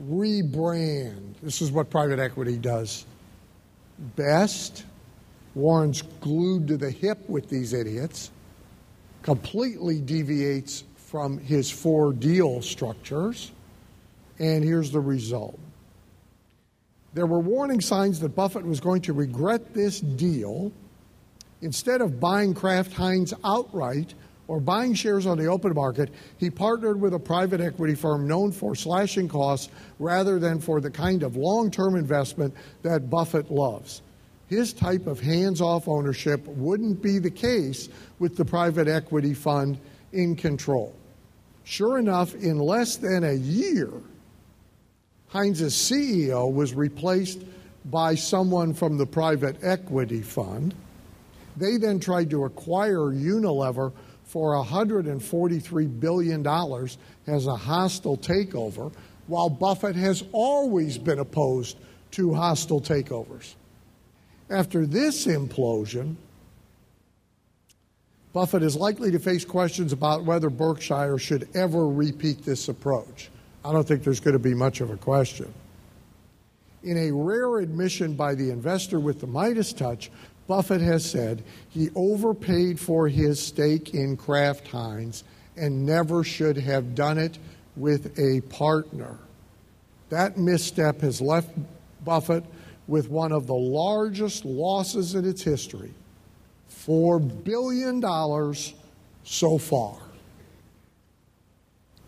Rebrand. 0.02 1.34
This 1.44 1.62
is 1.62 1.74
what 1.74 1.90
private 1.90 2.20
equity 2.20 2.56
does 2.56 3.06
best. 4.16 4.86
Warren's 5.56 6.04
glued 6.22 6.70
to 6.70 6.78
the 6.78 6.90
hip 6.90 7.28
with 7.28 7.50
these 7.50 7.74
idiots, 7.74 8.32
completely 9.24 10.00
deviates 10.00 10.86
from 10.96 11.38
his 11.38 11.70
four 11.70 12.14
deal 12.14 12.62
structures, 12.62 13.52
and 14.40 14.64
here's 14.64 14.92
the 14.92 15.02
result. 15.02 15.60
There 17.18 17.26
were 17.26 17.40
warning 17.40 17.82
signs 17.82 18.20
that 18.20 18.36
Buffett 18.36 18.64
was 18.64 18.80
going 18.80 19.02
to 19.02 19.12
regret 19.14 19.74
this 19.74 20.02
deal. 20.02 20.72
Instead 21.64 22.00
of 22.00 22.20
buying 22.20 22.54
Kraft 22.54 22.94
Heinz 22.94 23.34
outright 23.44 24.14
or 24.48 24.60
buying 24.60 24.94
shares 24.94 25.26
on 25.26 25.40
the 25.40 25.48
open 25.48 25.74
market, 25.74 26.12
he 26.38 26.52
partnered 26.52 27.02
with 27.02 27.16
a 27.16 27.20
private 27.20 27.60
equity 27.60 27.96
firm 27.96 28.28
known 28.28 28.52
for 28.52 28.76
slashing 28.76 29.28
costs 29.28 29.70
rather 29.98 30.38
than 30.38 30.60
for 30.60 30.80
the 30.80 30.92
kind 30.92 31.24
of 31.24 31.36
long 31.36 31.72
term 31.72 31.96
investment 31.96 32.54
that 32.84 33.10
Buffett 33.10 33.50
loves. 33.50 34.04
His 34.46 34.72
type 34.72 35.08
of 35.08 35.20
hands 35.20 35.60
off 35.60 35.88
ownership 35.88 36.46
wouldn't 36.46 37.02
be 37.02 37.18
the 37.18 37.32
case 37.32 37.90
with 38.20 38.38
the 38.38 38.46
private 38.46 38.88
equity 38.88 39.34
fund 39.34 39.80
in 40.14 40.36
control. 40.36 40.96
Sure 41.64 41.98
enough, 41.98 42.36
in 42.36 42.60
less 42.60 42.96
than 42.96 43.24
a 43.24 43.34
year, 43.34 43.90
Heinz's 45.30 45.74
CEO 45.74 46.52
was 46.52 46.74
replaced 46.74 47.42
by 47.86 48.16
someone 48.16 48.74
from 48.74 48.98
the 48.98 49.06
private 49.06 49.58
equity 49.62 50.22
fund. 50.22 50.74
They 51.58 51.78
then 51.78 52.00
tried 52.00 52.30
to 52.30 52.46
acquire 52.46 53.12
Unilever 53.12 53.92
for 54.26 54.54
$143 54.64 56.00
billion 56.00 56.46
as 57.28 57.48
a 57.48 57.56
hostile 57.56 58.18
takeover, 58.18 58.92
while 59.28 59.50
Buffett 59.50 59.96
has 59.96 60.24
always 60.32 60.98
been 60.98 61.20
opposed 61.20 61.78
to 62.12 62.34
hostile 62.34 62.82
takeovers. 62.82 63.56
After 64.50 64.86
this 64.86 65.26
implosion, 65.28 66.16
Buffett 68.32 68.64
is 68.64 68.76
likely 68.76 69.12
to 69.12 69.20
face 69.20 69.44
questions 69.44 69.92
about 69.92 70.24
whether 70.24 70.50
Berkshire 70.50 71.18
should 71.18 71.50
ever 71.56 71.88
repeat 71.88 72.46
this 72.46 72.70
approach. 72.70 73.30
I 73.64 73.72
don't 73.72 73.88
think 73.88 74.04
there's 74.04 74.20
going 74.20 74.34
to 74.34 74.40
be 74.40 74.54
much 74.54 74.82
of 74.82 74.90
a 74.90 74.98
question. 74.98 75.54
In 76.84 76.98
a 76.98 77.12
rare 77.12 77.58
admission 77.58 78.14
by 78.14 78.36
the 78.36 78.50
investor 78.50 79.00
with 79.00 79.20
the 79.20 79.28
Midas 79.28 79.74
touch, 79.74 80.10
Buffett 80.48 80.82
has 80.82 81.10
said 81.10 81.44
he 81.70 81.90
overpaid 81.96 82.80
for 82.80 83.08
his 83.10 83.40
stake 83.42 83.94
in 83.94 84.16
Kraft 84.16 84.68
Heinz 84.70 85.24
and 85.58 85.86
never 85.86 86.24
should 86.24 86.58
have 86.58 86.96
done 86.96 87.18
it 87.18 87.38
with 87.76 88.18
a 88.18 88.42
partner. 88.48 89.18
That 90.10 90.38
misstep 90.38 91.02
has 91.02 91.20
left 91.20 91.50
Buffett 92.06 92.46
with 92.88 93.10
one 93.10 93.34
of 93.34 93.48
the 93.48 93.56
largest 93.56 94.46
losses 94.46 95.16
in 95.16 95.26
its 95.26 95.44
history 95.44 95.94
$4 96.72 97.44
billion 97.44 98.02
so 99.24 99.58
far. 99.58 99.98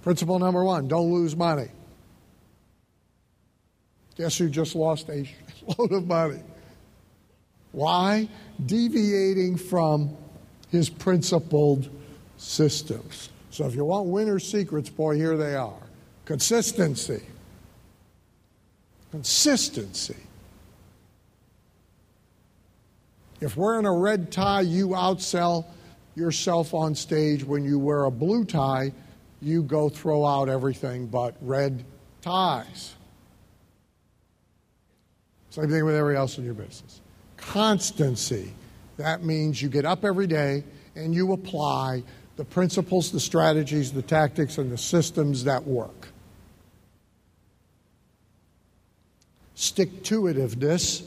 Principle 0.09 0.39
number 0.39 0.63
one 0.63 0.87
don't 0.87 1.13
lose 1.13 1.35
money. 1.35 1.67
Guess 4.17 4.39
who 4.39 4.49
just 4.49 4.73
lost 4.73 5.07
a 5.07 5.29
load 5.77 5.91
of 5.91 6.07
money? 6.07 6.41
Why? 7.73 8.27
Deviating 8.65 9.55
from 9.55 10.17
his 10.71 10.89
principled 10.89 11.91
systems. 12.37 13.29
So 13.51 13.67
if 13.67 13.75
you 13.75 13.85
want 13.85 14.07
winner's 14.07 14.49
secrets, 14.49 14.89
boy, 14.89 15.15
here 15.15 15.37
they 15.37 15.53
are 15.53 15.77
consistency. 16.25 17.21
Consistency. 19.11 20.17
If 23.41 23.55
wearing 23.55 23.85
a 23.85 23.93
red 23.95 24.31
tie, 24.31 24.61
you 24.61 24.87
outsell 24.87 25.67
yourself 26.15 26.73
on 26.73 26.95
stage. 26.95 27.43
When 27.43 27.63
you 27.63 27.77
wear 27.77 28.05
a 28.05 28.11
blue 28.11 28.43
tie, 28.43 28.91
you 29.41 29.63
go 29.63 29.89
throw 29.89 30.25
out 30.25 30.49
everything 30.49 31.07
but 31.07 31.35
red 31.41 31.83
ties. 32.21 32.95
Same 35.49 35.69
thing 35.69 35.85
with 35.85 35.95
everybody 35.95 36.17
else 36.17 36.37
in 36.37 36.45
your 36.45 36.53
business. 36.53 37.01
Constancy. 37.37 38.53
That 38.97 39.23
means 39.23 39.61
you 39.61 39.69
get 39.69 39.85
up 39.85 40.03
every 40.03 40.27
day 40.27 40.63
and 40.95 41.15
you 41.15 41.31
apply 41.31 42.03
the 42.35 42.45
principles, 42.45 43.11
the 43.11 43.19
strategies, 43.19 43.91
the 43.91 44.01
tactics, 44.01 44.57
and 44.57 44.71
the 44.71 44.77
systems 44.77 45.45
that 45.45 45.65
work. 45.65 46.09
Stick 49.55 50.03
to 50.03 50.23
itiveness 50.23 51.05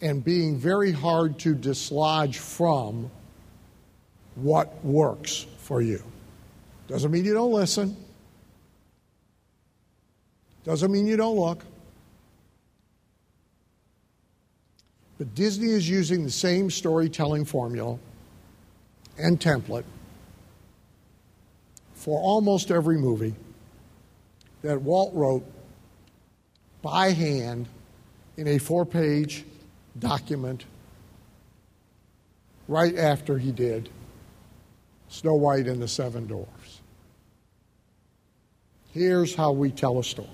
and 0.00 0.24
being 0.24 0.58
very 0.58 0.92
hard 0.92 1.38
to 1.40 1.54
dislodge 1.54 2.38
from 2.38 3.10
what 4.34 4.84
works 4.84 5.46
for 5.58 5.80
you. 5.80 6.02
Doesn't 6.88 7.10
mean 7.10 7.24
you 7.24 7.34
don't 7.34 7.52
listen. 7.52 7.96
Doesn't 10.64 10.90
mean 10.90 11.06
you 11.06 11.16
don't 11.16 11.36
look. 11.36 11.64
But 15.18 15.34
Disney 15.34 15.70
is 15.70 15.88
using 15.88 16.24
the 16.24 16.30
same 16.30 16.70
storytelling 16.70 17.44
formula 17.44 17.98
and 19.18 19.40
template 19.40 19.84
for 21.94 22.20
almost 22.20 22.70
every 22.70 22.98
movie 22.98 23.34
that 24.62 24.80
Walt 24.82 25.14
wrote 25.14 25.44
by 26.82 27.10
hand 27.10 27.68
in 28.36 28.46
a 28.46 28.58
four 28.58 28.84
page 28.84 29.44
document 29.98 30.64
right 32.68 32.96
after 32.96 33.38
he 33.38 33.50
did 33.50 33.88
Snow 35.08 35.34
White 35.34 35.66
and 35.66 35.80
the 35.80 35.88
Seven 35.88 36.26
Dwarfs. 36.26 36.80
Here's 38.92 39.34
how 39.34 39.52
we 39.52 39.70
tell 39.70 39.98
a 39.98 40.04
story. 40.04 40.28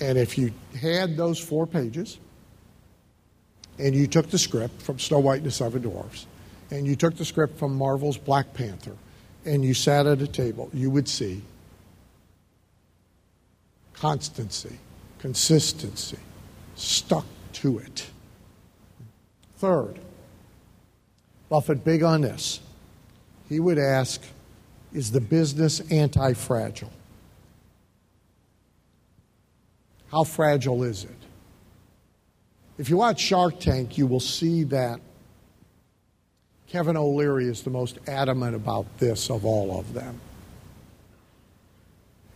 And 0.00 0.18
if 0.18 0.36
you 0.36 0.52
had 0.78 1.16
those 1.16 1.38
four 1.38 1.66
pages, 1.66 2.18
and 3.78 3.94
you 3.94 4.06
took 4.06 4.30
the 4.30 4.38
script 4.38 4.82
from 4.82 4.98
Snow 4.98 5.20
White 5.20 5.38
and 5.38 5.46
the 5.46 5.50
Seven 5.50 5.82
Dwarfs, 5.82 6.26
and 6.70 6.86
you 6.86 6.96
took 6.96 7.16
the 7.16 7.24
script 7.24 7.58
from 7.58 7.76
Marvel's 7.76 8.18
Black 8.18 8.52
Panther, 8.54 8.96
and 9.44 9.64
you 9.64 9.74
sat 9.74 10.06
at 10.06 10.20
a 10.20 10.26
table, 10.26 10.70
you 10.72 10.90
would 10.90 11.08
see 11.08 11.42
constancy, 13.94 14.78
consistency, 15.18 16.18
stuck 16.74 17.26
to 17.52 17.78
it. 17.78 18.06
Third, 19.58 19.98
Buffett, 21.52 21.84
big 21.84 22.02
on 22.02 22.22
this, 22.22 22.60
he 23.50 23.60
would 23.60 23.78
ask, 23.78 24.22
Is 24.94 25.10
the 25.10 25.20
business 25.20 25.80
anti 25.90 26.32
fragile? 26.32 26.90
How 30.10 30.24
fragile 30.24 30.82
is 30.82 31.04
it? 31.04 31.10
If 32.78 32.88
you 32.88 32.96
watch 32.96 33.20
Shark 33.20 33.60
Tank, 33.60 33.98
you 33.98 34.06
will 34.06 34.18
see 34.18 34.64
that 34.64 34.98
Kevin 36.68 36.96
O'Leary 36.96 37.48
is 37.48 37.60
the 37.60 37.68
most 37.68 37.98
adamant 38.06 38.56
about 38.56 38.86
this 38.98 39.28
of 39.28 39.44
all 39.44 39.78
of 39.78 39.92
them. 39.92 40.18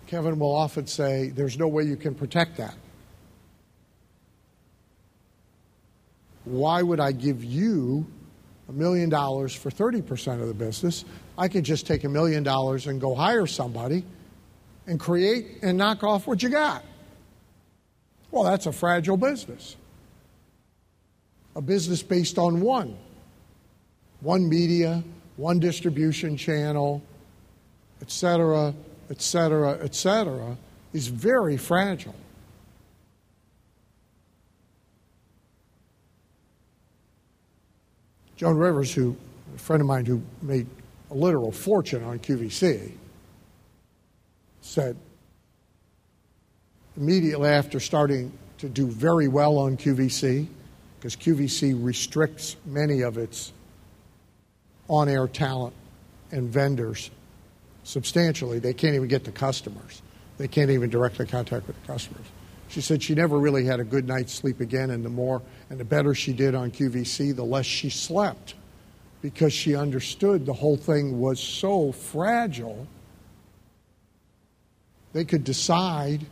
Kevin 0.09 0.39
will 0.39 0.55
often 0.55 0.87
say, 0.87 1.31
There's 1.31 1.59
no 1.59 1.69
way 1.69 1.85
you 1.85 1.97
can 1.97 2.15
protect 2.15 2.59
that. 2.59 2.75
Why 6.45 6.83
would 6.83 7.01
I 7.01 7.13
give 7.13 7.43
you 7.43 8.07
a 8.69 8.73
million 8.73 9.09
dollars 9.09 9.55
for 9.55 9.71
30% 9.71 10.41
of 10.41 10.49
the 10.49 10.55
business? 10.55 11.05
I 11.39 11.49
could 11.49 11.65
just 11.65 11.87
take 11.87 12.05
a 12.05 12.09
million 12.09 12.43
dollars 12.43 12.87
and 12.87 13.01
go 13.01 13.15
hire 13.15 13.47
somebody 13.47 14.05
and 14.87 14.99
create 14.99 15.59
and 15.63 15.77
knock 15.79 16.03
off 16.03 16.27
what 16.27 16.43
you 16.43 16.49
got. 16.49 16.85
Well, 18.31 18.45
that's 18.45 18.67
a 18.67 18.73
fragile 18.73 19.17
business. 19.17 19.77
A 21.55 21.61
business 21.63 22.03
based 22.03 22.39
on 22.39 22.61
one 22.61 22.97
one 24.21 24.49
media, 24.49 25.05
one 25.37 25.61
distribution 25.61 26.37
channel, 26.37 27.03
etc., 28.01 28.75
etc., 29.11 29.73
etc., 29.83 30.57
is 30.93 31.09
very 31.09 31.57
fragile. 31.57 32.15
Joan 38.37 38.57
Rivers, 38.57 38.93
who 38.93 39.17
a 39.55 39.59
friend 39.59 39.81
of 39.81 39.87
mine 39.87 40.05
who 40.05 40.23
made 40.43 40.67
a 41.11 41.15
literal 41.15 41.53
fortune 41.53 42.05
on 42.05 42.19
QVC, 42.19 42.93
said 44.61 44.97
immediately 46.97 47.49
after 47.49 47.81
starting 47.81 48.33
to 48.59 48.69
do 48.69 48.87
very 48.87 49.29
well 49.29 49.59
on 49.59 49.77
QVC, 49.77 50.47
because 50.99 51.17
QVC 51.17 51.77
restricts 51.83 52.57
many 52.65 53.03
of 53.03 53.19
its 53.19 53.53
on 54.89 55.09
air 55.09 55.29
talent 55.29 55.75
and 56.31 56.49
vendors 56.49 57.11
substantially. 57.85 58.59
They 58.59 58.73
can't 58.73 58.95
even 58.95 59.09
get 59.09 59.25
to 59.25 59.33
customers, 59.33 60.03
they 60.39 60.49
can't 60.49 60.71
even 60.71 60.91
directly 60.91 61.27
contact 61.27 61.67
with 61.67 61.81
the 61.81 61.87
customers. 61.87 62.27
She 62.69 62.81
said 62.81 63.03
she 63.03 63.15
never 63.15 63.39
really 63.39 63.65
had 63.65 63.81
a 63.81 63.85
good 63.85 64.07
night's 64.07 64.33
sleep 64.33 64.61
again, 64.61 64.91
and 64.91 65.05
the 65.05 65.11
more 65.11 65.43
and 65.71 65.79
the 65.79 65.85
better 65.85 66.15
she 66.15 66.33
did 66.33 66.55
on 66.55 66.71
QVC, 66.71 67.35
the 67.35 67.45
less 67.45 67.67
she 67.67 67.91
slept 67.91 68.55
because 69.23 69.53
she 69.53 69.75
understood 69.75 70.47
the 70.47 70.53
whole 70.53 70.77
thing 70.77 71.19
was 71.21 71.41
so 71.41 71.93
fragile. 71.93 72.87
They 75.13 75.25
could 75.25 75.45
decide 75.45 76.27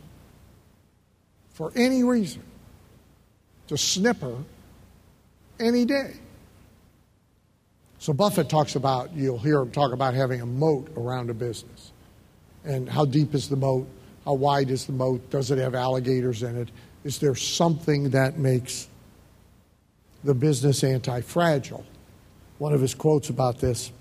for 1.53 1.71
any 1.75 2.03
reason 2.03 2.43
to 3.67 3.77
snip 3.77 4.21
her 4.21 4.37
any 5.59 5.85
day. 5.85 6.13
So 7.97 8.13
Buffett 8.13 8.49
talks 8.49 8.75
about, 8.75 9.13
you'll 9.13 9.39
hear 9.39 9.61
him 9.61 9.71
talk 9.71 9.91
about 9.91 10.13
having 10.13 10.41
a 10.41 10.45
moat 10.45 10.89
around 10.95 11.29
a 11.29 11.33
business. 11.33 11.91
And 12.63 12.87
how 12.87 13.05
deep 13.05 13.33
is 13.33 13.49
the 13.49 13.55
moat? 13.55 13.87
How 14.25 14.33
wide 14.33 14.71
is 14.71 14.85
the 14.85 14.93
moat? 14.93 15.29
Does 15.29 15.51
it 15.51 15.59
have 15.59 15.75
alligators 15.75 16.43
in 16.43 16.57
it? 16.57 16.69
Is 17.03 17.19
there 17.19 17.35
something 17.35 18.09
that 18.09 18.39
makes 18.39 18.87
the 20.23 20.33
business 20.33 20.83
anti 20.83 21.21
fragile? 21.21 21.85
One 22.57 22.73
of 22.73 22.81
his 22.81 22.95
quotes 22.95 23.29
about 23.29 23.59
this 23.59 23.91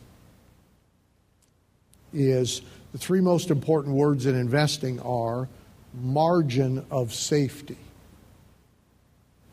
is 2.13 2.63
the 2.93 2.99
three 2.99 3.21
most 3.21 3.51
important 3.51 3.95
words 3.97 4.25
in 4.27 4.35
investing 4.35 5.01
are 5.01 5.49
margin 5.93 6.85
of 6.91 7.13
safety. 7.13 7.77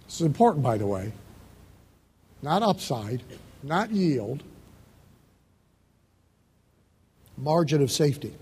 This 0.05 0.21
is 0.21 0.27
important, 0.27 0.63
by 0.63 0.77
the 0.77 0.87
way. 0.87 1.11
Not 2.41 2.63
upside, 2.63 3.23
not 3.63 3.91
yield, 3.91 4.43
margin 7.37 7.81
of 7.81 7.91
safety. 7.91 8.33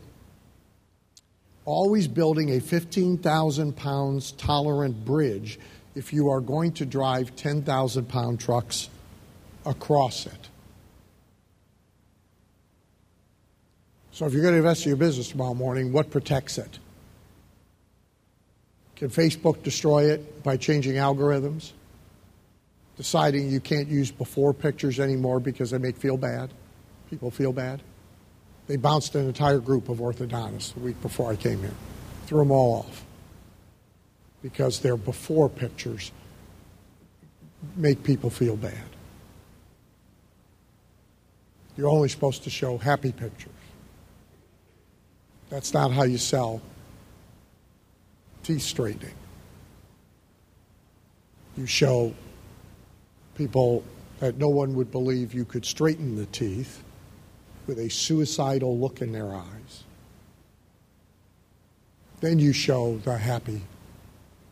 Always 1.70 2.08
building 2.08 2.50
a 2.50 2.60
15,000 2.60 3.78
pounds 3.78 4.32
tolerant 4.32 5.06
bridge 5.06 5.60
if 5.94 6.12
you 6.12 6.30
are 6.30 6.42
going 6.42 6.72
to 6.74 6.86
drive 6.86 7.36
10,000 7.36 8.10
pound 8.10 8.40
trucks 8.40 8.90
across 9.68 10.26
it. 10.26 10.50
So 14.12 14.26
if 14.26 14.34
you're 14.34 14.42
going 14.42 14.56
to 14.56 14.58
invest 14.58 14.84
in 14.88 14.90
your 14.90 14.98
business 14.98 15.30
tomorrow 15.30 15.54
morning, 15.54 15.94
what 15.94 16.10
protects 16.10 16.58
it? 16.58 16.80
Can 18.96 19.10
Facebook 19.10 19.62
destroy 19.62 20.10
it 20.10 20.42
by 20.42 20.58
changing 20.58 20.96
algorithms? 20.96 21.74
Deciding 22.98 23.48
you 23.48 23.60
can't 23.60 23.90
use 23.90 24.10
before 24.10 24.56
pictures 24.56 25.00
anymore 25.00 25.40
because 25.40 25.70
they 25.70 25.78
make 25.78 25.98
feel 25.98 26.18
bad? 26.18 26.50
People 27.12 27.30
feel 27.30 27.54
bad? 27.54 27.84
They 28.70 28.78
bounced 28.78 29.16
an 29.16 29.26
entire 29.26 29.58
group 29.58 29.90
of 29.90 29.98
orthodontists 29.98 30.76
the 30.76 30.80
week 30.82 31.02
before 31.02 31.32
I 31.32 31.36
came 31.36 31.58
here, 31.58 31.74
threw 32.28 32.38
them 32.38 32.52
all 32.52 32.86
off 32.86 33.04
because 34.44 34.80
their 34.80 34.96
before 34.96 35.50
pictures 35.50 36.12
make 37.76 38.04
people 38.04 38.30
feel 38.30 38.56
bad. 38.56 38.84
You're 41.76 41.90
only 41.90 42.10
supposed 42.10 42.44
to 42.44 42.52
show 42.52 42.78
happy 42.78 43.12
pictures. 43.12 43.50
That's 45.50 45.74
not 45.74 45.92
how 45.92 46.04
you 46.04 46.20
sell 46.20 46.62
teeth 48.44 48.62
straightening. 48.62 49.16
You 51.58 51.66
show 51.66 52.14
people 53.34 53.84
that 54.20 54.38
no 54.38 54.50
one 54.50 54.76
would 54.76 54.92
believe 54.92 55.34
you 55.34 55.44
could 55.44 55.66
straighten 55.66 56.16
the 56.16 56.28
teeth 56.28 56.84
with 57.70 57.78
a 57.78 57.88
suicidal 57.88 58.80
look 58.80 59.00
in 59.00 59.12
their 59.12 59.32
eyes. 59.32 59.84
Then 62.20 62.40
you 62.40 62.52
show 62.52 62.98
the 62.98 63.16
happy 63.16 63.62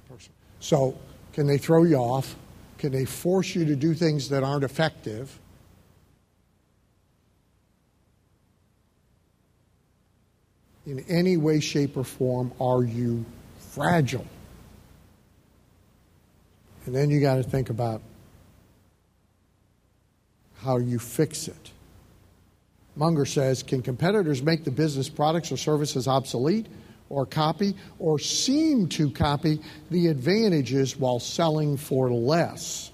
person. 0.07 0.31
So, 0.59 0.95
can 1.33 1.47
they 1.47 1.57
throw 1.57 1.81
you 1.81 1.95
off? 1.95 2.35
Can 2.77 2.91
they 2.91 3.05
force 3.05 3.55
you 3.55 3.65
to 3.65 3.75
do 3.75 3.95
things 3.95 4.29
that 4.29 4.43
aren't 4.43 4.63
effective? 4.63 5.39
in 10.85 11.03
any 11.09 11.35
way, 11.35 11.59
shape, 11.59 11.97
or 11.97 12.05
form 12.05 12.53
are 12.61 12.81
you 12.81 13.25
fragile? 13.71 14.25
And 16.85 16.95
then 16.95 17.09
you 17.09 17.19
got 17.19 17.35
to 17.35 17.43
think 17.43 17.69
about 17.69 18.01
how 20.61 20.77
you 20.77 20.97
fix 20.97 21.49
it. 21.49 21.71
Munger 22.97 23.25
says 23.25 23.63
Can 23.63 23.81
competitors 23.81 24.41
make 24.41 24.63
the 24.63 24.71
business 24.71 25.09
products 25.09 25.51
or 25.51 25.57
services 25.57 26.07
obsolete 26.07 26.67
or 27.09 27.25
copy 27.25 27.75
or 27.99 28.19
seem 28.19 28.87
to 28.89 29.09
copy 29.09 29.61
the 29.89 30.07
advantages 30.07 30.97
while 30.97 31.19
selling 31.19 31.77
for 31.77 32.11
less? 32.11 32.91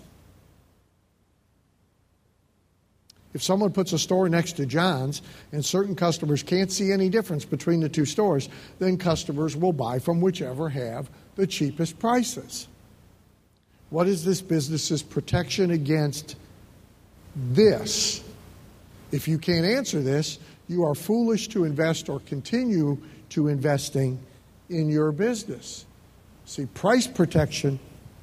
If 3.34 3.41
someone 3.41 3.72
puts 3.72 3.93
a 3.93 3.99
store 3.99 4.30
next 4.30 4.54
to 4.54 4.66
John's 4.66 5.24
and 5.51 5.66
certain 5.66 5.95
customers 5.95 6.43
can't 6.43 6.72
see 6.72 6.91
any 6.91 7.10
difference 7.10 7.45
between 7.45 7.80
the 7.80 7.89
two 7.89 8.06
stores, 8.06 8.47
then 8.78 8.97
customers 8.97 9.56
will 9.56 9.74
buy 9.74 9.97
from 9.97 10.22
whichever 10.22 10.70
have 10.70 11.10
the 11.36 11.47
cheapest 11.47 11.97
prices. 11.97 12.68
What 13.89 14.08
is 14.08 14.24
this 14.24 14.41
business's 14.41 15.01
protection 15.01 15.72
against 15.72 16.36
this? 17.36 18.22
If 19.14 19.28
you 19.28 19.38
can't 19.38 19.64
answer 19.64 20.01
this, 20.01 20.39
you 20.68 20.84
are 20.84 20.95
foolish 20.95 21.47
to 21.49 21.66
invest 21.66 22.09
or 22.09 22.20
continue 22.22 22.97
to 23.30 23.47
investing 23.47 24.20
in 24.70 24.89
your 24.89 25.11
business. 25.11 25.86
See, 26.45 26.66
price 26.66 27.05
protection 27.05 27.80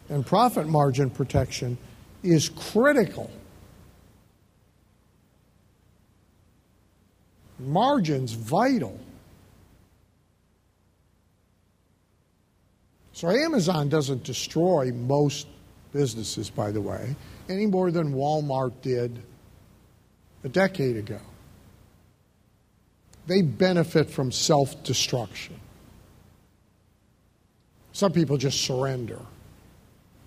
and 0.09 0.27
profit 0.27 0.67
margin 0.67 1.09
protection 1.09 1.79
is 2.25 2.49
critical 2.49 3.31
Margins 7.61 8.33
vital. 8.33 8.99
So 13.13 13.29
Amazon 13.31 13.89
doesn't 13.89 14.25
destroy 14.25 14.91
most 14.93 15.47
businesses, 15.93 16.51
by 16.51 16.73
the 16.73 16.81
way, 16.81 17.15
any 17.49 17.67
more 17.67 17.93
than 17.93 18.13
Walmart 18.13 18.73
did 18.83 19.23
a 20.45 20.49
decade 20.49 20.97
ago. 20.97 21.21
They 23.27 23.43
benefit 23.43 24.11
from 24.11 24.33
self 24.33 24.83
destruction. 24.83 25.59
Some 27.93 28.13
people 28.13 28.37
just 28.37 28.63
surrender. 28.63 29.21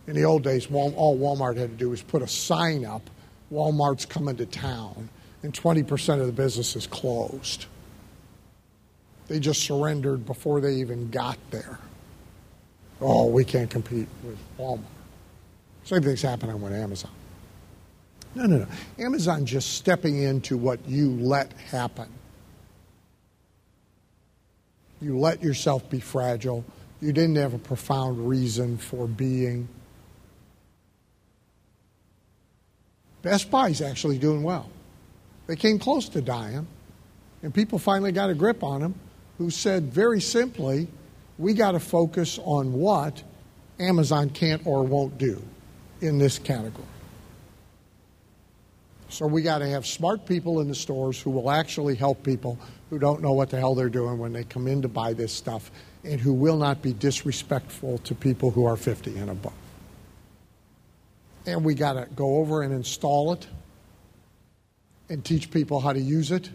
In 0.05 0.15
the 0.15 0.25
old 0.25 0.43
days, 0.43 0.67
all 0.71 1.17
Walmart 1.17 1.57
had 1.57 1.71
to 1.71 1.75
do 1.75 1.89
was 1.89 2.01
put 2.01 2.21
a 2.21 2.27
sign 2.27 2.85
up 2.85 3.09
Walmart's 3.51 4.05
coming 4.05 4.35
to 4.37 4.45
town 4.45 5.09
and 5.43 5.53
20% 5.53 6.19
of 6.19 6.25
the 6.25 6.33
businesses 6.33 6.87
closed. 6.87 7.67
They 9.27 9.39
just 9.39 9.61
surrendered 9.61 10.25
before 10.25 10.59
they 10.59 10.75
even 10.75 11.09
got 11.09 11.37
there. 11.51 11.79
Oh, 12.99 13.27
we 13.27 13.45
can't 13.45 13.69
compete 13.69 14.07
with 14.23 14.37
Walmart. 14.57 14.83
Same 15.83 16.01
thing's 16.01 16.21
happening 16.21 16.61
with 16.61 16.73
Amazon. 16.73 17.11
No, 18.35 18.45
no, 18.45 18.57
no. 18.57 18.67
Amazon 18.97 19.45
just 19.45 19.73
stepping 19.73 20.21
into 20.21 20.57
what 20.57 20.87
you 20.87 21.11
let 21.11 21.53
happen. 21.53 22.09
You 25.01 25.19
let 25.19 25.43
yourself 25.43 25.89
be 25.89 25.99
fragile. 25.99 26.63
You 27.01 27.11
didn't 27.11 27.35
have 27.35 27.53
a 27.53 27.59
profound 27.59 28.27
reason 28.27 28.77
for 28.77 29.07
being. 29.07 29.67
Best 33.21 33.51
Buy's 33.51 33.81
actually 33.81 34.17
doing 34.17 34.43
well. 34.43 34.69
They 35.47 35.55
came 35.55 35.77
close 35.77 36.09
to 36.09 36.21
dying, 36.21 36.65
and 37.41 37.53
people 37.53 37.77
finally 37.79 38.11
got 38.11 38.29
a 38.29 38.33
grip 38.33 38.63
on 38.63 38.81
them 38.81 38.95
who 39.37 39.49
said 39.49 39.91
very 39.93 40.21
simply, 40.21 40.87
we 41.37 41.53
got 41.53 41.71
to 41.71 41.79
focus 41.79 42.39
on 42.43 42.73
what 42.73 43.21
Amazon 43.79 44.29
can't 44.29 44.65
or 44.65 44.83
won't 44.83 45.17
do 45.17 45.41
in 46.01 46.17
this 46.17 46.39
category. 46.39 46.87
So 49.13 49.27
we 49.27 49.43
got 49.43 49.59
to 49.59 49.67
have 49.67 49.85
smart 49.85 50.25
people 50.25 50.59
in 50.59 50.67
the 50.67 50.73
stores 50.73 51.21
who 51.21 51.29
will 51.29 51.51
actually 51.51 51.93
help 51.93 52.23
people 52.23 52.57
who 52.89 52.97
don't 52.97 53.21
know 53.21 53.33
what 53.33 53.51
the 53.51 53.59
hell 53.59 53.75
they're 53.75 53.87
doing 53.87 54.17
when 54.17 54.33
they 54.33 54.43
come 54.43 54.67
in 54.67 54.81
to 54.81 54.87
buy 54.87 55.13
this 55.13 55.31
stuff 55.31 55.69
and 56.03 56.19
who 56.19 56.33
will 56.33 56.57
not 56.57 56.81
be 56.81 56.93
disrespectful 56.93 57.99
to 57.99 58.15
people 58.15 58.49
who 58.49 58.65
are 58.65 58.75
50 58.75 59.15
and 59.19 59.29
above. 59.29 59.53
And 61.45 61.63
we 61.63 61.75
got 61.75 61.93
to 61.93 62.07
go 62.15 62.37
over 62.37 62.63
and 62.63 62.73
install 62.73 63.33
it 63.33 63.45
and 65.09 65.23
teach 65.23 65.51
people 65.51 65.79
how 65.79 65.93
to 65.93 65.99
use 65.99 66.31
it 66.31 66.49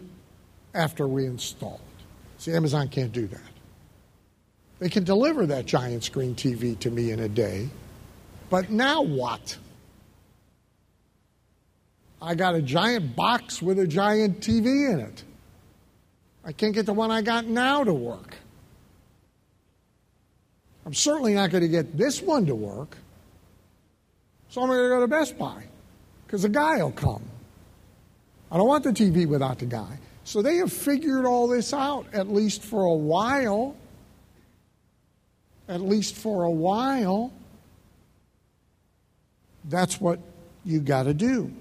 after 0.73 1.07
we 1.07 1.27
install 1.27 1.75
it. 1.75 2.03
See, 2.41 2.51
Amazon 2.51 2.89
can't 2.89 3.13
do 3.13 3.25
that. 3.27 3.41
They 4.79 4.89
can 4.89 5.05
deliver 5.05 5.45
that 5.45 5.65
giant 5.65 6.03
screen 6.03 6.35
TV 6.35 6.77
to 6.79 6.91
me 6.91 7.11
in 7.11 7.21
a 7.21 7.29
day, 7.29 7.69
but 8.49 8.69
now 8.69 9.01
what? 9.01 9.57
I 12.21 12.35
got 12.35 12.55
a 12.55 12.61
giant 12.61 13.15
box 13.15 13.61
with 13.61 13.79
a 13.79 13.87
giant 13.87 14.41
TV 14.41 14.91
in 14.91 14.99
it. 14.99 15.23
I 16.43 16.51
can't 16.51 16.73
get 16.73 16.85
the 16.85 16.93
one 16.93 17.11
I 17.11 17.21
got 17.21 17.45
now 17.45 17.83
to 17.83 17.93
work. 17.93 18.35
I'm 20.85 20.93
certainly 20.93 21.33
not 21.33 21.51
going 21.51 21.61
to 21.61 21.69
get 21.69 21.97
this 21.97 22.21
one 22.21 22.45
to 22.47 22.55
work. 22.55 22.97
So 24.49 24.61
I'm 24.61 24.67
going 24.67 24.81
to 24.81 24.89
go 24.89 24.99
to 25.01 25.07
Best 25.07 25.37
Buy 25.37 25.63
because 26.25 26.41
the 26.41 26.49
guy 26.49 26.77
will 26.77 26.91
come. 26.91 27.23
I 28.51 28.57
don't 28.57 28.67
want 28.67 28.83
the 28.83 28.91
TV 28.91 29.27
without 29.27 29.59
the 29.59 29.65
guy. 29.65 29.99
So 30.23 30.41
they 30.41 30.57
have 30.57 30.73
figured 30.73 31.25
all 31.25 31.47
this 31.47 31.73
out, 31.73 32.07
at 32.13 32.27
least 32.27 32.63
for 32.63 32.85
a 32.85 32.93
while. 32.93 33.75
At 35.67 35.81
least 35.81 36.15
for 36.15 36.43
a 36.43 36.51
while. 36.51 37.31
That's 39.65 40.01
what 40.01 40.19
you 40.65 40.79
got 40.79 41.03
to 41.03 41.13
do. 41.13 41.53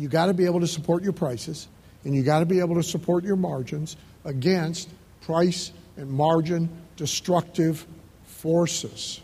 You 0.00 0.08
got 0.08 0.26
to 0.26 0.34
be 0.34 0.46
able 0.46 0.60
to 0.60 0.66
support 0.66 1.02
your 1.02 1.12
prices, 1.12 1.68
and 2.04 2.14
you 2.14 2.22
got 2.22 2.38
to 2.38 2.46
be 2.46 2.60
able 2.60 2.74
to 2.76 2.82
support 2.82 3.22
your 3.22 3.36
margins 3.36 3.98
against 4.24 4.88
price 5.20 5.72
and 5.98 6.10
margin 6.10 6.70
destructive 6.96 7.86
forces. 8.24 9.20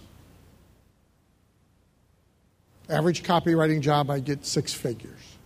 Average 2.91 3.22
copywriting 3.22 3.81
job, 3.81 4.11
I 4.11 4.20
get 4.20 4.45
six 4.45 4.74
figures. 4.74 5.39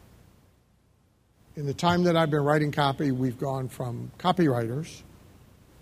In 1.55 1.65
the 1.65 1.75
time 1.75 2.03
that 2.05 2.17
I've 2.17 2.31
been 2.31 2.43
writing 2.43 2.73
copy, 2.73 3.13
we've 3.13 3.39
gone 3.39 3.69
from 3.69 4.11
copywriters 4.19 5.03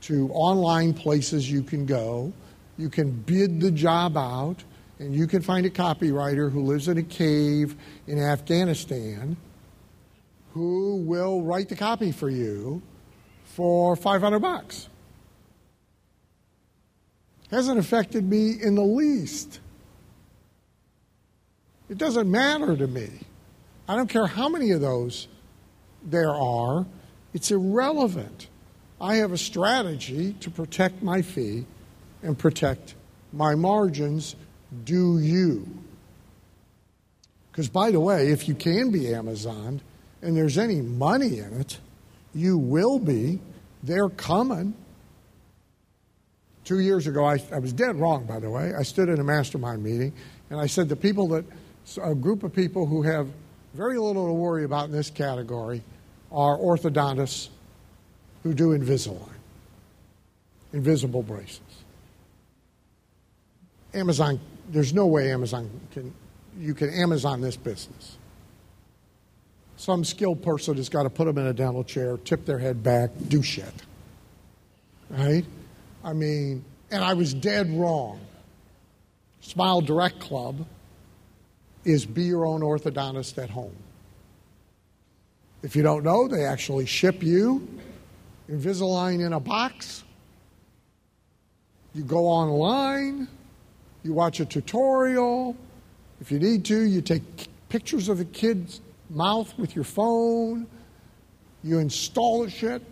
to 0.03 0.31
online 0.35 0.93
places 0.93 1.51
you 1.51 1.63
can 1.63 1.87
go. 1.87 2.35
You 2.77 2.91
can 2.91 3.13
bid 3.13 3.63
the 3.63 3.71
job 3.71 4.19
out, 4.19 4.63
and 4.99 5.15
you 5.15 5.27
can 5.27 5.43
find 5.43 5.65
a 5.67 5.71
copywriter 5.71 6.51
who 6.51 6.63
lives 6.63 6.89
in 6.89 6.99
a 6.99 7.03
cave 7.03 7.77
in 8.07 8.19
Afghanistan 8.19 9.37
who 10.53 10.97
will 10.97 11.43
write 11.43 11.69
the 11.69 11.77
copy 11.77 12.11
for 12.11 12.29
you 12.29 12.83
for 13.45 13.95
500 13.95 14.39
bucks. 14.41 14.89
Hasn't 17.51 17.79
affected 17.79 18.29
me 18.29 18.55
in 18.63 18.75
the 18.75 18.83
least. 18.83 19.61
It 21.89 21.97
doesn't 21.97 22.31
matter 22.31 22.77
to 22.77 22.87
me. 22.87 23.09
I 23.89 23.97
don't 23.97 24.09
care 24.09 24.27
how 24.27 24.49
many 24.49 24.73
of 24.73 24.81
those 24.81 25.29
there 26.03 26.35
are, 26.35 26.87
it's 27.33 27.51
irrelevant. 27.51 28.49
I 29.01 29.17
have 29.17 29.33
a 29.33 29.39
strategy 29.39 30.35
to 30.41 30.51
protect 30.51 31.03
my 31.03 31.23
fee 31.23 31.67
and 32.23 32.39
protect 32.39 32.95
my 33.33 33.55
margins. 33.55 34.37
Do 34.85 35.19
you? 35.19 35.67
Because, 37.51 37.69
by 37.69 37.91
the 37.91 38.01
way, 38.01 38.29
if 38.29 38.49
you 38.49 38.55
can 38.55 38.91
be 38.91 39.13
Amazon 39.13 39.81
and 40.23 40.37
there's 40.37 40.59
any 40.59 40.81
money 40.81 41.39
in 41.39 41.61
it, 41.61 41.79
you 42.35 42.59
will 42.59 42.99
be. 42.99 43.41
They're 43.83 44.09
coming. 44.09 44.75
Two 46.65 46.81
years 46.81 47.07
ago, 47.07 47.25
I, 47.25 47.39
I 47.53 47.59
was 47.59 47.73
dead 47.73 47.97
wrong, 47.97 48.27
by 48.27 48.41
the 48.41 48.51
way. 48.51 48.75
I 48.79 48.83
stood 48.83 49.09
in 49.09 49.19
a 49.21 49.25
mastermind 49.25 49.83
meeting 49.83 50.13
and 50.51 50.61
I 50.61 50.67
said 50.67 50.89
the 50.89 50.97
people 50.97 51.29
that, 51.29 51.45
a 52.03 52.15
group 52.15 52.43
of 52.43 52.55
people 52.55 52.87
who 52.87 53.03
have 53.03 53.29
very 53.75 53.99
little 53.99 54.27
to 54.27 54.33
worry 54.33 54.65
about 54.65 54.87
in 54.87 54.93
this 54.93 55.11
category 55.11 55.83
are 56.31 56.59
orthodontists 56.59 57.49
who 58.43 58.55
do 58.55 58.69
Invisalign, 58.69 59.29
invisible 60.73 61.23
braces. 61.23 61.61
Amazon, 63.95 64.39
there's 64.69 64.95
no 64.95 65.07
way 65.07 65.31
Amazon 65.31 65.71
can, 65.93 66.15
you 66.59 66.75
can 66.75 66.91
Amazon 66.91 67.41
this 67.41 67.57
business. 67.57 68.17
Some 69.77 70.05
skilled 70.05 70.43
person 70.43 70.77
has 70.77 70.89
got 70.89 71.05
to 71.05 71.11
put 71.11 71.27
them 71.27 71.39
in 71.39 71.47
a 71.47 71.53
dental 71.53 71.85
chair, 71.85 72.17
tip 72.17 72.45
their 72.45 72.59
head 72.59 72.83
back, 72.83 73.11
do 73.29 73.43
shit. 73.43 73.73
Right? 75.11 75.45
I 76.05 76.13
mean, 76.13 76.65
and 76.91 77.05
I 77.05 77.15
was 77.15 77.33
dead 77.33 77.71
wrong. 77.71 78.21
Smile 79.41 79.81
Direct 79.81 80.19
Club 80.19 80.67
is 81.85 82.05
be 82.05 82.25
your 82.25 82.45
own 82.45 82.61
orthodontist 82.61 83.43
at 83.43 83.51
home. 83.51 83.77
If 85.63 85.77
you 85.77 85.83
don't 85.83 86.05
know, 86.05 86.29
they 86.29 86.45
actually 86.45 86.87
ship 86.87 87.23
you 87.23 87.67
Invisalign 88.51 89.25
in 89.25 89.35
a 89.35 89.41
box. 89.41 90.05
You 91.95 92.03
go 92.03 92.27
online, 92.27 93.29
you 94.09 94.15
watch 94.15 94.41
a 94.41 94.47
tutorial. 94.47 95.55
If 96.21 96.33
you 96.33 96.39
need 96.39 96.65
to, 96.65 96.81
you 96.81 97.03
take 97.03 97.23
pictures 97.69 98.09
of 98.09 98.19
the 98.19 98.25
kid's 98.25 98.81
mouth 99.11 99.57
with 99.59 99.77
your 99.77 99.85
phone. 99.85 100.67
You 101.63 101.79
install 101.79 102.45
the 102.45 102.51
shit, 102.51 102.83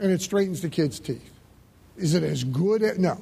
and 0.00 0.10
it 0.10 0.22
straightens 0.22 0.62
the 0.62 0.70
kid's 0.70 0.98
teeth. 0.98 1.32
Is 1.96 2.14
it 2.14 2.22
as 2.22 2.44
good 2.44 2.82
as. 2.82 2.98
No. 2.98 3.20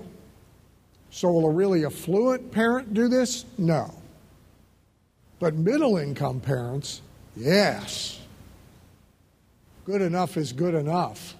So, 1.11 1.31
will 1.31 1.47
a 1.47 1.51
really 1.51 1.85
affluent 1.85 2.51
parent 2.53 2.95
do 2.95 3.09
this? 3.09 3.45
No. 3.59 3.93
But 5.39 5.55
middle 5.55 5.97
income 5.97 6.41
parents, 6.41 7.03
yes. 7.37 8.21
Good 9.85 10.03
enough 10.03 10.37
is 10.37 10.53
good 10.53 10.75
enough. 10.75 11.35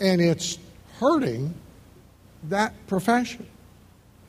And 0.00 0.20
it's 0.20 0.58
hurting 0.98 1.54
that 2.44 2.74
profession, 2.86 3.46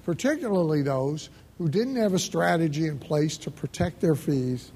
particularly 0.05 0.81
those 0.81 1.29
who 1.57 1.67
didn't 1.67 1.95
have 1.95 2.13
a 2.13 2.19
strategy 2.19 2.87
in 2.87 2.97
place 2.97 3.37
to 3.37 3.51
protect 3.51 3.99
their 4.01 4.15
fees 4.15 4.71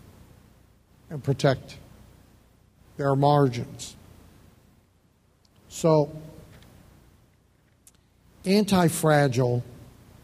and 1.10 1.24
protect 1.24 1.78
their 2.98 3.16
margins. 3.16 3.96
So, 5.70 6.16
anti 8.46 8.88
fragile 8.88 9.64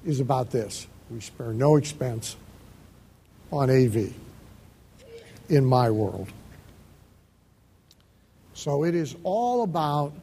is 0.06 0.20
about 0.20 0.52
this 0.52 0.88
we 1.10 1.20
spare 1.20 1.54
no 1.54 1.76
expense 1.76 2.36
on 3.52 3.70
AV 3.70 4.14
in 5.50 5.66
my 5.66 5.90
world. 5.90 6.32
So, 8.54 8.84
it 8.84 8.94
is 8.94 9.16
all 9.24 9.64
about 9.64 10.14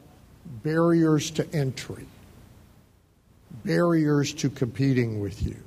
barriers 0.63 1.31
to 1.31 1.53
entry, 1.53 2.05
barriers 3.63 4.33
to 4.33 4.49
competing 4.49 5.19
with 5.19 5.43
you. 5.45 5.57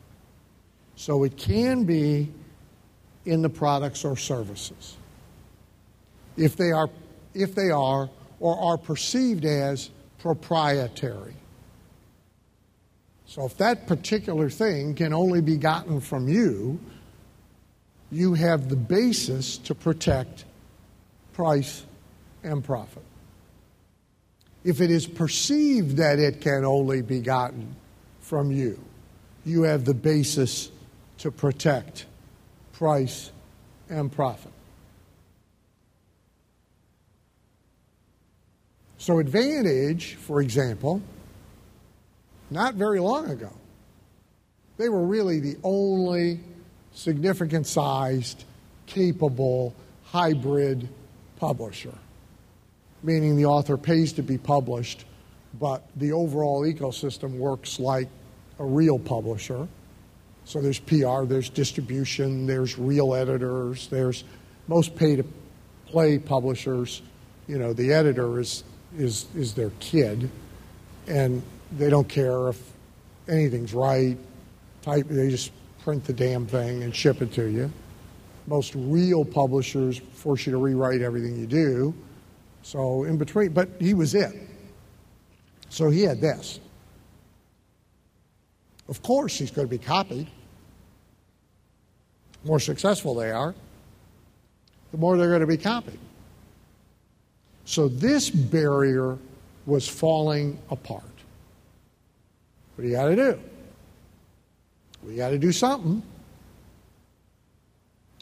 So, 0.96 1.24
it 1.24 1.36
can 1.36 1.84
be 1.84 2.30
in 3.24 3.42
the 3.42 3.48
products 3.48 4.04
or 4.04 4.16
services. 4.16 4.96
If 6.36 6.56
they 6.56 6.70
are, 6.72 6.88
if 7.34 7.54
they 7.54 7.70
are 7.70 8.08
or 8.40 8.58
are 8.58 8.78
perceived 8.78 9.44
as 9.44 9.90
proprietary. 10.18 11.34
So 13.26 13.44
if 13.44 13.56
that 13.58 13.86
particular 13.86 14.50
thing 14.50 14.94
can 14.94 15.12
only 15.12 15.40
be 15.40 15.56
gotten 15.56 16.00
from 16.00 16.28
you, 16.28 16.80
you 18.10 18.34
have 18.34 18.68
the 18.68 18.76
basis 18.76 19.56
to 19.58 19.74
protect 19.74 20.44
price 21.32 21.84
and 22.42 22.64
profit. 22.64 23.04
If 24.64 24.80
it 24.80 24.90
is 24.90 25.06
perceived 25.06 25.96
that 25.96 26.18
it 26.18 26.40
can 26.40 26.64
only 26.64 27.02
be 27.02 27.20
gotten 27.20 27.74
from 28.20 28.50
you, 28.52 28.78
you 29.44 29.62
have 29.62 29.84
the 29.84 29.94
basis 29.94 30.70
to 31.18 31.30
protect 31.30 32.06
price 32.72 33.30
and 33.88 34.12
profit. 34.12 34.52
So, 38.98 39.18
Advantage, 39.18 40.16
for 40.16 40.42
example, 40.42 41.00
not 42.50 42.74
very 42.74 43.00
long 43.00 43.30
ago, 43.30 43.52
they 44.76 44.90
were 44.90 45.04
really 45.04 45.40
the 45.40 45.56
only 45.62 46.40
significant 46.92 47.66
sized, 47.66 48.44
capable, 48.86 49.74
hybrid 50.04 50.88
publisher, 51.36 51.94
meaning 53.02 53.36
the 53.36 53.46
author 53.46 53.76
pays 53.76 54.12
to 54.14 54.22
be 54.22 54.38
published, 54.38 55.04
but 55.58 55.84
the 55.96 56.12
overall 56.12 56.62
ecosystem 56.62 57.36
works 57.38 57.80
like 57.80 58.08
a 58.58 58.64
real 58.64 58.98
publisher. 58.98 59.66
So 60.44 60.60
there's 60.60 60.78
PR, 60.78 61.24
there's 61.24 61.48
distribution, 61.48 62.46
there's 62.46 62.78
real 62.78 63.14
editors, 63.14 63.88
there's 63.88 64.24
most 64.68 64.96
pay 64.96 65.16
to 65.16 65.24
play 65.86 66.18
publishers. 66.18 67.02
You 67.46 67.58
know, 67.58 67.72
the 67.72 67.92
editor 67.92 68.40
is, 68.40 68.64
is, 68.96 69.26
is 69.34 69.54
their 69.54 69.70
kid, 69.80 70.30
and 71.06 71.42
they 71.76 71.90
don't 71.90 72.08
care 72.08 72.48
if 72.48 72.60
anything's 73.28 73.74
right. 73.74 74.16
Type, 74.82 75.06
they 75.08 75.30
just 75.30 75.52
print 75.82 76.04
the 76.04 76.12
damn 76.12 76.46
thing 76.46 76.82
and 76.82 76.94
ship 76.94 77.22
it 77.22 77.32
to 77.32 77.46
you. 77.46 77.70
Most 78.46 78.74
real 78.74 79.24
publishers 79.24 79.98
force 80.14 80.46
you 80.46 80.52
to 80.52 80.58
rewrite 80.58 81.02
everything 81.02 81.38
you 81.38 81.46
do. 81.46 81.94
So 82.62 83.04
in 83.04 83.18
between, 83.18 83.52
but 83.52 83.68
he 83.78 83.94
was 83.94 84.14
it. 84.14 84.34
So 85.68 85.90
he 85.90 86.02
had 86.02 86.20
this. 86.20 86.60
Of 88.88 89.02
course, 89.02 89.38
he's 89.38 89.50
going 89.50 89.68
to 89.68 89.70
be 89.70 89.78
copied. 89.78 90.26
The 92.42 92.48
more 92.48 92.60
successful 92.60 93.14
they 93.14 93.30
are, 93.30 93.54
the 94.90 94.98
more 94.98 95.16
they're 95.16 95.28
going 95.28 95.40
to 95.40 95.46
be 95.46 95.56
copied. 95.56 95.98
So 97.64 97.86
this 97.86 98.30
barrier 98.30 99.16
was 99.64 99.86
falling 99.86 100.58
apart. 100.70 101.04
What 102.74 102.82
do 102.82 102.88
you 102.88 102.96
got 102.96 103.06
to 103.06 103.16
do? 103.16 103.40
We 105.06 105.14
got 105.14 105.30
to 105.30 105.38
do 105.38 105.52
something. 105.52 106.02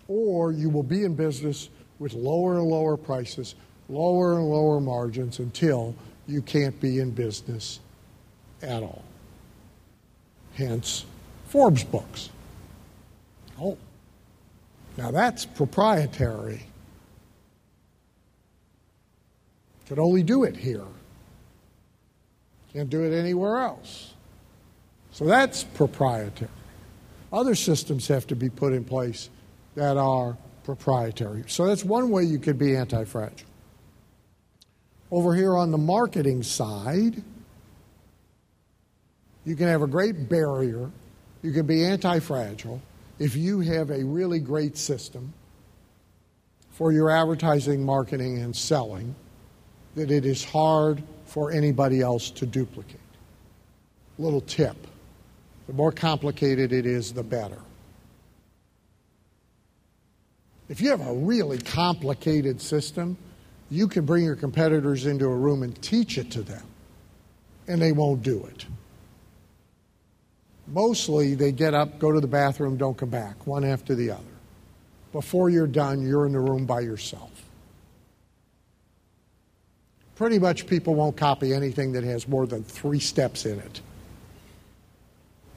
Or 0.07 0.53
you 0.53 0.69
will 0.69 0.83
be 0.83 1.05
in 1.05 1.15
business 1.15 1.71
with 1.99 2.13
lower 2.13 2.59
and 2.59 2.67
lower 2.67 2.97
prices, 2.97 3.55
lower 3.89 4.35
and 4.35 4.49
lower 4.49 4.81
margins 4.81 5.39
until 5.39 5.95
you 6.27 6.43
can't 6.43 6.79
be 6.81 6.99
in 6.99 7.11
business 7.11 7.81
at 8.63 8.83
all. 8.83 9.03
Hence, 10.55 11.05
Forbes 11.47 11.85
books. 11.85 12.31
Oh, 13.61 13.79
now 14.97 15.11
that's 15.11 15.47
proprietary. 15.47 16.63
Could 19.87 19.99
only 19.99 20.23
do 20.23 20.45
it 20.45 20.57
here. 20.57 20.85
Can't 22.75 22.91
do 22.91 23.05
it 23.05 23.17
anywhere 23.17 23.59
else. 23.61 24.13
So 25.13 25.25
that's 25.25 25.65
proprietary. 25.65 26.51
Other 27.33 27.55
systems 27.55 28.07
have 28.09 28.27
to 28.27 28.37
be 28.37 28.51
put 28.51 28.73
in 28.73 28.85
place 28.85 29.31
that 29.75 29.97
are 29.97 30.37
proprietary. 30.65 31.45
So 31.47 31.67
that's 31.67 31.85
one 31.85 32.11
way 32.11 32.25
you 32.25 32.39
could 32.39 32.59
be 32.59 32.77
anti 32.77 33.05
fragile. 33.05 33.48
Over 35.11 35.35
here 35.35 35.57
on 35.57 35.71
the 35.71 35.79
marketing 35.79 36.43
side, 36.43 37.23
you 39.45 39.57
can 39.57 39.67
have 39.69 39.83
a 39.83 39.87
great 39.87 40.29
barrier. 40.29 40.91
You 41.43 41.53
can 41.53 41.67
be 41.67 41.85
anti 41.85 42.19
fragile 42.19 42.83
if 43.19 43.35
you 43.35 43.61
have 43.61 43.91
a 43.91 44.05
really 44.05 44.39
great 44.39 44.77
system 44.77 45.33
for 46.71 46.93
your 46.93 47.11
advertising, 47.11 47.85
marketing, 47.85 48.39
and 48.39 48.55
selling 48.55 49.15
that 49.95 50.11
it 50.11 50.25
is 50.25 50.45
hard 50.45 51.03
for 51.25 51.51
anybody 51.51 52.01
else 52.01 52.31
to 52.31 52.47
duplicate. 52.47 53.01
Little 54.19 54.41
tip 54.43 54.77
the 55.69 55.75
more 55.75 55.93
complicated 55.93 56.73
it 56.73 56.87
is, 56.87 57.13
the 57.13 57.23
better. 57.23 57.59
If 60.71 60.81
you 60.81 60.89
have 60.91 61.07
a 61.07 61.13
really 61.13 61.59
complicated 61.59 62.61
system, 62.61 63.19
you 63.71 63.89
can 63.89 64.05
bring 64.05 64.25
your 64.25 64.37
competitors 64.37 65.07
into 65.07 65.27
a 65.27 65.35
room 65.35 65.63
and 65.63 65.81
teach 65.83 66.19
it 66.19 66.31
to 66.33 66.43
them, 66.43 66.65
and 67.67 67.81
they 67.81 67.93
won't 67.93 68.23
do 68.23 68.45
it. 68.47 68.67
Mostly, 70.67 71.35
they 71.35 71.53
get 71.53 71.75
up, 71.75 71.99
go 71.99 72.13
to 72.13 72.21
the 72.21 72.27
bathroom, 72.27 72.77
don't 72.77 72.97
come 72.97 73.11
back, 73.11 73.47
one 73.47 73.65
after 73.65 73.95
the 73.95 74.11
other. 74.11 74.23
Before 75.13 75.49
you're 75.49 75.67
done, 75.67 76.07
you're 76.07 76.27
in 76.27 76.33
the 76.33 76.41
room 76.41 76.67
by 76.67 76.81
yourself. 76.81 77.31
Pretty 80.15 80.39
much 80.39 80.67
people 80.67 80.95
won't 80.95 81.17
copy 81.17 81.55
anything 81.55 81.93
that 81.93 82.05
has 82.05 82.29
more 82.29 82.47
than 82.47 82.65
three 82.65 82.99
steps 82.99 83.47
in 83.47 83.59
it. 83.61 83.81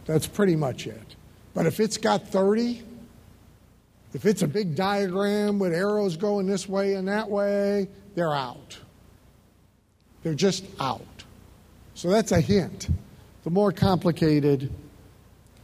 That's 0.06 0.28
pretty 0.28 0.56
much 0.56 0.88
it. 0.88 1.16
But 1.54 1.66
if 1.66 1.80
it's 1.80 1.98
got 1.98 2.28
30, 2.28 2.84
if 4.14 4.26
it's 4.26 4.42
a 4.42 4.48
big 4.48 4.76
diagram 4.76 5.60
with 5.60 5.74
arrows 5.74 6.16
going 6.16 6.48
this 6.48 6.70
way 6.70 6.94
and 6.94 7.08
that 7.08 7.30
way, 7.30 7.88
they're 8.16 8.34
out. 8.34 8.78
They're 10.24 10.34
just 10.34 10.66
out. 10.80 11.02
So 11.94 12.10
that's 12.10 12.32
a 12.32 12.42
hint. 12.42 12.90
The 13.44 13.50
more 13.50 13.72
complicated, 13.72 14.72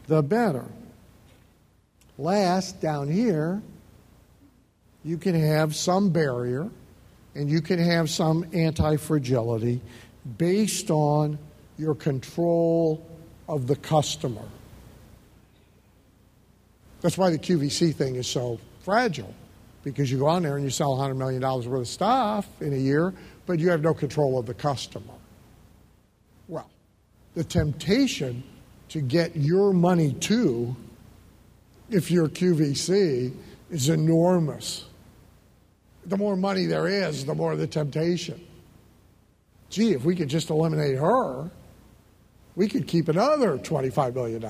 the 0.08 0.22
better. 0.24 0.66
Last, 2.18 2.82
down 2.82 3.10
here, 3.10 3.62
you 5.04 5.18
can 5.18 5.36
have 5.36 5.76
some 5.76 6.10
barrier 6.10 6.70
and 7.36 7.50
you 7.50 7.62
can 7.62 7.80
have 7.80 8.10
some 8.10 8.46
anti 8.54 8.98
fragility 8.98 9.80
based 10.38 10.90
on 10.90 11.38
your 11.78 11.94
control 11.94 13.06
of 13.48 13.68
the 13.68 13.76
customer. 13.76 14.44
That's 17.02 17.18
why 17.18 17.30
the 17.30 17.38
QVC 17.38 17.94
thing 17.94 18.16
is 18.16 18.28
so 18.28 18.60
fragile, 18.82 19.34
because 19.92 20.12
you 20.12 20.18
go 20.18 20.28
on 20.28 20.44
there 20.44 20.56
and 20.56 20.64
you 20.64 20.70
sell 20.70 20.96
$100 20.98 21.16
million 21.16 21.42
worth 21.42 21.68
of 21.68 21.88
stuff 21.88 22.48
in 22.62 22.74
a 22.74 22.78
year, 22.78 23.14
but 23.46 23.60
you 23.60 23.70
have 23.70 23.82
no 23.82 23.94
control 23.94 24.38
of 24.38 24.46
the 24.46 24.54
customer. 24.54 25.14
Well, 26.48 26.70
the 27.36 27.44
temptation 27.44 28.44
to 28.90 29.02
get 29.02 29.36
your 29.36 29.74
money 29.74 30.14
too, 30.14 30.76
if 31.90 32.12
you're 32.12 32.28
QVC, 32.28 33.34
is 33.70 33.90
enormous. 33.90 34.86
The 36.06 36.18
more 36.18 36.36
money 36.36 36.66
there 36.66 36.88
is, 36.88 37.26
the 37.26 37.36
more 37.36 37.56
the 37.56 37.68
temptation. 37.68 38.46
Gee, 39.70 39.92
if 39.92 40.06
we 40.06 40.16
could 40.16 40.30
just 40.30 40.50
eliminate 40.50 40.98
her, 40.98 41.50
we 42.56 42.68
could 42.68 42.88
keep 42.88 43.10
another 43.10 43.58
$25 43.58 44.16
million. 44.16 44.46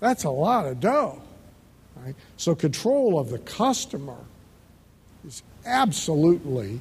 That's 0.00 0.24
a 0.24 0.30
lot 0.30 0.66
of 0.66 0.80
dough. 0.80 1.20
Right? 1.96 2.14
So, 2.38 2.54
control 2.54 3.18
of 3.18 3.28
the 3.28 3.38
customer 3.40 4.16
is 5.26 5.42
absolutely 5.64 6.80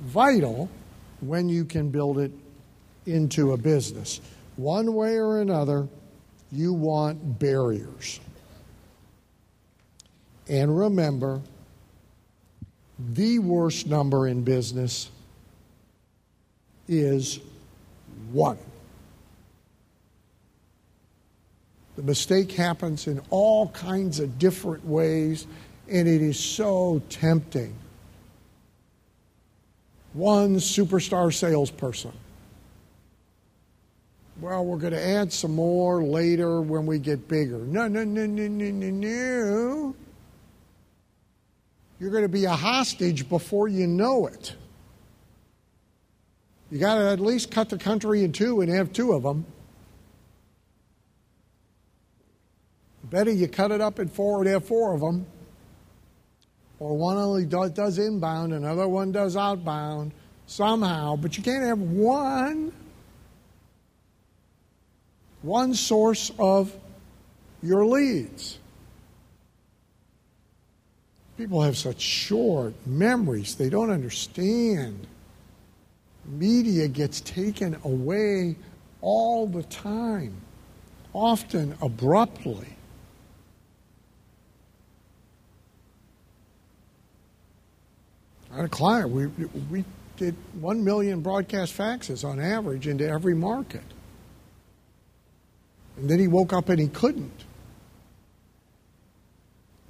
vital 0.00 0.68
when 1.20 1.48
you 1.48 1.64
can 1.64 1.90
build 1.90 2.18
it 2.18 2.32
into 3.06 3.52
a 3.52 3.56
business. 3.56 4.20
One 4.56 4.94
way 4.94 5.16
or 5.16 5.40
another, 5.40 5.88
you 6.50 6.72
want 6.72 7.38
barriers. 7.38 8.20
And 10.48 10.76
remember, 10.78 11.40
the 12.98 13.38
worst 13.38 13.86
number 13.86 14.28
in 14.28 14.42
business 14.42 15.10
is 16.88 17.40
one. 18.32 18.58
The 21.96 22.02
mistake 22.02 22.52
happens 22.52 23.06
in 23.06 23.20
all 23.30 23.68
kinds 23.68 24.18
of 24.18 24.38
different 24.38 24.84
ways, 24.86 25.46
and 25.92 26.08
it 26.08 26.22
is 26.22 26.40
so 26.40 27.02
tempting. 27.10 27.74
One 30.14 30.56
superstar 30.56 31.32
salesperson. 31.32 32.12
Well, 34.40 34.64
we're 34.64 34.78
going 34.78 34.94
to 34.94 35.06
add 35.06 35.32
some 35.32 35.54
more 35.54 36.02
later 36.02 36.62
when 36.62 36.86
we 36.86 36.98
get 36.98 37.28
bigger. 37.28 37.58
No, 37.58 37.86
no, 37.86 38.04
no, 38.04 38.26
no, 38.26 38.48
no, 38.48 38.70
no, 38.70 38.90
no. 38.90 39.94
You're 42.00 42.10
going 42.10 42.24
to 42.24 42.28
be 42.28 42.46
a 42.46 42.50
hostage 42.50 43.28
before 43.28 43.68
you 43.68 43.86
know 43.86 44.26
it. 44.26 44.54
You 46.70 46.78
got 46.78 46.94
to 46.94 47.10
at 47.10 47.20
least 47.20 47.50
cut 47.50 47.68
the 47.68 47.78
country 47.78 48.24
in 48.24 48.32
two 48.32 48.62
and 48.62 48.72
have 48.72 48.92
two 48.92 49.12
of 49.12 49.22
them. 49.22 49.44
Better 53.04 53.30
you 53.30 53.46
cut 53.46 53.70
it 53.70 53.82
up 53.82 53.98
in 53.98 54.08
four 54.08 54.40
and 54.40 54.48
have 54.48 54.64
four 54.64 54.94
of 54.94 55.00
them. 55.00 55.26
Or 56.82 56.96
one 56.96 57.16
only 57.16 57.44
does 57.44 57.96
inbound, 57.96 58.52
another 58.52 58.88
one 58.88 59.12
does 59.12 59.36
outbound 59.36 60.10
somehow, 60.48 61.14
but 61.14 61.36
you 61.36 61.42
can't 61.44 61.62
have 61.62 61.78
one. 61.78 62.72
One 65.42 65.74
source 65.74 66.32
of 66.40 66.76
your 67.62 67.86
leads. 67.86 68.58
People 71.38 71.62
have 71.62 71.76
such 71.76 72.00
short 72.00 72.74
memories, 72.84 73.54
they 73.54 73.70
don't 73.70 73.90
understand. 73.90 75.06
Media 76.24 76.88
gets 76.88 77.20
taken 77.20 77.76
away 77.84 78.56
all 79.02 79.46
the 79.46 79.62
time, 79.62 80.34
often 81.12 81.76
abruptly. 81.80 82.74
Had 88.56 88.64
a 88.66 88.68
client, 88.68 89.10
we, 89.10 89.26
we 89.70 89.84
did 90.16 90.34
1 90.60 90.84
million 90.84 91.20
broadcast 91.20 91.76
faxes 91.76 92.24
on 92.24 92.38
average 92.38 92.86
into 92.86 93.08
every 93.08 93.34
market. 93.34 93.82
And 95.96 96.08
then 96.08 96.18
he 96.18 96.28
woke 96.28 96.52
up 96.52 96.68
and 96.68 96.78
he 96.78 96.88
couldn't. 96.88 97.44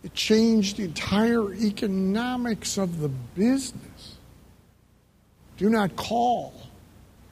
It 0.02 0.14
changed 0.14 0.78
the 0.78 0.84
entire 0.84 1.52
economics 1.54 2.76
of 2.76 3.00
the 3.00 3.08
business. 3.08 4.16
Do 5.56 5.70
not 5.70 5.94
call. 5.94 6.52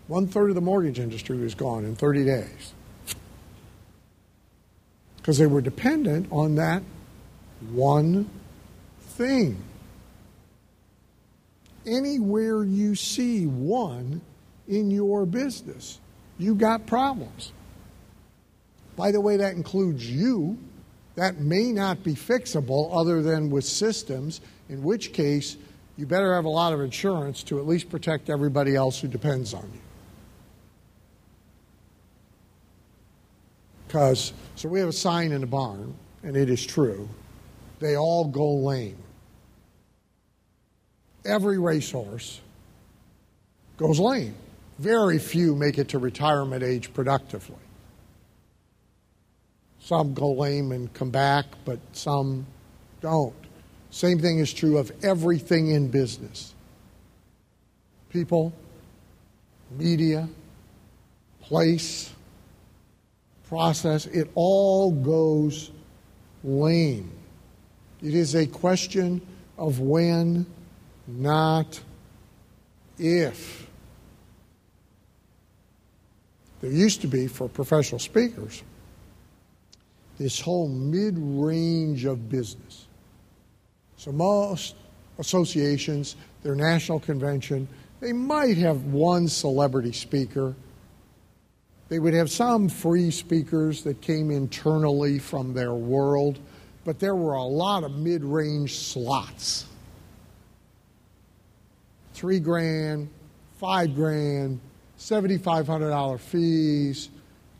One 0.07 0.27
third 0.27 0.51
of 0.51 0.55
the 0.55 0.61
mortgage 0.61 0.99
industry 0.99 1.39
was 1.39 1.55
gone 1.55 1.85
in 1.85 1.97
30 1.97 2.25
days 2.25 2.75
because 5.17 5.39
they 5.39 5.47
were 5.47 5.61
dependent 5.61 6.27
on 6.31 6.57
that 6.57 6.83
one 7.71 8.29
thing. 9.01 9.63
Anywhere 11.91 12.63
you 12.63 12.95
see 12.95 13.47
one 13.47 14.21
in 14.69 14.93
your 14.93 15.27
business, 15.27 15.99
you 16.39 16.55
got 16.55 16.87
problems. 16.87 17.51
By 18.95 19.11
the 19.11 19.21
way, 19.21 19.37
that 19.39 19.55
includes 19.55 20.09
you. 20.09 20.57
That 21.17 21.39
may 21.39 21.73
not 21.73 22.05
be 22.05 22.15
fixable 22.15 22.91
other 22.93 23.23
than 23.23 23.51
with 23.51 23.65
systems, 23.65 24.41
in 24.69 24.85
which 24.85 25.13
case 25.13 25.57
you 25.97 26.07
better 26.07 26.33
have 26.33 26.45
a 26.45 26.49
lot 26.49 26.73
of 26.73 26.81
insurance 26.81 27.43
to 27.43 27.59
at 27.59 27.67
least 27.67 27.91
protect 27.91 28.31
everybody 28.31 28.77
else 28.77 29.01
who 29.01 29.09
depends 29.09 29.53
on 29.53 29.69
you. 29.75 29.81
Because, 33.89 34.33
so 34.55 34.69
we 34.69 34.79
have 34.79 34.89
a 34.89 34.93
sign 34.93 35.33
in 35.33 35.41
the 35.41 35.49
barn, 35.49 35.93
and 36.23 36.37
it 36.37 36.49
is 36.49 36.65
true. 36.65 37.09
They 37.81 37.97
all 37.97 38.29
go 38.29 38.49
lame. 38.55 39.03
Every 41.25 41.59
racehorse 41.59 42.41
goes 43.77 43.99
lame. 43.99 44.35
Very 44.79 45.19
few 45.19 45.55
make 45.55 45.79
it 45.79 45.89
to 45.91 45.99
retirement 45.99 46.63
age 46.63 46.93
productively. 46.95 47.57
Some 49.81 50.15
go 50.15 50.33
lame 50.33 50.73
and 50.73 50.93
come 50.95 51.11
back, 51.11 51.47
but 51.65 51.79
some 51.93 52.47
don't. 53.01 53.35
Same 53.91 54.19
thing 54.19 54.39
is 54.39 54.53
true 54.53 54.79
of 54.79 54.93
everything 55.03 55.71
in 55.71 55.89
business 55.89 56.55
people, 58.11 58.53
media, 59.71 60.29
place, 61.41 62.11
process, 63.49 64.07
it 64.07 64.29
all 64.35 64.91
goes 64.91 65.71
lame. 66.45 67.11
It 68.03 68.15
is 68.15 68.35
a 68.35 68.47
question 68.47 69.21
of 69.59 69.81
when, 69.81 70.47
not 71.07 71.81
if. 72.99 73.69
There 76.61 76.71
used 76.71 77.01
to 77.01 77.07
be, 77.07 77.27
for 77.27 77.49
professional 77.49 77.99
speakers, 77.99 78.63
this 80.19 80.41
whole 80.41 80.69
mid 80.69 81.15
range 81.17 82.05
of 82.05 82.29
business. 82.29 82.87
So, 83.97 84.13
most 84.13 84.77
associations, 85.19 86.17
their 86.43 86.55
national 86.55 87.01
convention, 87.01 87.69
they 88.01 88.13
might 88.13 88.57
have 88.59 88.85
one 88.85 89.29
celebrity 89.29 89.93
speaker 89.93 90.55
they 91.91 91.99
would 91.99 92.15
have 92.15 92.31
some 92.31 92.69
free 92.69 93.11
speakers 93.11 93.83
that 93.83 94.01
came 94.01 94.31
internally 94.31 95.19
from 95.19 95.53
their 95.53 95.75
world, 95.75 96.39
but 96.85 97.01
there 97.01 97.17
were 97.17 97.35
a 97.35 97.43
lot 97.43 97.83
of 97.83 97.97
mid 97.97 98.25
range 98.25 98.79
slots. 98.79 99.67
Three 102.21 102.39
grand, 102.39 103.09
five 103.57 103.95
grand, 103.95 104.61
$7,500 104.99 106.21
fees, 106.21 107.09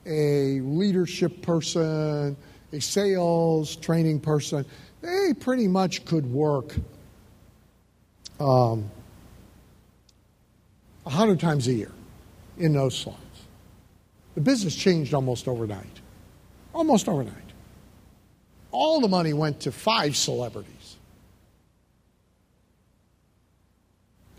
a 0.05 0.61
leadership 0.61 1.41
person, 1.41 2.37
a 2.71 2.79
sales 2.79 3.77
training 3.77 4.21
person. 4.21 4.67
They 5.01 5.33
pretty 5.33 5.67
much 5.67 6.05
could 6.05 6.31
work 6.31 6.75
um, 8.39 8.91
100 11.05 11.41
times 11.41 11.67
a 11.67 11.73
year 11.73 11.93
in 12.59 12.75
those 12.75 12.95
slots. 12.95 13.19
The 14.35 14.43
business 14.43 14.77
changed 14.77 15.15
almost 15.15 15.49
overnight. 15.49 16.01
Almost 16.75 17.09
overnight. 17.09 17.35
All 18.73 19.01
the 19.01 19.09
money 19.09 19.33
went 19.33 19.61
to 19.61 19.73
five 19.73 20.15
celebrities. 20.19 20.80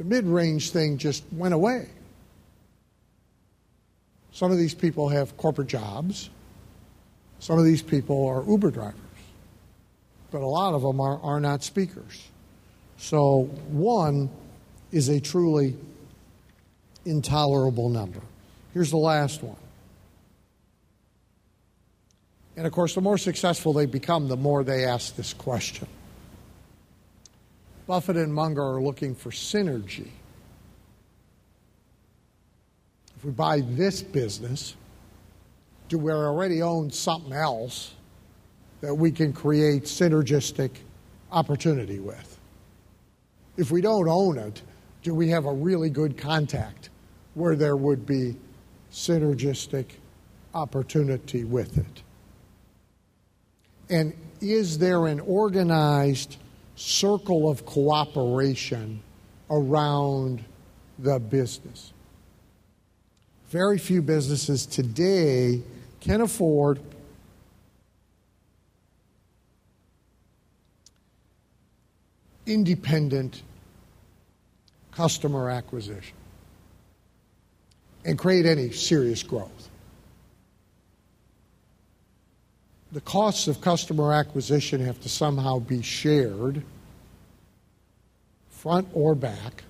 The 0.02 0.08
mid 0.08 0.26
range 0.26 0.72
thing 0.72 0.98
just 0.98 1.24
went 1.32 1.54
away. 1.54 1.86
Some 4.32 4.52
of 4.52 4.58
these 4.58 4.74
people 4.74 5.10
have 5.10 5.38
corporate 5.38 5.68
jobs. 5.68 6.32
Some 7.38 7.60
of 7.60 7.66
these 7.66 7.84
people 7.84 8.26
are 8.26 8.44
Uber 8.44 8.72
drivers. 8.72 9.00
But 10.32 10.42
a 10.42 10.48
lot 10.48 10.74
of 10.74 10.82
them 10.82 11.00
are, 11.00 11.20
are 11.22 11.40
not 11.40 11.62
speakers. 11.64 12.28
So 12.98 13.44
one 13.70 14.32
is 14.92 15.08
a 15.08 15.20
truly 15.20 15.76
intolerable 17.06 17.90
number. 17.90 18.22
Here's 18.74 18.90
the 18.90 18.98
last 18.98 19.44
one. 19.44 19.56
And 22.58 22.66
of 22.66 22.74
course, 22.74 22.96
the 22.96 23.02
more 23.02 23.20
successful 23.20 23.72
they 23.72 23.86
become, 23.86 24.30
the 24.30 24.36
more 24.36 24.64
they 24.64 24.84
ask 24.84 25.16
this 25.16 25.32
question. 25.32 25.88
Buffett 27.92 28.16
and 28.16 28.34
Munger 28.34 28.64
are 28.64 28.82
looking 28.82 29.14
for 29.14 29.32
synergy. 29.32 30.08
If 33.18 33.26
we 33.26 33.32
buy 33.32 33.60
this 33.60 34.02
business, 34.02 34.78
do 35.90 35.98
we 35.98 36.10
already 36.10 36.62
own 36.62 36.90
something 36.90 37.34
else 37.34 37.94
that 38.80 38.96
we 38.96 39.12
can 39.12 39.34
create 39.34 39.84
synergistic 39.84 40.70
opportunity 41.34 42.00
with? 42.00 42.40
If 43.58 43.72
we 43.72 43.82
don't 43.82 44.08
own 44.08 44.38
it, 44.38 44.62
do 45.04 45.14
we 45.14 45.28
have 45.28 45.44
a 45.44 45.54
really 45.54 45.90
good 45.90 46.18
contact 46.18 46.92
where 47.34 47.58
there 47.58 47.76
would 47.76 48.06
be 48.06 48.38
synergistic 48.90 49.88
opportunity 50.54 51.44
with 51.44 51.78
it? 51.78 52.04
And 53.90 54.14
is 54.40 54.78
there 54.78 55.08
an 55.08 55.20
organized 55.20 56.38
circle 56.76 57.50
of 57.50 57.66
cooperation 57.66 59.02
around 59.50 60.44
the 61.00 61.20
business? 61.20 61.94
Very 63.50 63.78
few 63.78 64.02
businesses 64.02 64.66
today 64.66 65.62
can 66.00 66.22
afford 66.22 66.80
independent 72.46 73.44
customer 74.92 75.50
acquisition 75.50 76.16
and 78.04 78.18
create 78.18 78.46
any 78.46 78.72
serious 78.72 79.24
growth. 79.24 79.61
The 82.92 83.02
costs 83.02 83.48
of 83.48 83.62
customer 83.62 84.14
acquisition 84.14 84.82
have 84.82 85.00
to 85.02 85.10
somehow 85.10 85.60
be 85.60 85.82
shared, 85.82 86.64
front 88.50 88.88
or 88.94 89.16
back, 89.16 89.64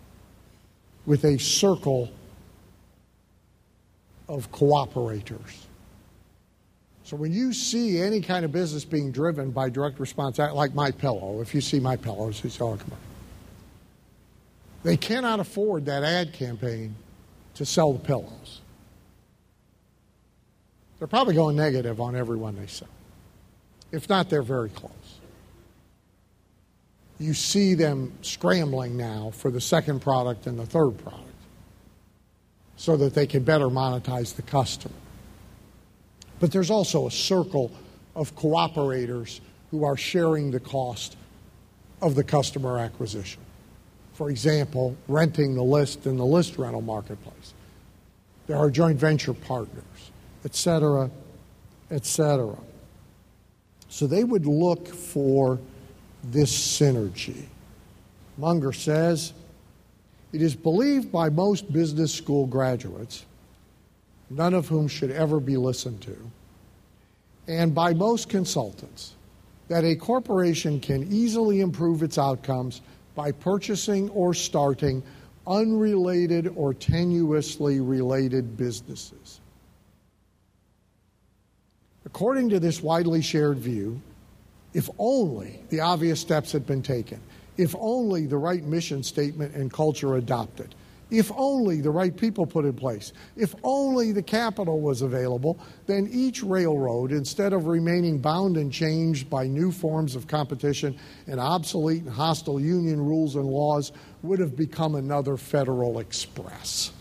with 1.06 1.24
a 1.24 1.38
circle 1.38 2.10
of 4.28 4.52
cooperators. 4.52 5.66
So 7.04 7.18
when 7.18 7.34
you 7.34 7.54
see 7.54 8.00
any 8.00 8.22
kind 8.22 8.46
of 8.46 8.52
business 8.52 8.86
being 8.86 9.12
driven 9.12 9.52
by 9.52 9.70
direct 9.70 10.00
response, 10.00 10.38
like 10.38 10.74
My 10.74 10.92
Pillow, 10.92 11.42
if 11.42 11.54
you 11.54 11.62
see 11.62 11.80
My 11.80 11.98
Pillows, 11.98 12.42
"Oh, 12.62 12.78
come 12.78 12.92
on." 12.92 12.98
They 14.84 14.98
cannot 14.98 15.40
afford 15.40 15.86
that 15.86 16.04
ad 16.04 16.34
campaign 16.34 16.96
to 17.56 17.66
sell 17.66 17.94
the 17.94 18.00
pillows. 18.00 18.62
They're 20.98 21.08
probably 21.08 21.36
going 21.36 21.56
negative 21.56 22.00
on 22.00 22.16
every 22.16 22.38
one 22.38 22.56
they 22.56 22.68
sell. 22.68 22.88
If 23.92 24.10
not, 24.10 24.30
they're 24.30 24.42
very 24.42 24.70
close. 24.70 24.92
You 27.20 27.34
see 27.34 27.76
them 27.76 28.14
scrambling 28.22 28.98
now 28.98 29.32
for 29.36 29.52
the 29.52 29.62
second 29.62 30.02
product 30.02 30.48
and 30.48 30.58
the 30.58 30.66
third 30.66 30.98
product 30.98 31.28
so 32.78 32.98
that 32.98 33.14
they 33.14 33.28
can 33.28 33.44
better 33.44 33.68
monetize 33.68 34.36
the 34.36 34.42
customer. 34.42 34.96
But 36.40 36.52
there's 36.52 36.72
also 36.72 37.06
a 37.06 37.12
circle 37.12 37.72
of 38.16 38.36
cooperators 38.36 39.40
who 39.70 39.84
are 39.84 39.96
sharing 39.96 40.50
the 40.50 40.60
cost 40.60 41.16
of 42.02 42.16
the 42.16 42.24
customer 42.24 42.80
acquisition. 42.80 43.42
For 44.14 44.32
example, 44.32 44.98
renting 45.08 45.54
the 45.54 45.64
list 45.64 46.08
in 46.08 46.18
the 46.18 46.26
list 46.26 46.58
rental 46.58 46.82
marketplace. 46.82 47.54
There 48.48 48.58
are 48.58 48.72
joint 48.72 48.98
venture 48.98 49.34
partners, 49.34 50.12
et 50.44 50.56
cetera, 50.56 51.12
et 51.92 52.06
cetera. 52.06 52.58
So 53.92 54.08
they 54.08 54.24
would 54.24 54.46
look 54.46 54.88
for 54.88 55.60
this 56.24 56.52
synergy. 56.52 57.44
Munger 58.38 58.72
says 58.72 59.34
it 60.32 60.42
is 60.42 60.56
believed 60.56 61.12
by 61.12 61.28
most 61.28 61.72
business 61.74 62.14
school 62.14 62.48
graduates, 62.48 63.26
none 64.30 64.54
of 64.54 64.70
whom 64.70 64.88
should 64.88 65.12
ever 65.12 65.42
be 65.42 65.58
listened 65.58 66.02
to, 66.04 66.18
and 67.48 67.76
by 67.76 67.94
most 67.94 68.30
consultants, 68.30 69.16
that 69.68 69.84
a 69.84 69.94
corporation 69.98 70.80
can 70.80 71.12
easily 71.12 71.60
improve 71.60 72.02
its 72.02 72.18
outcomes 72.18 72.80
by 73.14 73.34
purchasing 73.34 74.10
or 74.12 74.34
starting 74.34 75.04
unrelated 75.46 76.48
or 76.56 76.74
tenuously 76.74 77.82
related 77.82 78.56
businesses. 78.56 79.41
According 82.14 82.50
to 82.50 82.60
this 82.60 82.84
widely 82.84 83.22
shared 83.22 83.58
view, 83.58 84.02
if 84.74 84.90
only 85.00 85.64
the 85.70 85.80
obvious 85.80 86.20
steps 86.20 86.52
had 86.52 86.66
been 86.66 86.82
taken, 86.82 87.22
if 87.58 87.74
only 87.80 88.26
the 88.26 88.38
right 88.38 88.64
mission 88.64 89.02
statement 89.02 89.56
and 89.56 89.72
culture 89.72 90.16
adopted, 90.16 90.76
if 91.10 91.32
only 91.36 91.82
the 91.82 91.90
right 91.90 92.16
people 92.16 92.46
put 92.46 92.64
in 92.64 92.74
place, 92.74 93.12
if 93.36 93.54
only 93.64 94.12
the 94.12 94.24
capital 94.24 94.80
was 94.80 95.02
available, 95.02 95.60
then 95.86 96.10
each 96.12 96.42
railroad, 96.42 97.12
instead 97.12 97.54
of 97.54 97.66
remaining 97.66 98.18
bound 98.18 98.56
and 98.56 98.72
changed 98.72 99.30
by 99.30 99.48
new 99.48 99.72
forms 99.72 100.16
of 100.16 100.28
competition 100.28 100.98
and 101.28 101.40
obsolete 101.40 102.04
and 102.04 102.12
hostile 102.12 102.60
union 102.62 103.00
rules 103.00 103.36
and 103.36 103.46
laws, 103.46 103.92
would 104.22 104.40
have 104.40 104.56
become 104.56 104.96
another 104.96 105.36
Federal 105.36 106.00
Express. 106.00 106.92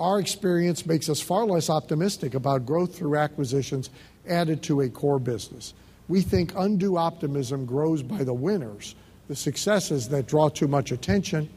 Our 0.00 0.18
experience 0.18 0.86
makes 0.86 1.08
us 1.08 1.20
far 1.20 1.44
less 1.44 1.70
optimistic 1.70 2.34
about 2.34 2.66
growth 2.66 2.96
through 2.96 3.16
acquisitions 3.16 3.90
added 4.26 4.62
to 4.64 4.80
a 4.80 4.88
core 4.88 5.20
business. 5.20 5.74
We 6.08 6.22
think 6.22 6.52
undue 6.56 6.96
optimism 6.96 7.66
grows 7.66 8.02
by 8.02 8.24
the 8.24 8.34
winners, 8.34 8.96
the 9.28 9.36
successes 9.36 10.08
that 10.08 10.26
draw 10.26 10.48
too 10.48 10.66
much 10.66 10.90
attention 10.90 11.48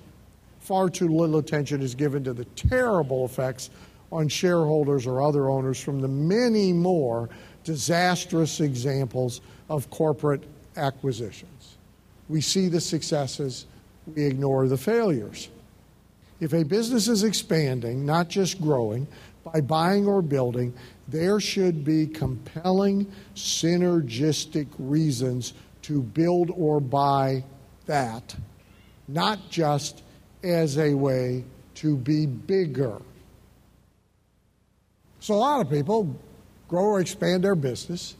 far 0.63 0.89
too 0.89 1.09
little 1.09 1.37
attention 1.39 1.81
is 1.81 1.93
given 1.93 2.23
to 2.23 2.31
the 2.33 2.45
terrible 2.55 3.25
effects 3.25 3.69
on 4.13 4.29
shareholders 4.29 5.05
or 5.05 5.21
other 5.21 5.49
owners 5.49 5.79
from 5.79 5.99
the 5.99 6.07
many 6.07 6.71
more 6.71 7.29
disastrous 7.65 8.61
examples 8.61 9.41
of 9.69 9.89
corporate 9.89 10.43
acquisitions. 10.77 11.77
We 12.29 12.39
see 12.39 12.69
the 12.69 12.79
successes, 12.79 13.65
we 14.15 14.23
ignore 14.23 14.67
the 14.67 14.77
failures. 14.77 15.49
If 16.43 16.51
a 16.51 16.65
business 16.65 17.07
is 17.07 17.23
expanding, 17.23 18.05
not 18.05 18.27
just 18.27 18.59
growing, 18.59 19.07
by 19.45 19.61
buying 19.61 20.05
or 20.05 20.21
building, 20.21 20.73
there 21.07 21.39
should 21.39 21.85
be 21.85 22.05
compelling, 22.05 23.09
synergistic 23.33 24.67
reasons 24.77 25.53
to 25.83 26.01
build 26.01 26.51
or 26.53 26.81
buy 26.81 27.45
that, 27.85 28.35
not 29.07 29.49
just 29.49 30.03
as 30.43 30.77
a 30.77 30.93
way 30.93 31.45
to 31.75 31.95
be 31.95 32.25
bigger. 32.25 33.01
So, 35.21 35.35
a 35.35 35.37
lot 35.37 35.61
of 35.61 35.69
people 35.69 36.13
grow 36.67 36.83
or 36.83 36.99
expand 36.99 37.45
their 37.45 37.55
business, 37.55 38.15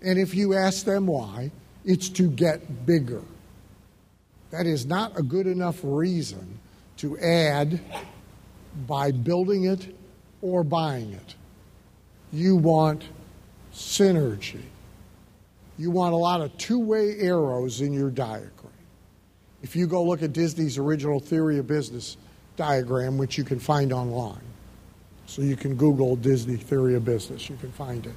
and 0.00 0.16
if 0.16 0.32
you 0.32 0.54
ask 0.54 0.84
them 0.84 1.08
why, 1.08 1.50
it's 1.84 2.08
to 2.10 2.30
get 2.30 2.86
bigger. 2.86 3.22
That 4.52 4.64
is 4.64 4.86
not 4.86 5.18
a 5.18 5.24
good 5.24 5.48
enough 5.48 5.80
reason 5.82 6.60
to 6.98 7.18
add 7.18 7.80
by 8.86 9.10
building 9.10 9.64
it 9.64 9.94
or 10.42 10.64
buying 10.64 11.12
it. 11.12 11.34
You 12.32 12.56
want 12.56 13.04
synergy. 13.72 14.62
You 15.78 15.90
want 15.90 16.14
a 16.14 16.16
lot 16.16 16.40
of 16.40 16.56
two 16.58 16.78
way 16.78 17.16
arrows 17.18 17.80
in 17.80 17.92
your 17.92 18.10
diagram. 18.10 18.50
If 19.62 19.74
you 19.74 19.86
go 19.86 20.04
look 20.04 20.22
at 20.22 20.32
Disney's 20.32 20.78
original 20.78 21.18
theory 21.18 21.58
of 21.58 21.66
business 21.66 22.16
diagram, 22.56 23.18
which 23.18 23.38
you 23.38 23.44
can 23.44 23.58
find 23.58 23.92
online, 23.92 24.42
so 25.26 25.42
you 25.42 25.56
can 25.56 25.74
Google 25.74 26.16
Disney 26.16 26.56
theory 26.56 26.94
of 26.94 27.04
business, 27.04 27.48
you 27.48 27.56
can 27.56 27.72
find 27.72 28.06
it. 28.06 28.12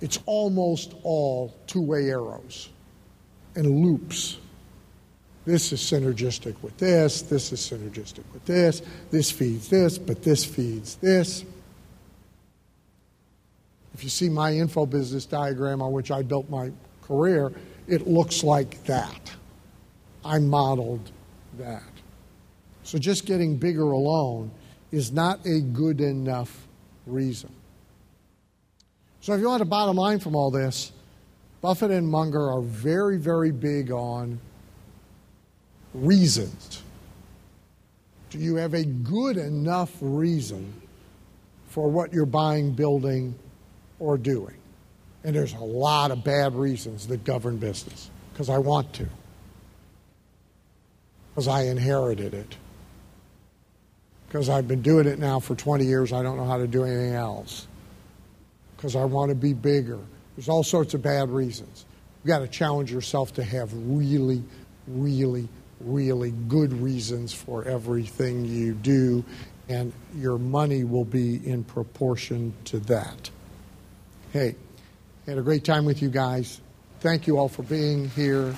It's 0.00 0.18
almost 0.26 0.94
all 1.04 1.54
two 1.66 1.82
way 1.82 2.08
arrows 2.08 2.70
and 3.54 3.84
loops. 3.84 4.38
This 5.44 5.72
is 5.72 5.80
synergistic 5.80 6.54
with 6.62 6.76
this, 6.78 7.22
this 7.22 7.52
is 7.52 7.60
synergistic 7.60 8.22
with 8.32 8.44
this, 8.44 8.82
this 9.10 9.30
feeds 9.30 9.68
this, 9.68 9.98
but 9.98 10.22
this 10.22 10.44
feeds 10.44 10.96
this. 10.96 11.44
If 13.94 14.04
you 14.04 14.10
see 14.10 14.28
my 14.28 14.52
info 14.54 14.86
business 14.86 15.26
diagram 15.26 15.82
on 15.82 15.92
which 15.92 16.10
I 16.10 16.22
built 16.22 16.48
my 16.48 16.70
career, 17.02 17.52
it 17.88 18.06
looks 18.06 18.44
like 18.44 18.84
that. 18.84 19.32
I 20.24 20.38
modeled 20.38 21.10
that. 21.58 21.82
So 22.84 22.98
just 22.98 23.26
getting 23.26 23.56
bigger 23.56 23.90
alone 23.90 24.50
is 24.92 25.12
not 25.12 25.44
a 25.44 25.60
good 25.60 26.00
enough 26.00 26.68
reason. 27.06 27.50
So 29.20 29.32
if 29.34 29.40
you 29.40 29.48
want 29.48 29.62
a 29.62 29.66
bottom 29.66 29.96
line 29.96 30.20
from 30.20 30.36
all 30.36 30.50
this, 30.50 30.92
Buffett 31.60 31.90
and 31.90 32.08
Munger 32.08 32.50
are 32.50 32.60
very, 32.60 33.18
very 33.18 33.52
big 33.52 33.90
on 33.90 34.40
reasons. 35.94 36.82
Do 38.30 38.38
you 38.38 38.56
have 38.56 38.74
a 38.74 38.84
good 38.84 39.36
enough 39.36 39.90
reason 40.00 40.72
for 41.68 41.88
what 41.88 42.12
you're 42.12 42.26
buying, 42.26 42.72
building, 42.72 43.34
or 43.98 44.16
doing? 44.16 44.56
And 45.24 45.36
there's 45.36 45.52
a 45.52 45.58
lot 45.58 46.10
of 46.10 46.24
bad 46.24 46.54
reasons 46.54 47.06
that 47.08 47.24
govern 47.24 47.58
business 47.58 48.10
because 48.32 48.48
I 48.48 48.58
want 48.58 48.92
to 48.94 49.08
because 51.32 51.48
I 51.48 51.62
inherited 51.62 52.34
it. 52.34 52.56
Because 54.28 54.48
I've 54.48 54.68
been 54.68 54.82
doing 54.82 55.06
it 55.06 55.18
now 55.18 55.40
for 55.40 55.54
20 55.54 55.84
years, 55.84 56.12
I 56.12 56.22
don't 56.22 56.36
know 56.36 56.44
how 56.44 56.58
to 56.58 56.66
do 56.66 56.84
anything 56.84 57.14
else. 57.14 57.66
Because 58.76 58.96
I 58.96 59.04
want 59.04 59.30
to 59.30 59.34
be 59.34 59.52
bigger. 59.52 59.98
There's 60.36 60.48
all 60.48 60.62
sorts 60.62 60.94
of 60.94 61.02
bad 61.02 61.30
reasons. 61.30 61.86
You've 62.22 62.28
got 62.28 62.40
to 62.40 62.48
challenge 62.48 62.92
yourself 62.92 63.32
to 63.34 63.44
have 63.44 63.70
really, 63.72 64.42
really, 64.86 65.48
really 65.84 66.32
good 66.48 66.72
reasons 66.72 67.32
for 67.32 67.64
everything 67.64 68.44
you 68.44 68.74
do, 68.74 69.24
and 69.68 69.92
your 70.16 70.38
money 70.38 70.84
will 70.84 71.04
be 71.04 71.46
in 71.46 71.64
proportion 71.64 72.52
to 72.66 72.78
that. 72.80 73.30
Hey, 74.32 74.56
had 75.26 75.38
a 75.38 75.42
great 75.42 75.64
time 75.64 75.84
with 75.84 76.02
you 76.02 76.10
guys. 76.10 76.60
Thank 77.00 77.26
you 77.26 77.38
all 77.38 77.48
for 77.48 77.62
being 77.62 78.08
here. 78.10 78.54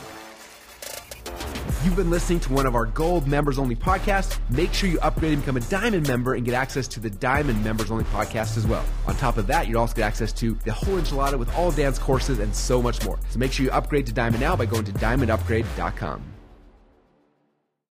You've 1.84 1.96
been 1.96 2.08
listening 2.08 2.40
to 2.40 2.52
one 2.52 2.64
of 2.64 2.74
our 2.74 2.86
gold 2.86 3.26
members 3.26 3.58
only 3.58 3.76
podcasts. 3.76 4.38
Make 4.48 4.72
sure 4.72 4.88
you 4.88 4.98
upgrade 5.00 5.34
and 5.34 5.42
become 5.42 5.58
a 5.58 5.60
diamond 5.60 6.08
member 6.08 6.32
and 6.32 6.42
get 6.42 6.54
access 6.54 6.88
to 6.88 7.00
the 7.00 7.10
diamond 7.10 7.62
members 7.62 7.90
only 7.90 8.04
podcast 8.04 8.56
as 8.56 8.66
well. 8.66 8.84
On 9.06 9.14
top 9.16 9.36
of 9.36 9.46
that, 9.48 9.68
you'll 9.68 9.80
also 9.80 9.94
get 9.94 10.04
access 10.04 10.32
to 10.34 10.54
the 10.64 10.72
whole 10.72 10.98
enchilada 10.98 11.38
with 11.38 11.54
all 11.54 11.70
Dan's 11.70 11.98
courses 11.98 12.38
and 12.38 12.54
so 12.54 12.80
much 12.80 13.04
more. 13.04 13.18
So 13.28 13.38
make 13.38 13.52
sure 13.52 13.66
you 13.66 13.72
upgrade 13.72 14.06
to 14.06 14.14
diamond 14.14 14.40
now 14.40 14.56
by 14.56 14.64
going 14.64 14.84
to 14.84 14.92
diamondupgrade.com. 14.92 16.33